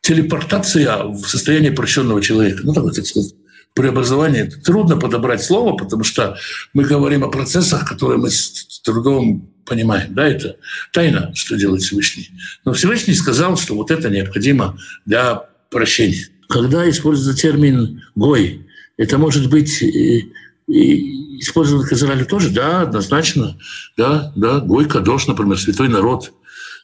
телепортация 0.00 1.04
в 1.04 1.26
состояние 1.26 1.72
прощенного 1.72 2.20
человека. 2.20 2.60
Ну, 2.64 2.72
такой, 2.72 2.92
так 2.92 3.06
сказать, 3.06 3.34
преобразование. 3.74 4.46
Трудно 4.46 4.96
подобрать 4.96 5.42
слово, 5.42 5.76
потому 5.76 6.04
что 6.04 6.36
мы 6.72 6.84
говорим 6.84 7.24
о 7.24 7.28
процессах, 7.28 7.88
которые 7.88 8.18
мы 8.18 8.30
с 8.30 8.80
трудом 8.82 9.50
понимаем. 9.64 10.14
Да, 10.14 10.26
это 10.26 10.56
тайна, 10.92 11.32
что 11.34 11.56
делает 11.56 11.82
Всевышний. 11.82 12.30
Но 12.64 12.72
Всевышний 12.72 13.14
сказал, 13.14 13.56
что 13.56 13.74
вот 13.74 13.90
это 13.90 14.10
необходимо 14.10 14.78
для 15.06 15.48
прощения. 15.70 16.28
Когда 16.48 16.88
используется 16.88 17.40
термин 17.40 18.02
«гой», 18.14 18.66
это 18.96 19.18
может 19.18 19.50
быть 19.50 19.82
и 20.66 21.38
использован 21.40 21.86
к 21.86 21.92
Израилю 21.92 22.26
тоже? 22.26 22.50
Да, 22.50 22.82
однозначно. 22.82 23.58
Да, 23.96 24.32
да. 24.36 24.60
Гой, 24.60 24.86
Кадош, 24.86 25.26
например, 25.26 25.58
святой 25.58 25.88
народ. 25.88 26.32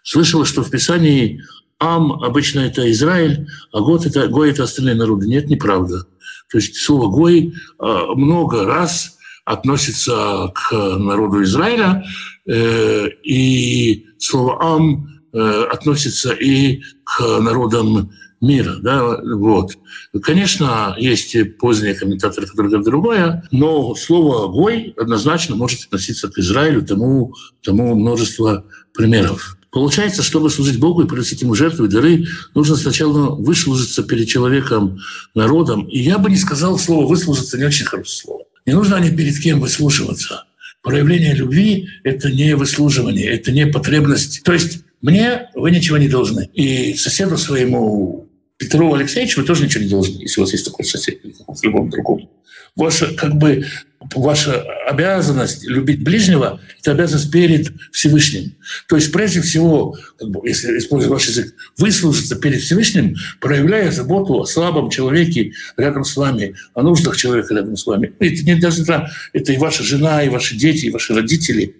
Слышала, 0.03 0.45
что 0.45 0.63
в 0.63 0.71
Писании 0.71 1.43
Ам 1.79 2.13
обычно 2.13 2.61
это 2.61 2.91
Израиль, 2.91 3.47
а 3.73 3.81
Год 3.81 4.05
это, 4.05 4.29
Гой 4.29 4.51
это 4.51 4.65
остальные 4.65 4.97
народы. 4.97 5.27
Нет, 5.27 5.49
неправда. 5.49 6.07
То 6.51 6.59
есть 6.59 6.77
слово 6.77 7.09
Гой 7.09 7.55
а, 7.79 8.15
много 8.15 8.65
раз 8.67 9.17
относится 9.45 10.53
к 10.55 10.73
народу 10.99 11.43
Израиля, 11.43 12.05
э, 12.47 13.09
и 13.25 14.07
слово 14.19 14.59
Ам 14.63 15.09
э, 15.33 15.65
относится 15.73 16.33
и 16.33 16.83
к 17.05 17.41
народам 17.41 18.13
мира. 18.41 18.77
Да, 18.81 19.19
вот. 19.23 19.77
Конечно, 20.23 20.95
есть 20.99 21.37
поздние 21.59 21.95
комментаторы, 21.95 22.47
которые 22.47 22.71
говорят 22.71 22.87
другое, 22.87 23.49
но 23.51 23.95
слово 23.95 24.49
«гой» 24.49 24.95
однозначно 24.97 25.57
может 25.57 25.85
относиться 25.85 26.29
к 26.29 26.39
Израилю, 26.39 26.83
тому, 26.83 27.35
тому 27.63 27.95
множество 27.95 28.65
примеров. 28.95 29.57
Получается, 29.71 30.23
чтобы 30.23 30.51
служить 30.51 30.81
Богу 30.81 31.03
и 31.03 31.07
приносить 31.07 31.43
Ему 31.43 31.55
жертвы 31.55 31.87
дары, 31.87 32.25
нужно 32.55 32.77
сначала 32.77 33.37
выслужиться 33.37 34.03
перед 34.03 34.27
человеком, 34.27 34.99
народом. 35.35 35.85
И 35.85 36.01
я 36.01 36.19
бы 36.19 36.29
не 36.29 36.37
сказал 36.37 36.79
слово 36.79 37.07
«выслужиться» 37.07 37.57
не 37.57 37.65
очень 37.65 37.85
хорошее 37.85 38.17
слово. 38.17 38.45
Не 38.67 38.73
нужно 38.73 38.97
ни 38.97 39.15
перед 39.15 39.39
кем 39.39 39.61
выслуживаться. 39.61 40.45
Проявление 40.83 41.35
любви— 41.35 41.89
это 42.05 42.33
не 42.33 42.57
выслуживание, 42.57 43.27
это 43.27 43.53
не 43.53 43.67
потребность. 43.67 44.43
То 44.45 44.53
есть 44.53 44.81
мне 45.03 45.49
вы 45.55 45.71
ничего 45.71 45.99
не 45.99 46.09
должны. 46.09 46.51
И 46.55 46.95
соседу 46.95 47.37
своему 47.37 48.30
Петру 48.61 48.93
Алексеевичу 48.93 49.41
вы 49.41 49.47
тоже 49.47 49.65
ничего 49.65 49.83
не 49.83 49.89
должны, 49.89 50.21
если 50.21 50.39
у 50.39 50.45
вас 50.45 50.53
есть 50.53 50.67
такой 50.67 50.85
сосед, 50.85 51.19
с 51.55 51.65
любым 51.65 51.89
другом. 51.89 52.29
Ваша, 52.77 53.07
как 53.15 53.35
бы, 53.37 53.65
ваша 54.15 54.63
обязанность 54.87 55.65
любить 55.65 56.05
ближнего– 56.05 56.61
это 56.81 56.93
обязанность 56.93 57.33
перед 57.33 57.73
Всевышним. 57.91 58.55
То 58.87 58.97
есть, 58.97 59.13
прежде 59.13 59.41
всего, 59.41 59.97
как 60.19 60.29
бы, 60.29 60.47
если 60.47 60.77
использовать 60.77 61.11
ваш 61.11 61.29
язык, 61.29 61.55
выслужиться 61.79 62.37
перед 62.37 62.61
Всевышним, 62.61 63.17
проявляя 63.41 63.91
заботу 63.91 64.39
о 64.39 64.45
слабом 64.45 64.91
человеке 64.91 65.53
рядом 65.79 66.05
с 66.05 66.15
вами, 66.15 66.55
о 66.75 66.83
нуждах 66.83 67.17
человека 67.17 67.55
рядом 67.55 67.79
с 67.79 67.87
вами. 67.87 68.13
Это 68.19 68.45
не 68.45 68.57
даже 68.57 68.85
это 69.33 69.53
и 69.53 69.57
ваша 69.57 69.83
жена, 69.83 70.23
и 70.23 70.29
ваши 70.29 70.55
дети, 70.55 70.85
и 70.85 70.91
ваши 70.91 71.15
родители 71.15 71.77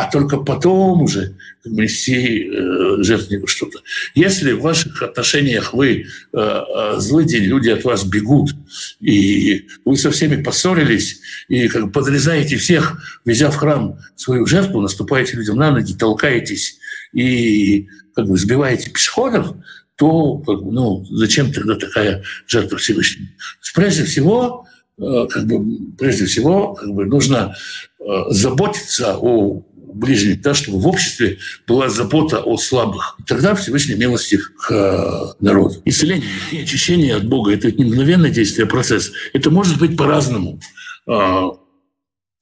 а 0.00 0.10
только 0.10 0.38
потом 0.38 1.02
уже 1.02 1.36
нести 1.66 2.48
э, 2.48 3.02
жертвеннику 3.02 3.46
что-то. 3.46 3.80
Если 4.14 4.52
в 4.52 4.62
ваших 4.62 5.02
отношениях 5.02 5.74
вы 5.74 6.06
э, 6.32 6.38
э, 6.38 6.94
злый 6.98 7.26
день, 7.26 7.42
люди 7.42 7.68
от 7.68 7.84
вас 7.84 8.04
бегут, 8.04 8.52
и 9.00 9.66
вы 9.84 9.96
со 9.98 10.10
всеми 10.10 10.42
поссорились, 10.42 11.20
и 11.48 11.68
как 11.68 11.84
бы 11.84 11.90
подрезаете 11.90 12.56
всех, 12.56 12.98
везя 13.26 13.50
в 13.50 13.56
храм 13.56 13.98
свою 14.16 14.46
жертву, 14.46 14.80
наступаете 14.80 15.36
людям 15.36 15.56
на 15.56 15.70
ноги, 15.70 15.92
толкаетесь 15.92 16.78
и 17.12 17.86
как 18.14 18.26
бы 18.26 18.38
сбиваете 18.38 18.90
пешеходов, 18.90 19.54
то 19.96 20.38
как 20.38 20.62
бы, 20.62 20.72
ну, 20.72 21.04
зачем 21.10 21.52
тогда 21.52 21.74
такая 21.74 22.22
жертва 22.46 22.78
Всевышнему? 22.78 23.28
Прежде 23.74 24.04
всего, 24.04 24.64
э, 24.96 25.26
как 25.28 25.46
бы, 25.46 25.94
прежде 25.98 26.24
всего 26.24 26.72
как 26.72 26.88
бы, 26.88 27.04
нужно 27.04 27.54
э, 27.98 28.04
заботиться 28.30 29.18
о 29.18 29.62
ближних, 29.94 30.40
да, 30.42 30.54
чтобы 30.54 30.78
в 30.78 30.86
обществе 30.86 31.38
была 31.66 31.88
забота 31.88 32.40
о 32.40 32.56
слабых. 32.56 33.16
И 33.18 33.22
тогда 33.24 33.54
Всевышний 33.54 33.94
милости 33.94 34.38
к 34.38 34.70
э, 34.70 35.44
народу. 35.44 35.82
Исцеление 35.84 36.28
и 36.52 36.62
очищение 36.62 37.16
от 37.16 37.28
Бога– 37.28 37.52
это 37.54 37.70
не 37.70 37.84
мгновенное 37.84 38.30
действие, 38.30 38.66
а 38.66 38.68
процесс. 38.68 39.12
Это 39.32 39.50
может 39.50 39.78
быть 39.78 39.96
по-разному. 39.96 40.60
А, 41.06 41.50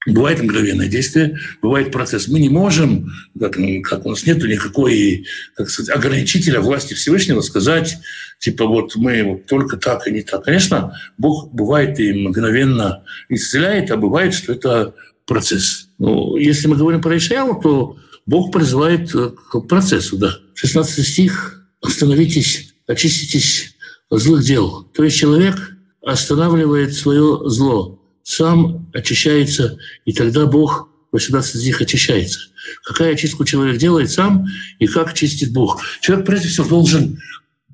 Бывает 0.06 0.42
мгновенное 0.42 0.86
действие, 0.86 1.38
бывает 1.60 1.92
процесс. 1.92 2.28
Мы 2.28 2.38
не 2.38 2.48
можем, 2.48 3.10
как, 3.38 3.58
как 3.82 4.06
у 4.06 4.10
нас 4.10 4.24
нет 4.24 4.42
никакой 4.42 5.26
как 5.54 5.68
сказать, 5.68 5.94
ограничителя 5.94 6.60
власти 6.60 6.94
Всевышнего 6.94 7.40
сказать, 7.40 7.98
типа 8.38 8.64
вот 8.66 8.94
мы 8.96 9.22
вот 9.24 9.46
только 9.46 9.76
так 9.76 10.06
и 10.06 10.12
не 10.12 10.22
так. 10.22 10.44
Конечно, 10.44 10.94
Бог 11.18 11.52
бывает 11.52 11.98
и 11.98 12.12
мгновенно 12.12 13.04
исцеляет, 13.28 13.90
а 13.90 13.96
бывает, 13.96 14.34
что 14.34 14.52
это 14.52 14.94
процесс. 15.28 15.90
Ну, 15.98 16.36
если 16.36 16.66
мы 16.66 16.76
говорим 16.76 17.00
про 17.00 17.16
Ишаяву, 17.16 17.60
то 17.62 17.96
Бог 18.26 18.52
призывает 18.52 19.12
к 19.12 19.60
процессу, 19.68 20.16
да. 20.16 20.36
16 20.54 21.06
стих 21.06 21.62
«Остановитесь, 21.80 22.74
очиститесь 22.88 23.76
от 24.10 24.20
злых 24.20 24.42
дел». 24.42 24.88
То 24.94 25.04
есть 25.04 25.16
человек 25.16 25.76
останавливает 26.04 26.94
свое 26.94 27.48
зло, 27.48 28.02
сам 28.22 28.90
очищается, 28.92 29.78
и 30.04 30.12
тогда 30.12 30.46
Бог 30.46 30.88
18 31.12 31.60
стих 31.60 31.80
очищается. 31.80 32.40
Какая 32.84 33.12
очистку 33.12 33.44
человек 33.44 33.78
делает 33.78 34.10
сам, 34.10 34.46
и 34.78 34.86
как 34.86 35.14
чистит 35.14 35.52
Бог? 35.52 35.80
Человек, 36.00 36.26
прежде 36.26 36.48
всего, 36.48 36.68
должен 36.68 37.20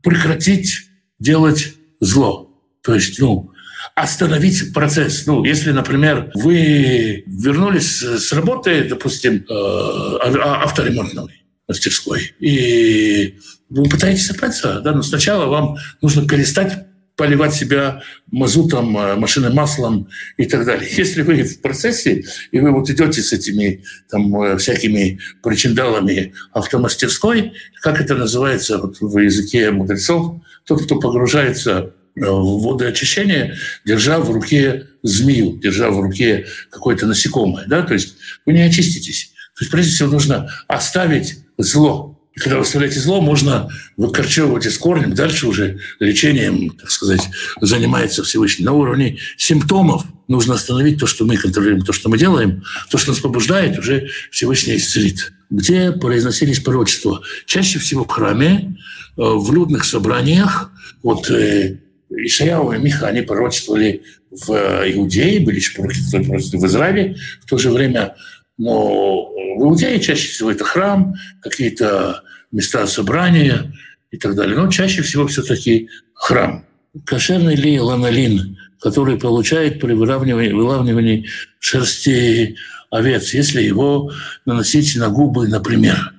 прекратить 0.02 0.88
делать 1.18 1.74
зло. 2.00 2.50
То 2.82 2.94
есть, 2.94 3.18
ну, 3.18 3.50
остановить 3.94 4.72
процесс. 4.72 5.26
Ну, 5.26 5.44
если, 5.44 5.70
например, 5.70 6.30
вы 6.34 7.22
вернулись 7.26 8.02
с 8.02 8.32
работы, 8.32 8.84
допустим, 8.84 9.44
э, 9.48 10.18
авторемонтной 10.20 11.44
мастерской, 11.68 12.34
и 12.40 13.38
вы 13.70 13.84
пытаетесь 13.84 14.26
собраться, 14.26 14.80
да, 14.80 14.92
но 14.92 15.02
сначала 15.02 15.46
вам 15.46 15.76
нужно 16.02 16.26
перестать 16.26 16.86
поливать 17.16 17.54
себя 17.54 18.02
мазутом, 18.30 18.96
э, 18.98 19.14
машинным 19.14 19.54
маслом 19.54 20.08
и 20.36 20.46
так 20.46 20.64
далее. 20.64 20.88
Если 20.96 21.22
вы 21.22 21.44
в 21.44 21.60
процессе, 21.60 22.24
и 22.50 22.58
вы 22.58 22.72
вот 22.72 22.90
идете 22.90 23.22
с 23.22 23.32
этими 23.32 23.84
там, 24.10 24.34
э, 24.42 24.56
всякими 24.58 25.20
причиндалами 25.42 26.34
автомастерской, 26.52 27.52
как 27.80 28.00
это 28.00 28.16
называется 28.16 28.78
вот 28.78 28.96
в 29.00 29.18
языке 29.18 29.70
мудрецов, 29.70 30.40
тот, 30.66 30.84
кто 30.84 30.98
погружается 30.98 31.94
э, 32.16 32.20
в 32.24 32.62
воды 32.62 32.86
очищения, 32.86 33.56
держа 33.84 34.18
в 34.18 34.30
руке 34.30 34.86
змею, 35.02 35.58
держа 35.58 35.90
в 35.90 36.00
руке 36.00 36.46
какое-то 36.70 37.06
насекомое. 37.06 37.64
Да? 37.66 37.82
То 37.82 37.94
есть 37.94 38.16
вы 38.46 38.52
не 38.52 38.62
очиститесь. 38.62 39.32
То 39.56 39.62
есть 39.62 39.70
прежде 39.70 39.92
всего 39.92 40.10
нужно 40.10 40.50
оставить 40.66 41.38
зло, 41.58 42.14
и 42.34 42.40
когда 42.40 42.56
вы 42.56 42.62
оставляете 42.62 42.98
зло, 42.98 43.20
можно 43.20 43.70
выкорчевывать 43.96 44.66
из 44.66 44.76
корнем. 44.76 45.14
Дальше 45.14 45.46
уже 45.46 45.78
лечением, 46.00 46.70
так 46.70 46.90
сказать, 46.90 47.20
занимается 47.60 48.24
Всевышний. 48.24 48.64
На 48.64 48.72
уровне 48.72 49.18
симптомов 49.36 50.04
нужно 50.26 50.54
остановить 50.54 50.98
то, 50.98 51.06
что 51.06 51.24
мы 51.24 51.36
контролируем, 51.36 51.84
то, 51.84 51.92
что 51.92 52.08
мы 52.08 52.18
делаем. 52.18 52.64
То, 52.90 52.98
что 52.98 53.12
нас 53.12 53.20
побуждает, 53.20 53.78
уже 53.78 54.08
Всевышний 54.32 54.76
исцелит. 54.76 55.32
Где 55.48 55.92
произносились 55.92 56.58
пророчества? 56.58 57.22
Чаще 57.46 57.78
всего 57.78 58.04
в 58.04 58.08
храме, 58.08 58.76
э, 59.16 59.22
в 59.22 59.52
людных 59.52 59.84
собраниях. 59.84 60.72
Вот 61.04 61.30
э, 61.30 61.78
Ишаяу 62.16 62.72
и 62.72 62.78
Миха, 62.78 63.08
они 63.08 63.22
пророчествовали 63.22 64.02
в 64.30 64.50
Иудее, 64.50 65.40
были 65.40 65.60
пророчествовали 65.74 66.56
в 66.56 66.66
Израиле. 66.66 67.16
В 67.42 67.46
то 67.48 67.58
же 67.58 67.70
время 67.70 68.14
но 68.56 69.30
в 69.56 69.62
Иудее 69.62 70.00
чаще 70.00 70.28
всего 70.28 70.50
это 70.50 70.64
храм, 70.64 71.14
какие-то 71.42 72.22
места 72.52 72.86
собрания 72.86 73.72
и 74.10 74.16
так 74.16 74.34
далее. 74.34 74.56
Но 74.56 74.70
чаще 74.70 75.02
всего 75.02 75.26
все-таки 75.26 75.88
храм. 76.14 76.64
Кошерный 77.04 77.56
ли 77.56 77.80
ланолин, 77.80 78.58
который 78.80 79.18
получает 79.18 79.80
при 79.80 79.92
выравнивании, 79.92 80.52
вылавливании 80.52 81.26
шерсти 81.58 82.56
овец, 82.90 83.34
если 83.34 83.62
его 83.62 84.12
наносить 84.44 84.94
на 84.96 85.08
губы, 85.08 85.48
например. 85.48 86.14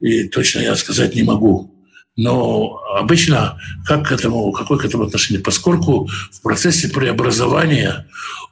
И 0.00 0.24
точно 0.24 0.60
я 0.60 0.74
сказать 0.74 1.14
не 1.14 1.22
могу. 1.22 1.72
Но 2.16 2.80
обычно 2.96 3.58
как 3.86 4.08
к 4.08 4.12
этому, 4.12 4.52
какое 4.52 4.78
к 4.78 4.84
этому 4.84 5.04
отношение? 5.04 5.42
Поскольку 5.42 6.08
в 6.32 6.42
процессе 6.42 6.88
преобразования 6.88 8.06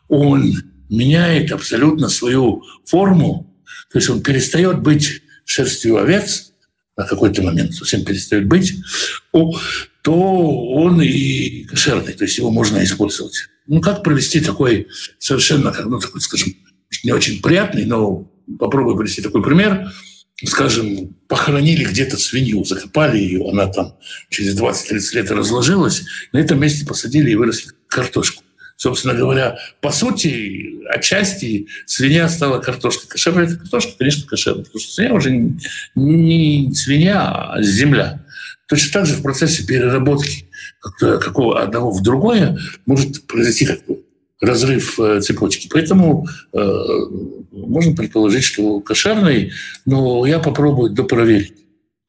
он 0.08 0.54
меняет 0.88 1.52
абсолютно 1.52 2.08
свою 2.08 2.62
форму, 2.86 3.54
то 3.92 3.98
есть 3.98 4.08
он 4.08 4.22
перестает 4.22 4.80
быть 4.80 5.22
шерстью 5.44 5.98
овец 5.98 6.52
на 6.96 7.04
какой-то 7.04 7.42
момент, 7.42 7.74
совсем 7.74 8.04
перестает 8.04 8.46
быть, 8.46 8.74
то 10.02 10.12
он 10.12 11.00
и 11.02 11.64
кошерный, 11.64 12.12
то 12.12 12.24
есть 12.24 12.38
его 12.38 12.50
можно 12.50 12.82
использовать. 12.82 13.48
Ну, 13.66 13.80
как 13.80 14.02
провести 14.02 14.40
такой 14.40 14.88
совершенно, 15.18 15.74
ну, 15.84 15.98
такой, 15.98 16.20
скажем, 16.20 16.54
не 17.04 17.12
очень 17.12 17.42
приятный, 17.42 17.84
но 17.84 18.30
попробую 18.58 18.96
привести 18.96 19.20
такой 19.20 19.42
пример. 19.42 19.92
Скажем, 20.44 21.14
похоронили 21.26 21.84
где-то 21.84 22.16
свинью, 22.16 22.64
закопали 22.64 23.18
ее, 23.18 23.48
она 23.50 23.66
там 23.66 23.96
через 24.28 24.58
20-30 24.58 25.14
лет 25.14 25.30
разложилась, 25.32 26.04
на 26.32 26.38
этом 26.38 26.60
месте 26.60 26.86
посадили 26.86 27.30
и 27.30 27.34
выросли 27.34 27.72
картошку 27.88 28.44
собственно 28.78 29.12
говоря, 29.12 29.58
по 29.80 29.90
сути, 29.90 30.80
отчасти 30.88 31.66
свинья 31.84 32.28
стала 32.28 32.60
картошкой. 32.60 33.08
Кошерная 33.08 33.44
это 33.46 33.56
картошка, 33.56 33.92
конечно, 33.98 34.26
кошерная, 34.26 34.64
потому 34.64 34.80
что 34.80 34.94
свинья 34.94 35.12
уже 35.12 35.32
не, 35.32 35.58
не 35.96 36.74
свинья, 36.74 37.52
а 37.52 37.60
земля. 37.60 38.24
Точно 38.68 38.92
так 38.92 39.06
же 39.06 39.14
в 39.14 39.22
процессе 39.22 39.66
переработки 39.66 40.48
какого 41.00 41.60
одного 41.60 41.90
в 41.90 42.02
другое 42.02 42.58
может 42.86 43.26
произойти 43.26 43.66
как 43.66 43.84
бы 43.86 44.04
разрыв 44.40 44.98
э, 45.00 45.20
цепочки. 45.20 45.68
Поэтому 45.72 46.26
э, 46.52 46.82
можно 47.52 47.94
предположить, 47.94 48.44
что 48.44 48.80
кошерный, 48.80 49.52
но 49.84 50.26
я 50.26 50.38
попробую 50.38 50.90
допроверить. 50.90 51.54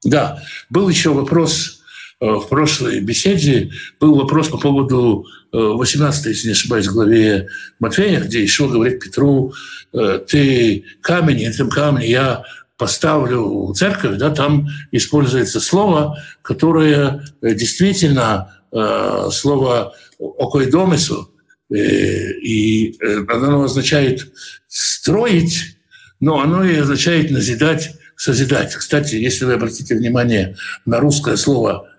Да, 0.04 0.42
был 0.70 0.90
еще 0.90 1.14
вопрос 1.14 1.80
Э, 2.22 2.34
в 2.34 2.48
прошлой 2.50 3.00
беседе 3.00 3.72
был 4.00 4.16
вопрос 4.16 4.50
по 4.50 4.58
поводу 4.58 5.26
18, 5.52 6.26
э, 6.26 6.30
если 6.30 6.48
не 6.48 6.52
ошибаюсь, 6.52 6.88
главе 6.88 7.48
Матфея, 7.80 8.20
где 8.20 8.42
еще 8.42 8.68
говорит 8.68 9.00
Петру, 9.00 9.54
э, 9.94 10.20
ты 10.28 10.84
камень, 11.02 11.44
этим 11.44 11.70
камнем 11.70 12.04
я 12.04 12.44
поставлю 12.78 13.74
церковь, 13.76 14.18
да, 14.18 14.30
там 14.30 14.68
используется 14.92 15.60
слово, 15.60 16.18
которое 16.42 17.26
действительно 17.42 18.56
слово 18.72 19.96
«окойдомису», 20.18 21.29
и 21.70 22.96
оно 23.28 23.64
означает 23.64 24.32
«строить», 24.68 25.78
но 26.20 26.42
оно 26.42 26.64
и 26.64 26.76
означает 26.78 27.32
«назидать», 27.32 27.96
«созидать». 28.16 28.74
Кстати, 28.76 29.16
если 29.16 29.46
вы 29.46 29.54
обратите 29.54 29.96
внимание 29.96 30.56
на 30.86 31.00
русское 31.00 31.38
слово 31.38 31.90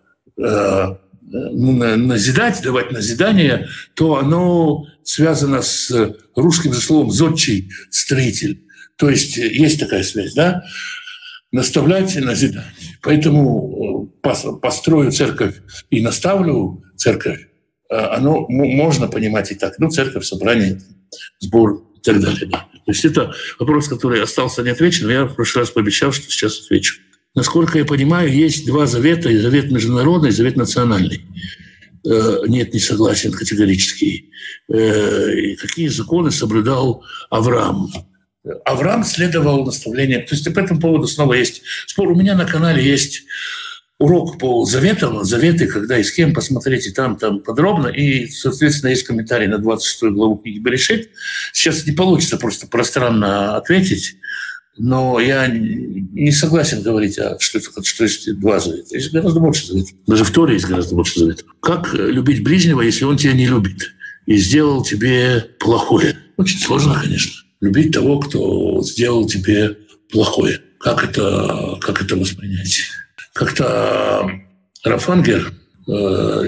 Э, 0.43 0.97
ну, 1.33 1.73
назидать, 1.97 2.61
давать 2.63 2.91
назидание, 2.91 3.69
то 3.95 4.17
оно 4.19 4.87
связано 5.05 5.63
с 5.63 6.17
русским 6.35 6.73
словом 6.75 7.13
«зодчий», 7.13 7.71
«строитель». 7.91 8.65
То 8.97 9.09
есть 9.09 9.37
есть 9.37 9.79
такая 9.79 10.03
связь, 10.03 10.35
да? 10.35 10.65
Наставлять 11.53 12.17
и 12.17 12.21
назидать. 12.21 12.65
Поэтому 13.01 14.11
э, 14.25 14.31
построю 14.61 15.13
церковь 15.13 15.55
и 15.91 16.01
наставлю 16.01 16.83
церковь, 16.97 17.43
э, 17.43 17.50
оно 17.91 18.47
можно 18.49 19.09
понимать 19.09 19.51
и 19.53 19.55
так. 19.55 19.79
Ну, 19.79 19.91
церковь, 19.91 20.25
собрание, 20.25 20.81
сбор 21.41 21.83
и 21.97 22.01
так 22.01 22.21
далее. 22.21 22.47
Да. 22.47 22.69
То 22.87 22.93
есть 22.93 23.05
это 23.05 23.35
вопрос, 23.59 23.89
который 23.89 24.23
остался 24.23 24.63
неотвеченным. 24.63 25.11
Я 25.11 25.25
в 25.25 25.35
прошлый 25.35 25.63
раз 25.63 25.71
пообещал, 25.71 26.13
что 26.13 26.31
сейчас 26.31 26.61
отвечу. 26.61 27.01
Насколько 27.35 27.79
я 27.79 27.85
понимаю, 27.85 28.33
есть 28.33 28.67
два 28.67 28.87
завета, 28.87 29.29
завет 29.37 29.71
международный, 29.71 30.31
завет 30.31 30.57
национальный. 30.57 31.25
Э, 32.05 32.43
нет, 32.47 32.73
не 32.75 32.81
согласен 32.81 33.33
категорически. 33.33 34.31
Э, 34.69 35.55
какие 35.57 35.89
законы 35.89 36.31
соблюдал 36.31 37.05
Авраам? 37.29 37.91
Авраам 38.65 39.05
следовал 39.05 39.65
наставлениям. 39.65 40.23
То 40.23 40.35
есть 40.35 40.53
по 40.53 40.59
этому 40.59 40.81
поводу 40.81 41.07
снова 41.07 41.35
есть 41.35 41.63
спор. 41.87 42.09
У 42.09 42.17
меня 42.17 42.35
на 42.35 42.47
канале 42.47 42.83
есть 42.83 43.25
урок 44.01 44.39
по 44.39 44.65
заветам, 44.65 45.25
заветы, 45.25 45.67
когда 45.67 45.99
и 45.99 46.03
с 46.03 46.11
кем, 46.11 46.33
посмотрите 46.33 46.91
там, 46.91 47.17
там 47.17 47.41
подробно. 47.41 47.89
И, 47.89 48.27
соответственно, 48.29 48.91
есть 48.91 49.05
комментарий 49.05 49.47
на 49.47 49.59
26 49.59 50.15
главу 50.15 50.37
книги 50.37 50.59
Берешит. 50.59 51.11
Сейчас 51.53 51.87
не 51.87 51.93
получится 51.93 52.39
просто 52.39 52.67
пространно 52.67 53.57
ответить. 53.57 54.17
Но 54.79 55.21
я 55.21 55.47
не 55.49 56.33
согласен 56.33 56.81
говорить, 56.81 57.19
а 57.19 57.39
что, 57.39 57.59
это, 57.59 57.85
что 57.85 58.05
есть 58.05 58.35
два 58.41 58.59
завета. 58.59 58.95
Есть 58.95 59.13
гораздо 59.13 59.39
больше 59.39 59.67
заветов. 59.67 59.93
Даже 60.07 60.25
в 60.25 60.31
Торе 60.31 60.55
есть 60.55 60.67
гораздо 60.67 60.95
больше 60.95 61.21
заветов. 61.21 61.47
Как 61.61 61.93
любить 61.93 62.43
ближнего, 62.43 62.81
если 62.81 63.05
он 63.05 63.19
тебя 63.19 63.35
не 63.35 63.47
любит 63.47 63.93
и 64.25 64.39
сделал 64.39 64.83
тебе 64.83 65.41
плохое? 65.59 66.17
Очень 66.39 66.59
сложно, 66.61 66.99
конечно. 66.99 67.35
Любить 67.61 67.93
того, 67.93 68.19
кто 68.21 68.83
сделал 68.83 69.27
тебе 69.27 69.77
плохое. 70.11 70.59
Как 70.79 71.05
это, 71.05 71.77
как 71.83 72.01
это 72.01 72.17
воспринять? 72.17 72.87
Как-то 73.41 74.31
Рафангер, 74.85 75.51
э, 75.89 75.93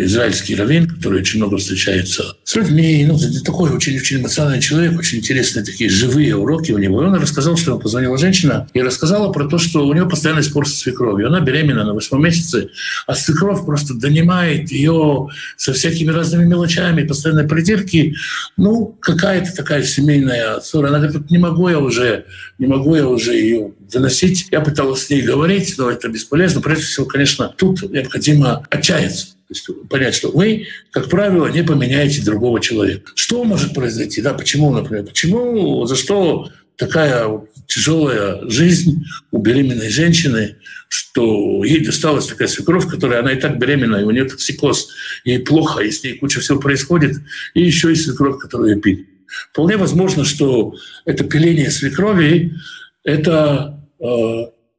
израильский 0.00 0.54
раввин, 0.54 0.86
который 0.86 1.20
очень 1.20 1.38
много 1.38 1.56
встречается 1.56 2.36
с 2.44 2.54
людьми. 2.54 3.06
Ну, 3.08 3.18
такой 3.46 3.70
очень, 3.70 3.96
очень 3.96 4.20
эмоциональный 4.20 4.60
человек, 4.60 4.98
очень 4.98 5.20
интересные 5.20 5.64
такие 5.64 5.88
живые 5.88 6.36
уроки 6.36 6.70
у 6.70 6.76
него. 6.76 7.02
И 7.02 7.06
он 7.06 7.14
рассказал, 7.14 7.56
что 7.56 7.70
ему 7.70 7.80
позвонила 7.80 8.18
женщина 8.18 8.68
и 8.74 8.82
рассказала 8.82 9.32
про 9.32 9.48
то, 9.48 9.56
что 9.56 9.86
у 9.86 9.94
него 9.94 10.06
постоянно 10.06 10.42
спор 10.42 10.68
со 10.68 10.76
свекровью. 10.76 11.28
Она 11.28 11.40
беременна 11.40 11.84
на 11.84 11.94
восьмом 11.94 12.24
месяце, 12.24 12.68
а 13.06 13.14
свекровь 13.14 13.64
просто 13.64 13.94
донимает 13.94 14.70
ее 14.70 15.28
со 15.56 15.72
всякими 15.72 16.10
разными 16.10 16.44
мелочами, 16.44 17.06
постоянные 17.06 17.48
придирки. 17.48 18.16
Ну, 18.58 18.98
какая-то 19.00 19.56
такая 19.56 19.82
семейная 19.82 20.60
ссора. 20.60 20.88
Она 20.88 20.98
говорит, 20.98 21.30
не 21.30 21.38
могу 21.38 21.70
я 21.70 21.78
уже, 21.78 22.26
не 22.58 22.66
могу 22.66 22.96
я 22.96 23.08
уже 23.08 23.32
ее 23.32 23.72
выносить. 23.94 24.48
Я 24.50 24.60
пыталась 24.60 25.04
с 25.04 25.10
ней 25.10 25.22
говорить, 25.22 25.74
но 25.78 25.90
это 25.90 26.08
бесполезно. 26.08 26.60
Прежде 26.60 26.84
всего, 26.84 27.06
конечно, 27.06 27.54
тут 27.56 27.82
необходимо 27.90 28.66
отчаяться. 28.70 29.26
То 29.26 29.54
есть 29.54 29.88
понять, 29.88 30.14
что 30.14 30.30
вы, 30.30 30.66
как 30.90 31.08
правило, 31.08 31.46
не 31.48 31.62
поменяете 31.62 32.22
другого 32.22 32.60
человека. 32.60 33.12
Что 33.14 33.44
может 33.44 33.74
произойти? 33.74 34.22
Да, 34.22 34.34
почему, 34.34 34.72
например? 34.72 35.04
Почему, 35.04 35.84
за 35.86 35.96
что 35.96 36.48
такая 36.76 37.28
тяжелая 37.66 38.48
жизнь 38.48 39.04
у 39.30 39.38
беременной 39.38 39.90
женщины, 39.90 40.56
что 40.88 41.64
ей 41.64 41.84
досталась 41.84 42.26
такая 42.26 42.48
свекровь, 42.48 42.88
которая 42.88 43.20
она 43.20 43.32
и 43.32 43.40
так 43.40 43.58
беременна, 43.58 43.96
и 43.96 44.04
у 44.04 44.10
нее 44.10 44.24
токсикоз, 44.24 44.88
ей 45.24 45.38
плохо, 45.38 45.80
и 45.82 45.90
с 45.90 46.02
ней 46.02 46.18
куча 46.18 46.40
всего 46.40 46.58
происходит, 46.58 47.16
и 47.54 47.62
еще 47.62 47.92
и 47.92 47.96
свекровь, 47.96 48.38
которую 48.40 48.80
пить. 48.80 49.06
Вполне 49.50 49.76
возможно, 49.76 50.24
что 50.24 50.74
это 51.04 51.24
пиление 51.24 51.70
свекрови– 51.70 52.54
это 53.04 53.81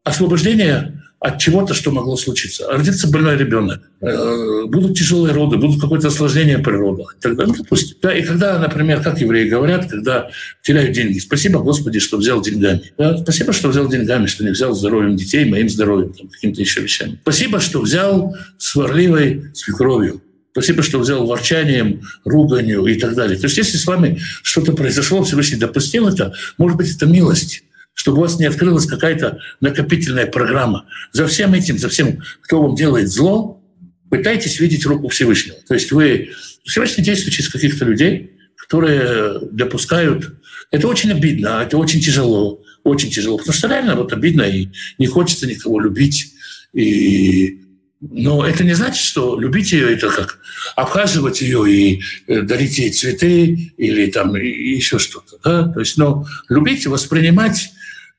освобождение 0.03 1.03
от 1.23 1.39
чего-то, 1.39 1.73
что 1.73 1.89
могло 1.89 2.17
случиться. 2.17 2.67
Родится 2.69 3.09
больной 3.09 3.37
ребенок, 3.37 3.81
э, 4.01 4.65
будут 4.65 4.97
тяжелые 4.97 5.33
роды, 5.33 5.55
будут 5.55 5.79
какое-то 5.79 6.09
осложнение 6.09 6.59
при 6.59 6.73
родах. 6.73 7.15
Тогда, 7.21 7.45
ну, 7.45 7.55
допустим. 7.57 7.95
Да, 8.01 8.13
и 8.13 8.23
когда, 8.23 8.59
например, 8.59 9.01
как 9.01 9.21
евреи 9.21 9.47
говорят, 9.47 9.89
когда 9.89 10.29
теряют 10.63 10.91
деньги, 10.91 11.19
спасибо 11.19 11.61
Господи, 11.61 11.99
что 11.99 12.17
взял 12.17 12.41
деньгами. 12.41 12.91
Да, 12.97 13.17
спасибо, 13.19 13.53
что 13.53 13.69
взял 13.69 13.87
деньгами, 13.87 14.25
что 14.25 14.43
не 14.43 14.49
взял 14.49 14.73
здоровьем 14.73 15.15
детей, 15.15 15.45
моим 15.45 15.69
здоровьем, 15.69 16.11
там, 16.11 16.27
каким-то 16.27 16.59
еще 16.59 16.81
вещами. 16.81 17.17
Спасибо, 17.21 17.61
что 17.61 17.79
взял 17.79 18.35
сварливой 18.57 19.45
свекровью. 19.53 20.21
Спасибо, 20.51 20.83
что 20.83 20.99
взял 20.99 21.25
ворчанием, 21.25 22.01
руганью 22.25 22.85
и 22.85 22.99
так 22.99 23.15
далее. 23.15 23.39
То 23.39 23.45
есть 23.45 23.57
если 23.57 23.77
с 23.77 23.85
вами 23.87 24.19
что-то 24.41 24.73
произошло, 24.73 25.23
Всевышний 25.23 25.57
допустил 25.57 26.09
это, 26.09 26.33
может 26.57 26.77
быть, 26.77 26.93
это 26.93 27.05
милость 27.05 27.63
чтобы 27.93 28.19
у 28.19 28.21
вас 28.21 28.39
не 28.39 28.45
открылась 28.45 28.85
какая-то 28.85 29.39
накопительная 29.61 30.25
программа. 30.25 30.85
За 31.11 31.27
всем 31.27 31.53
этим, 31.53 31.77
за 31.77 31.89
всем, 31.89 32.21
кто 32.41 32.61
вам 32.61 32.75
делает 32.75 33.09
зло, 33.09 33.61
пытайтесь 34.09 34.59
видеть 34.59 34.85
руку 34.85 35.07
Всевышнего. 35.09 35.57
То 35.67 35.73
есть 35.73 35.91
вы 35.91 36.31
Всевышний 36.63 37.03
действует 37.03 37.33
через 37.33 37.49
каких-то 37.49 37.85
людей, 37.85 38.31
которые 38.55 39.39
допускают... 39.51 40.39
Это 40.71 40.87
очень 40.87 41.11
обидно, 41.11 41.61
это 41.63 41.77
очень 41.77 42.01
тяжело, 42.01 42.61
очень 42.83 43.11
тяжело, 43.11 43.37
потому 43.37 43.53
что 43.53 43.67
реально 43.67 43.95
вот 43.95 44.11
обидно, 44.11 44.43
и 44.43 44.69
не 44.97 45.07
хочется 45.07 45.47
никого 45.47 45.79
любить. 45.79 46.33
И... 46.73 47.59
Но 48.01 48.45
это 48.45 48.63
не 48.63 48.73
значит, 48.73 49.01
что 49.01 49.39
любить 49.39 49.71
ее 49.71 49.93
это 49.93 50.09
как 50.09 50.39
обхаживать 50.75 51.41
ее 51.41 51.71
и 51.71 52.01
э, 52.27 52.41
дарить 52.41 52.77
ей 52.77 52.91
цветы 52.91 53.73
или 53.77 54.11
там 54.11 54.35
еще 54.35 54.99
что-то. 54.99 55.37
Да? 55.43 55.71
То 55.71 55.79
есть, 55.79 55.95
но 55.97 56.25
любить 56.49 56.85
воспринимать 56.85 57.69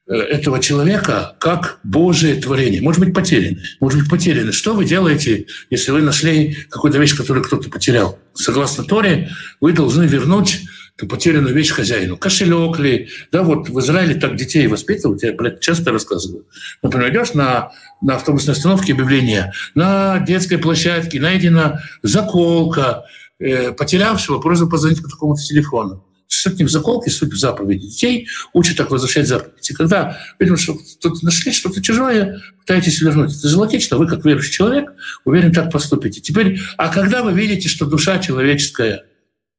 этого 0.07 0.61
человека 0.61 1.35
как 1.41 1.79
Божие 1.83 2.35
творение. 2.35 2.83
Может 2.83 3.01
быть, 3.01 3.15
потеряны. 3.15 3.63
Может 3.81 4.01
быть, 4.01 4.11
потеряны. 4.11 4.53
Что 4.53 4.75
вы 4.75 4.85
делаете, 4.85 5.47
если 5.71 5.93
вы 5.93 6.03
нашли 6.03 6.55
какую-то 6.69 6.99
вещь, 6.99 7.17
которую 7.17 7.45
кто-то 7.45 7.71
потерял? 7.71 8.19
Согласно 8.35 8.85
Торе, 8.85 9.31
вы 9.61 9.73
должны 9.73 10.05
вернуть 10.05 10.61
эту 10.97 11.09
потерянную 11.09 11.55
вещь 11.55 11.71
хозяину. 11.71 12.17
Кошелек 12.17 12.79
ли? 12.79 13.09
Да, 13.33 13.43
вот 13.43 13.69
в 13.69 13.81
Израиле 13.81 14.15
так 14.15 14.37
детей 14.37 14.67
воспитывают, 14.67 15.23
я 15.23 15.33
блядь, 15.33 15.61
часто 15.61 15.91
рассказываю. 15.91 16.45
Например, 16.83 17.11
идешь 17.11 17.35
на, 17.35 17.73
на 18.01 18.17
автобусной 18.17 18.55
остановке 18.55 18.93
объявление, 18.93 19.53
на 19.75 20.21
детской 20.21 20.59
площадке 20.59 21.19
найдена 21.19 21.83
заколка 22.03 23.07
э, 23.41 23.73
потерявшего, 23.73 24.39
просьба 24.39 24.69
позвонить 24.69 25.03
по 25.03 25.09
такому-то 25.09 25.43
телефону 25.43 26.05
суть 26.35 26.59
не 26.59 26.65
в 26.65 26.71
заколке, 26.71 27.11
суть 27.11 27.33
в 27.33 27.37
заповеди. 27.37 27.87
Детей 27.87 28.29
учат 28.53 28.77
так 28.77 28.91
возвращать 28.91 29.29
заповеди. 29.29 29.75
Когда 29.75 30.19
видим, 30.39 30.57
что 30.57 30.77
тут 31.01 31.23
нашли 31.23 31.53
что-то 31.53 31.83
чужое, 31.83 32.41
пытаетесь 32.61 33.01
вернуть. 33.01 33.37
Это 33.37 33.49
же 33.49 33.59
логично. 33.59 33.97
Вы, 33.97 34.07
как 34.07 34.25
верующий 34.25 34.53
человек, 34.53 34.93
уверен, 35.25 35.53
так 35.53 35.71
поступите. 35.71 36.21
Теперь, 36.21 36.61
а 36.77 36.89
когда 36.89 37.23
вы 37.23 37.33
видите, 37.33 37.69
что 37.69 37.87
душа 37.87 38.19
человеческая, 38.19 39.05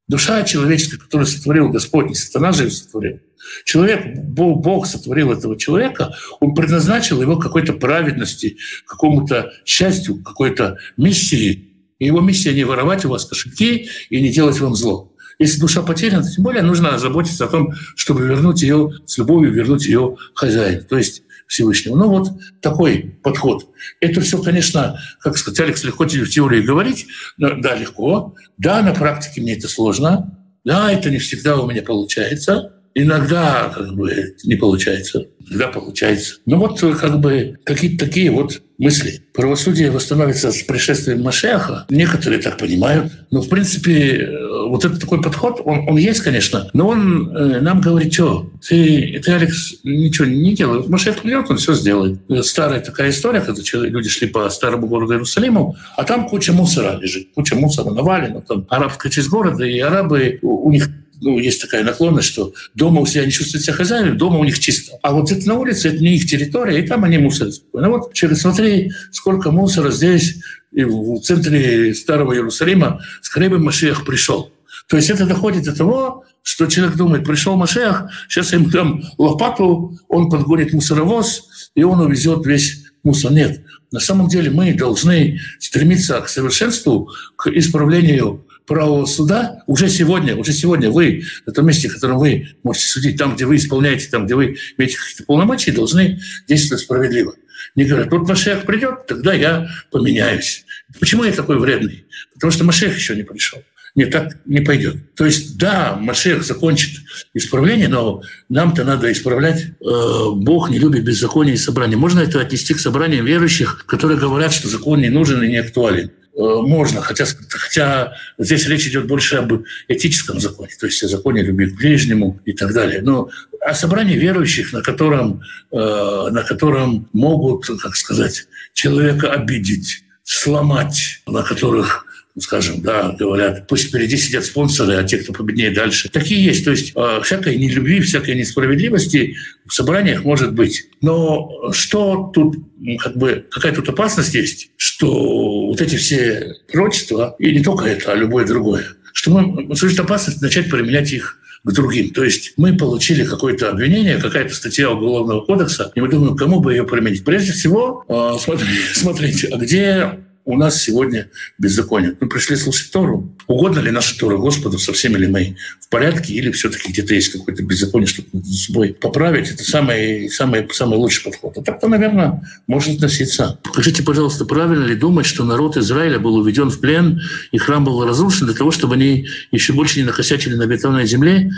душа 0.07 0.43
человеческая, 0.43 0.97
которую 0.97 1.27
сотворил 1.27 1.69
Господь, 1.69 2.07
не 2.07 2.15
сатана 2.15 2.51
же 2.51 2.63
ее 2.63 2.71
сотворил, 2.71 3.19
Человек, 3.63 4.17
Бог 4.17 4.87
сотворил 4.87 5.31
этого 5.31 5.57
человека, 5.57 6.15
он 6.39 6.55
предназначил 6.55 7.21
его 7.21 7.37
какой-то 7.37 7.73
праведности, 7.73 8.57
какому-то 8.85 9.53
счастью, 9.65 10.21
какой-то 10.23 10.77
миссии. 10.97 11.69
И 11.99 12.05
его 12.05 12.21
миссия 12.21 12.53
не 12.53 12.63
воровать 12.63 13.05
у 13.05 13.09
вас 13.09 13.25
кошельки 13.25 13.87
и 14.09 14.21
не 14.21 14.29
делать 14.29 14.59
вам 14.59 14.75
зло. 14.75 15.14
Если 15.39 15.59
душа 15.59 15.81
потеряна, 15.81 16.23
тем 16.23 16.43
более 16.43 16.63
нужно 16.63 16.97
заботиться 16.97 17.45
о 17.45 17.47
том, 17.47 17.73
чтобы 17.95 18.25
вернуть 18.25 18.61
ее 18.61 18.91
с 19.05 19.17
любовью, 19.17 19.51
вернуть 19.51 19.85
ее 19.85 20.17
хозяину, 20.33 20.83
то 20.83 20.97
есть 20.97 21.23
Всевышнему. 21.47 21.95
Ну 21.95 22.09
вот 22.09 22.29
такой 22.61 23.19
подход. 23.23 23.67
Это 24.01 24.21
все, 24.21 24.41
конечно, 24.41 24.99
как 25.19 25.37
сказать, 25.37 25.59
Алекс, 25.59 25.83
легко 25.83 26.05
в 26.05 26.29
теории 26.29 26.61
говорить. 26.61 27.07
Да, 27.37 27.75
легко. 27.75 28.35
Да, 28.57 28.81
на 28.81 28.93
практике 28.93 29.41
мне 29.41 29.55
это 29.55 29.67
сложно. 29.67 30.39
Да, 30.63 30.91
это 30.91 31.11
не 31.11 31.19
всегда 31.19 31.57
у 31.57 31.69
меня 31.69 31.83
получается. 31.83 32.74
Иногда 32.97 33.71
как 33.75 33.93
бы 33.93 34.35
не 34.45 34.55
получается, 34.55 35.27
иногда 35.47 35.67
получается. 35.67 36.35
Но 36.45 36.57
вот 36.57 36.79
как 36.79 37.19
бы 37.19 37.57
какие-то 37.65 38.05
такие 38.05 38.31
вот 38.31 38.61
мысли. 38.77 39.21
Правосудие 39.33 39.91
восстановится 39.91 40.51
с 40.51 40.61
пришествием 40.63 41.21
Машеха. 41.21 41.85
Некоторые 41.89 42.41
так 42.41 42.57
понимают. 42.57 43.11
Но, 43.31 43.41
в 43.41 43.49
принципе, 43.49 44.29
вот 44.67 44.85
этот 44.85 45.01
такой 45.01 45.21
подход, 45.21 45.61
он, 45.63 45.87
он 45.87 45.97
есть, 45.97 46.21
конечно, 46.21 46.69
но 46.73 46.87
он 46.87 47.35
э, 47.35 47.61
нам 47.61 47.81
говорит, 47.81 48.13
что 48.13 48.49
ты, 48.67 49.21
ты, 49.23 49.31
Алекс, 49.31 49.75
ничего 49.83 50.25
не 50.25 50.53
делай. 50.55 50.87
Машех 50.87 51.21
придет, 51.21 51.49
он 51.49 51.57
все 51.57 51.73
сделает. 51.73 52.19
Старая 52.43 52.79
такая 52.79 53.09
история, 53.09 53.41
когда 53.41 53.61
люди 53.73 54.09
шли 54.09 54.27
по 54.27 54.49
старому 54.49 54.87
городу 54.87 55.13
Иерусалиму, 55.13 55.75
а 55.97 56.03
там 56.03 56.27
куча 56.27 56.53
мусора 56.53 56.97
лежит, 56.99 57.29
куча 57.33 57.55
мусора 57.55 57.91
навалена. 57.91 58.41
Там 58.41 58.65
арабская 58.69 59.09
часть 59.09 59.29
города, 59.29 59.65
и 59.65 59.79
арабы, 59.79 60.39
у 60.41 60.71
них 60.71 60.89
ну, 61.21 61.39
есть 61.39 61.61
такая 61.61 61.83
наклонность, 61.83 62.27
что 62.27 62.53
дома 62.73 63.01
у 63.01 63.05
себя 63.05 63.25
не 63.25 63.31
чувствуют 63.31 63.63
себя 63.63 63.73
хозяевами, 63.73 64.17
дома 64.17 64.37
у 64.39 64.43
них 64.43 64.59
чисто. 64.59 64.97
А 65.01 65.11
вот 65.11 65.31
это 65.31 65.47
на 65.47 65.55
улице, 65.55 65.89
это 65.89 65.99
не 65.99 66.15
их 66.15 66.27
территория, 66.27 66.79
и 66.79 66.87
там 66.87 67.03
они 67.03 67.17
мусорят. 67.17 67.55
Ну 67.73 67.89
вот, 67.89 68.13
через 68.13 68.41
смотри, 68.41 68.91
сколько 69.11 69.51
мусора 69.51 69.91
здесь, 69.91 70.37
и 70.71 70.83
в 70.83 71.19
центре 71.21 71.93
Старого 71.93 72.33
Иерусалима, 72.33 73.01
скорее 73.21 73.49
бы 73.49 73.59
Машех 73.59 74.05
пришел. 74.05 74.51
То 74.87 74.97
есть 74.97 75.09
это 75.09 75.25
доходит 75.25 75.63
до 75.63 75.75
того, 75.75 76.25
что 76.43 76.67
человек 76.67 76.95
думает, 76.95 77.25
пришел 77.25 77.55
Машех, 77.55 78.05
сейчас 78.29 78.53
ему 78.53 78.69
дам 78.69 79.03
лопату, 79.17 79.97
он 80.07 80.29
подгонит 80.29 80.73
мусоровоз, 80.73 81.71
и 81.73 81.83
он 81.83 82.01
увезет 82.01 82.45
весь 82.45 82.83
мусор. 83.03 83.31
Нет. 83.31 83.61
На 83.91 83.99
самом 83.99 84.27
деле 84.27 84.51
мы 84.51 84.73
должны 84.73 85.39
стремиться 85.59 86.19
к 86.21 86.29
совершенству, 86.29 87.09
к 87.35 87.47
исправлению 87.47 88.44
правого 88.65 89.05
суда 89.05 89.63
уже 89.67 89.89
сегодня, 89.89 90.35
уже 90.35 90.53
сегодня 90.53 90.89
вы 90.89 91.23
на 91.45 91.53
том 91.53 91.67
месте, 91.67 91.87
в 91.87 91.93
котором 91.93 92.19
вы 92.19 92.49
можете 92.63 92.87
судить, 92.87 93.17
там, 93.17 93.35
где 93.35 93.45
вы 93.45 93.57
исполняете, 93.57 94.09
там, 94.09 94.25
где 94.25 94.35
вы 94.35 94.57
имеете 94.77 94.97
какие-то 94.97 95.23
полномочия, 95.25 95.71
должны 95.71 96.19
действовать 96.47 96.83
справедливо. 96.83 97.35
Не 97.75 97.85
говорят, 97.85 98.11
вот 98.11 98.27
Машех 98.27 98.65
придет, 98.65 99.07
тогда 99.07 99.33
я 99.33 99.67
поменяюсь. 99.91 100.65
Почему 100.99 101.23
я 101.23 101.31
такой 101.31 101.59
вредный? 101.59 102.05
Потому 102.33 102.51
что 102.51 102.63
Машех 102.63 102.95
еще 102.95 103.15
не 103.15 103.23
пришел. 103.23 103.61
Нет, 103.95 104.11
так 104.11 104.37
не 104.45 104.59
пойдет. 104.59 105.15
То 105.15 105.25
есть, 105.25 105.57
да, 105.57 105.95
Машех 105.95 106.43
закончит 106.43 106.99
исправление, 107.33 107.87
но 107.87 108.21
нам-то 108.49 108.83
надо 108.83 109.09
исправлять. 109.09 109.67
Э, 109.79 110.31
Бог 110.33 110.69
не 110.69 110.79
любит 110.79 111.05
беззаконие 111.05 111.55
и 111.55 111.57
собрания. 111.57 111.95
Можно 111.95 112.19
это 112.19 112.41
отнести 112.41 112.73
к 112.73 112.79
собраниям 112.79 113.25
верующих, 113.25 113.85
которые 113.85 114.19
говорят, 114.19 114.51
что 114.51 114.67
закон 114.67 114.99
не 114.99 115.09
нужен 115.09 115.41
и 115.43 115.47
не 115.47 115.57
актуален. 115.57 116.11
Э, 116.37 116.61
можно, 116.61 117.01
хотя, 117.01 117.25
хотя 117.49 118.13
здесь 118.37 118.67
речь 118.67 118.87
идет 118.87 119.07
больше 119.07 119.37
об 119.37 119.53
этическом 119.87 120.39
законе, 120.41 120.71
то 120.77 120.85
есть 120.85 121.01
о 121.03 121.07
законе 121.07 121.41
любви 121.41 121.67
к 121.67 121.77
ближнему 121.77 122.41
и 122.43 122.51
так 122.51 122.73
далее. 122.73 123.01
Но 123.01 123.29
о 123.61 123.73
собрании 123.73 124.17
верующих, 124.17 124.73
на 124.73 124.81
котором, 124.81 125.41
э, 125.71 125.77
на 125.77 126.43
котором 126.43 127.07
могут, 127.13 127.67
как 127.81 127.95
сказать, 127.95 128.47
человека 128.73 129.31
обидеть, 129.31 130.03
сломать, 130.23 131.21
на 131.25 131.41
которых 131.41 132.05
скажем, 132.37 132.81
да, 132.81 133.15
говорят, 133.17 133.67
пусть 133.67 133.87
впереди 133.87 134.17
сидят 134.17 134.43
спонсоры, 134.43 134.95
а 134.95 135.03
те, 135.03 135.17
кто 135.17 135.31
победнее 135.31 135.71
дальше. 135.71 136.09
Такие 136.09 136.43
есть. 136.43 136.65
То 136.65 136.71
есть 136.71 136.91
э, 136.95 137.21
всякой 137.23 137.55
нелюбви, 137.55 138.01
всякой 138.01 138.35
несправедливости 138.35 139.35
в 139.65 139.73
собраниях 139.73 140.23
может 140.23 140.53
быть. 140.53 140.89
Но 141.01 141.71
что 141.71 142.31
тут, 142.33 142.57
как 142.99 143.15
бы, 143.15 143.45
какая 143.49 143.73
тут 143.73 143.87
опасность 143.87 144.33
есть, 144.35 144.71
что 144.75 145.67
вот 145.67 145.79
эти 145.81 145.95
все 145.95 146.55
пророчества, 146.71 147.35
и 147.39 147.51
не 147.51 147.63
только 147.63 147.85
это, 147.85 148.11
а 148.11 148.15
любое 148.15 148.45
другое, 148.45 148.85
что 149.13 149.31
мы, 149.31 149.75
существует 149.75 149.99
опасность 150.01 150.41
начать 150.41 150.69
применять 150.69 151.13
их 151.13 151.39
к 151.63 151.71
другим. 151.71 152.11
То 152.11 152.23
есть 152.23 152.53
мы 152.57 152.77
получили 152.77 153.23
какое-то 153.23 153.69
обвинение, 153.69 154.17
какая-то 154.17 154.53
статья 154.53 154.91
Уголовного 154.91 155.41
кодекса, 155.41 155.91
и 155.95 156.01
мы 156.01 156.09
думаем, 156.09 156.35
кому 156.35 156.59
бы 156.59 156.73
ее 156.73 156.83
применить. 156.83 157.23
Прежде 157.23 157.53
всего, 157.53 158.03
э, 158.07 158.37
смотрите, 158.39 158.73
смотрите, 158.93 159.47
а 159.47 159.57
где 159.57 160.24
у 160.45 160.57
нас 160.57 160.81
сегодня 160.81 161.29
беззаконие. 161.57 162.15
Мы 162.19 162.29
пришли 162.29 162.55
слушать 162.55 162.91
Тору. 162.91 163.35
Угодно 163.47 163.79
ли 163.79 163.91
наша 163.91 164.17
Тора 164.17 164.37
Господу, 164.37 164.77
со 164.77 164.93
всеми 164.93 165.17
ли 165.17 165.27
мы 165.27 165.57
в 165.79 165.89
порядке, 165.89 166.33
или 166.33 166.51
все-таки 166.51 166.91
где-то 166.91 167.15
есть 167.15 167.31
какое-то 167.31 167.63
беззаконие, 167.63 168.07
чтобы 168.07 168.29
за 168.31 168.65
собой 168.67 168.93
поправить. 168.93 169.49
Это 169.49 169.63
самый, 169.63 170.29
самый, 170.29 170.67
самый 170.71 170.97
лучший 170.97 171.23
подход. 171.23 171.57
А 171.57 171.63
так-то, 171.63 171.87
наверное, 171.87 172.43
может 172.67 172.95
относиться. 172.95 173.59
Покажите, 173.63 174.03
пожалуйста, 174.03 174.45
правильно 174.45 174.85
ли 174.85 174.95
думать, 174.95 175.25
что 175.25 175.43
народ 175.43 175.77
Израиля 175.77 176.19
был 176.19 176.35
уведен 176.35 176.69
в 176.69 176.79
плен, 176.79 177.21
и 177.51 177.57
храм 177.57 177.83
был 177.83 178.05
разрушен 178.05 178.45
для 178.45 178.55
того, 178.55 178.69
чтобы 178.69 178.93
они 178.93 179.27
еще 179.51 179.73
больше 179.73 179.99
не 179.99 180.05
накосячили 180.05 180.53
на 180.53 180.67
бетонной 180.67 181.07
земле 181.07 181.51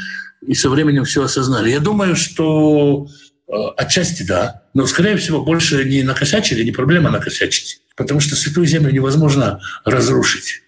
и 0.45 0.53
со 0.53 0.69
временем 0.69 1.03
все 1.03 1.23
осознали? 1.23 1.69
Я 1.71 1.81
думаю, 1.81 2.15
что 2.15 3.07
э, 3.47 3.51
отчасти 3.75 4.23
да, 4.23 4.63
но, 4.77 4.87
скорее 4.87 5.17
всего, 5.17 5.43
больше 5.43 5.83
не 5.83 6.03
накосячили, 6.03 6.63
не 6.63 6.71
проблема 6.71 7.09
накосячить 7.09 7.81
потому 7.97 8.19
что 8.21 8.35
Святую 8.35 8.65
Землю 8.67 8.91
невозможно 8.91 9.59
разрушить. 9.83 10.61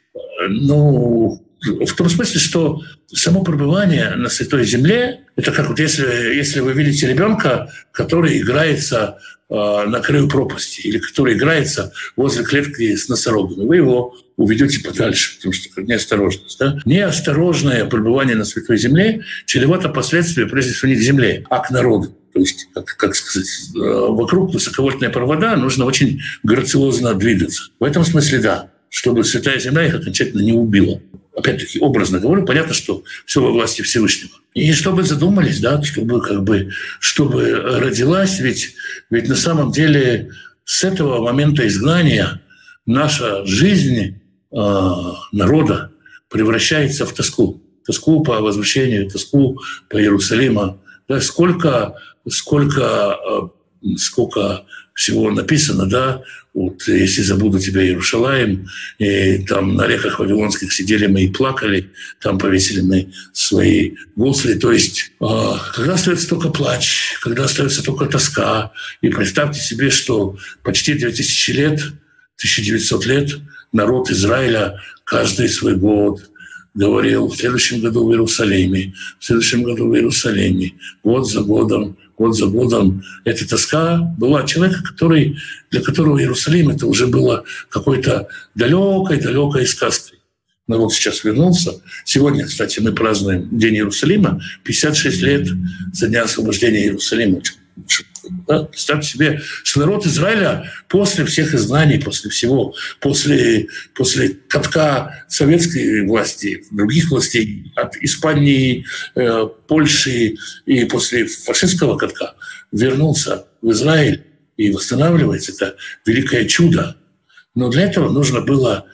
Ну, 0.49 1.41
в 1.61 1.93
том 1.93 2.09
смысле, 2.09 2.39
что 2.39 2.81
само 3.07 3.43
пребывание 3.43 4.15
на 4.15 4.29
Святой 4.29 4.65
Земле— 4.65 5.21
это 5.35 5.51
как 5.51 5.69
вот 5.69 5.79
если, 5.79 6.35
если 6.35 6.59
вы 6.59 6.73
видите 6.73 7.07
ребенка, 7.07 7.71
который 7.91 8.39
играется 8.39 9.19
э, 9.49 9.53
на 9.53 9.99
краю 9.99 10.29
пропасти 10.29 10.81
или 10.81 10.99
который 10.99 11.33
играется 11.33 11.91
возле 12.15 12.43
клетки 12.43 12.95
с 12.95 13.09
носорогами, 13.09 13.65
вы 13.65 13.77
его 13.77 14.15
уведете 14.37 14.79
подальше, 14.81 15.35
потому 15.37 15.53
что 15.53 15.81
неосторожность. 15.81 16.59
Да? 16.59 16.79
Неосторожное 16.85 17.85
пребывание 17.85 18.35
на 18.35 18.45
Святой 18.45 18.77
Земле 18.77 19.23
чревато 19.45 19.89
последствия, 19.89 20.45
прежде 20.45 20.73
всего, 20.73 20.89
не 20.89 20.95
к 20.95 21.01
земле, 21.01 21.45
а 21.49 21.59
к 21.59 21.71
народу. 21.71 22.15
То 22.33 22.39
есть, 22.39 22.69
как, 22.73 22.85
как 22.85 23.15
сказать, 23.15 23.49
э, 23.75 23.79
вокруг 23.79 24.53
высоковольтные 24.53 25.09
провода 25.09 25.57
нужно 25.57 25.85
очень 25.85 26.21
грациозно 26.43 27.13
двигаться. 27.15 27.63
В 27.79 27.83
этом 27.83 28.05
смысле 28.05 28.39
да, 28.39 28.71
чтобы 28.89 29.23
Святая 29.23 29.59
Земля 29.59 29.85
их 29.85 29.95
окончательно 29.95 30.41
не 30.41 30.53
убила. 30.53 31.01
Опять-таки, 31.35 31.79
образно 31.79 32.19
говорю, 32.19 32.45
понятно, 32.45 32.73
что 32.73 33.03
все 33.25 33.41
во 33.41 33.51
власти 33.51 33.81
Всевышнего. 33.81 34.31
И 34.53 34.73
чтобы 34.73 35.03
задумались, 35.03 35.59
да, 35.59 35.81
чтобы 35.81 36.21
как 36.21 36.43
бы, 36.43 36.71
чтобы 36.99 37.51
родилась, 37.51 38.39
ведь, 38.39 38.73
ведь 39.09 39.29
на 39.29 39.35
самом 39.35 39.71
деле 39.71 40.31
с 40.65 40.83
этого 40.83 41.21
момента 41.23 41.67
изгнания 41.67 42.41
наша 42.85 43.45
жизнь 43.45 44.19
э, 44.51 45.01
народа 45.31 45.91
превращается 46.29 47.05
в 47.05 47.13
тоску. 47.13 47.61
Тоску 47.85 48.23
по 48.23 48.41
возвращению, 48.41 49.09
тоску 49.09 49.59
по 49.89 49.97
Иерусалиму. 49.97 50.81
Да, 51.07 51.21
сколько 51.21 51.95
сколько, 52.27 53.17
э, 53.83 53.95
сколько 53.97 54.65
всего 54.99 55.31
написано, 55.31 55.85
да, 55.85 56.23
вот 56.53 56.85
если 56.87 57.21
забуду 57.21 57.57
тебя, 57.57 57.81
Иерушалаем, 57.81 58.67
и 58.97 59.37
там 59.47 59.75
на 59.75 59.87
реках 59.87 60.19
Вавилонских 60.19 60.73
сидели 60.73 61.07
мы 61.07 61.23
и 61.23 61.31
плакали, 61.31 61.89
там 62.19 62.37
повесили 62.37 62.81
мы 62.81 63.09
свои 63.31 63.93
гусли. 64.17 64.55
То 64.55 64.73
есть, 64.73 65.13
э, 65.21 65.25
когда 65.73 65.93
остается 65.93 66.27
только 66.27 66.49
плач, 66.49 67.17
когда 67.21 67.45
остается 67.45 67.81
только 67.81 68.07
тоска, 68.07 68.73
и 68.99 69.07
представьте 69.07 69.61
себе, 69.61 69.89
что 69.89 70.37
почти 70.63 70.95
2000 70.95 71.51
лет, 71.51 71.79
1900 72.35 73.05
лет 73.05 73.29
народ 73.71 74.11
Израиля 74.11 74.81
каждый 75.05 75.47
свой 75.47 75.77
год 75.77 76.29
говорил 76.73 77.29
в 77.29 77.37
следующем 77.37 77.79
году 77.79 78.05
в 78.05 78.11
Иерусалиме, 78.11 78.93
в 79.17 79.23
следующем 79.23 79.63
году 79.63 79.87
в 79.87 79.95
Иерусалиме, 79.95 80.73
год 81.03 81.25
за 81.29 81.39
годом 81.39 81.97
год 82.19 82.35
за 82.35 82.47
годом 82.47 83.01
эта 83.23 83.47
тоска 83.47 83.97
была 84.17 84.45
человека, 84.45 84.83
который, 84.83 85.37
для 85.71 85.81
которого 85.81 86.19
Иерусалим 86.19 86.69
это 86.69 86.85
уже 86.85 87.07
было 87.07 87.45
какой-то 87.69 88.27
далекой-далекой 88.55 89.65
сказкой. 89.65 90.19
Народ 90.67 90.93
сейчас 90.93 91.23
вернулся. 91.23 91.81
Сегодня, 92.05 92.45
кстати, 92.45 92.79
мы 92.81 92.91
празднуем 92.91 93.47
День 93.57 93.75
Иерусалима, 93.75 94.41
56 94.63 95.21
лет 95.21 95.47
со 95.93 96.07
дня 96.07 96.23
освобождения 96.23 96.83
Иерусалима. 96.83 97.41
Да? 98.47 98.63
Представьте 98.63 99.09
себе, 99.09 99.41
что 99.63 99.79
народ 99.79 100.05
Израиля 100.05 100.69
после 100.87 101.25
всех 101.25 101.53
изгнаний, 101.53 102.01
после 102.01 102.29
всего, 102.29 102.75
после, 102.99 103.67
после 103.95 104.29
катка 104.47 105.25
советской 105.27 106.05
власти, 106.05 106.63
других 106.71 107.09
властей, 107.09 107.71
от 107.75 107.95
Испании, 107.97 108.85
э, 109.15 109.47
Польши 109.67 110.35
и 110.65 110.85
после 110.85 111.25
фашистского 111.25 111.97
катка 111.97 112.35
вернулся 112.71 113.45
в 113.61 113.71
Израиль 113.71 114.25
и 114.57 114.71
восстанавливается. 114.71 115.53
Это 115.53 115.75
великое 116.05 116.45
чудо. 116.45 116.97
Но 117.55 117.69
для 117.69 117.83
этого 117.83 118.11
нужно 118.11 118.41
было 118.41 118.85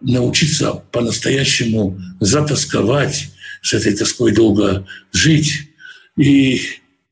научиться 0.00 0.72
по-настоящему 0.92 2.00
затасковать, 2.20 3.30
с 3.62 3.72
этой 3.72 3.96
тоской 3.96 4.32
долго 4.32 4.86
жить. 5.12 5.70
И 6.16 6.60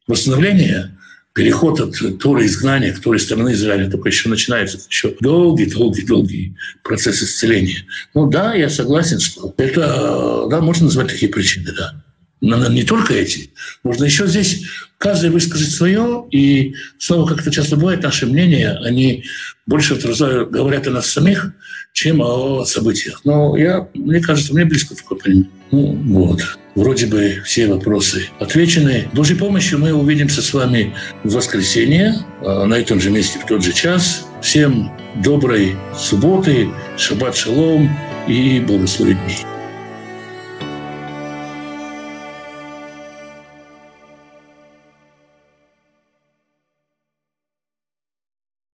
восстановление 0.07 0.94
переход 1.35 1.81
от 1.81 2.19
Торы 2.21 2.47
изгнания 2.47 2.93
к 2.93 3.01
Торе 3.01 3.19
стороны 3.19 3.53
Израиля 3.53 3.91
только 3.91 4.09
еще 4.09 4.29
начинается. 4.29 4.79
Это 4.79 4.87
еще 4.89 5.15
долгий-долгий-долгий 5.21 6.55
процесс 6.83 7.23
исцеления. 7.23 7.85
Ну 8.15 8.31
да, 8.31 8.55
я 8.55 8.71
согласен, 8.71 9.21
что 9.21 9.53
это, 9.59 10.47
да, 10.49 10.61
можно 10.61 10.87
назвать 10.87 11.09
такие 11.09 11.31
причины, 11.31 11.73
да. 11.77 12.03
Но 12.41 12.69
не 12.69 12.85
только 12.85 13.15
эти. 13.15 13.51
Можно 13.83 14.05
еще 14.05 14.27
здесь 14.27 14.63
каждый 15.05 15.29
высказать 15.29 15.71
свое, 15.71 16.25
и 16.31 16.75
снова, 16.99 17.29
как 17.29 17.43
это 17.43 17.51
часто 17.51 17.77
бывает, 17.77 18.03
наши 18.03 18.25
мнения, 18.25 18.81
они 18.83 19.25
больше 19.67 19.97
говорят 19.97 20.87
о 20.87 20.93
нас 20.93 21.09
самих, 21.09 21.53
чем 21.93 22.23
о 22.23 22.65
событиях. 22.65 23.21
Но 23.23 23.55
я, 23.55 23.87
мне 23.93 24.21
кажется, 24.21 24.55
мне 24.55 24.65
близко 24.65 24.97
такое 24.97 25.19
понимание. 25.19 25.51
Ну, 25.71 25.93
вот. 26.07 26.41
Вроде 26.75 27.07
бы 27.07 27.43
все 27.45 27.67
вопросы 27.67 28.29
отвечены. 28.41 29.07
С 29.13 29.15
Божьей 29.15 29.37
помощью 29.37 29.79
мы 29.79 29.93
увидимся 29.93 30.41
с 30.41 30.55
вами 30.55 30.95
в 31.23 31.35
воскресенье 31.35 32.15
а, 32.41 32.65
на 32.65 32.75
этом 32.75 32.99
же 32.99 33.11
месте 33.11 33.39
в 33.39 33.47
тот 33.47 33.63
же 33.63 33.75
час. 33.75 34.27
Всем 34.41 34.91
доброй 35.23 35.77
субботы, 35.97 36.71
шаббат 36.97 37.37
шалом 37.37 37.91
и 38.27 38.59
благословений. 38.61 39.54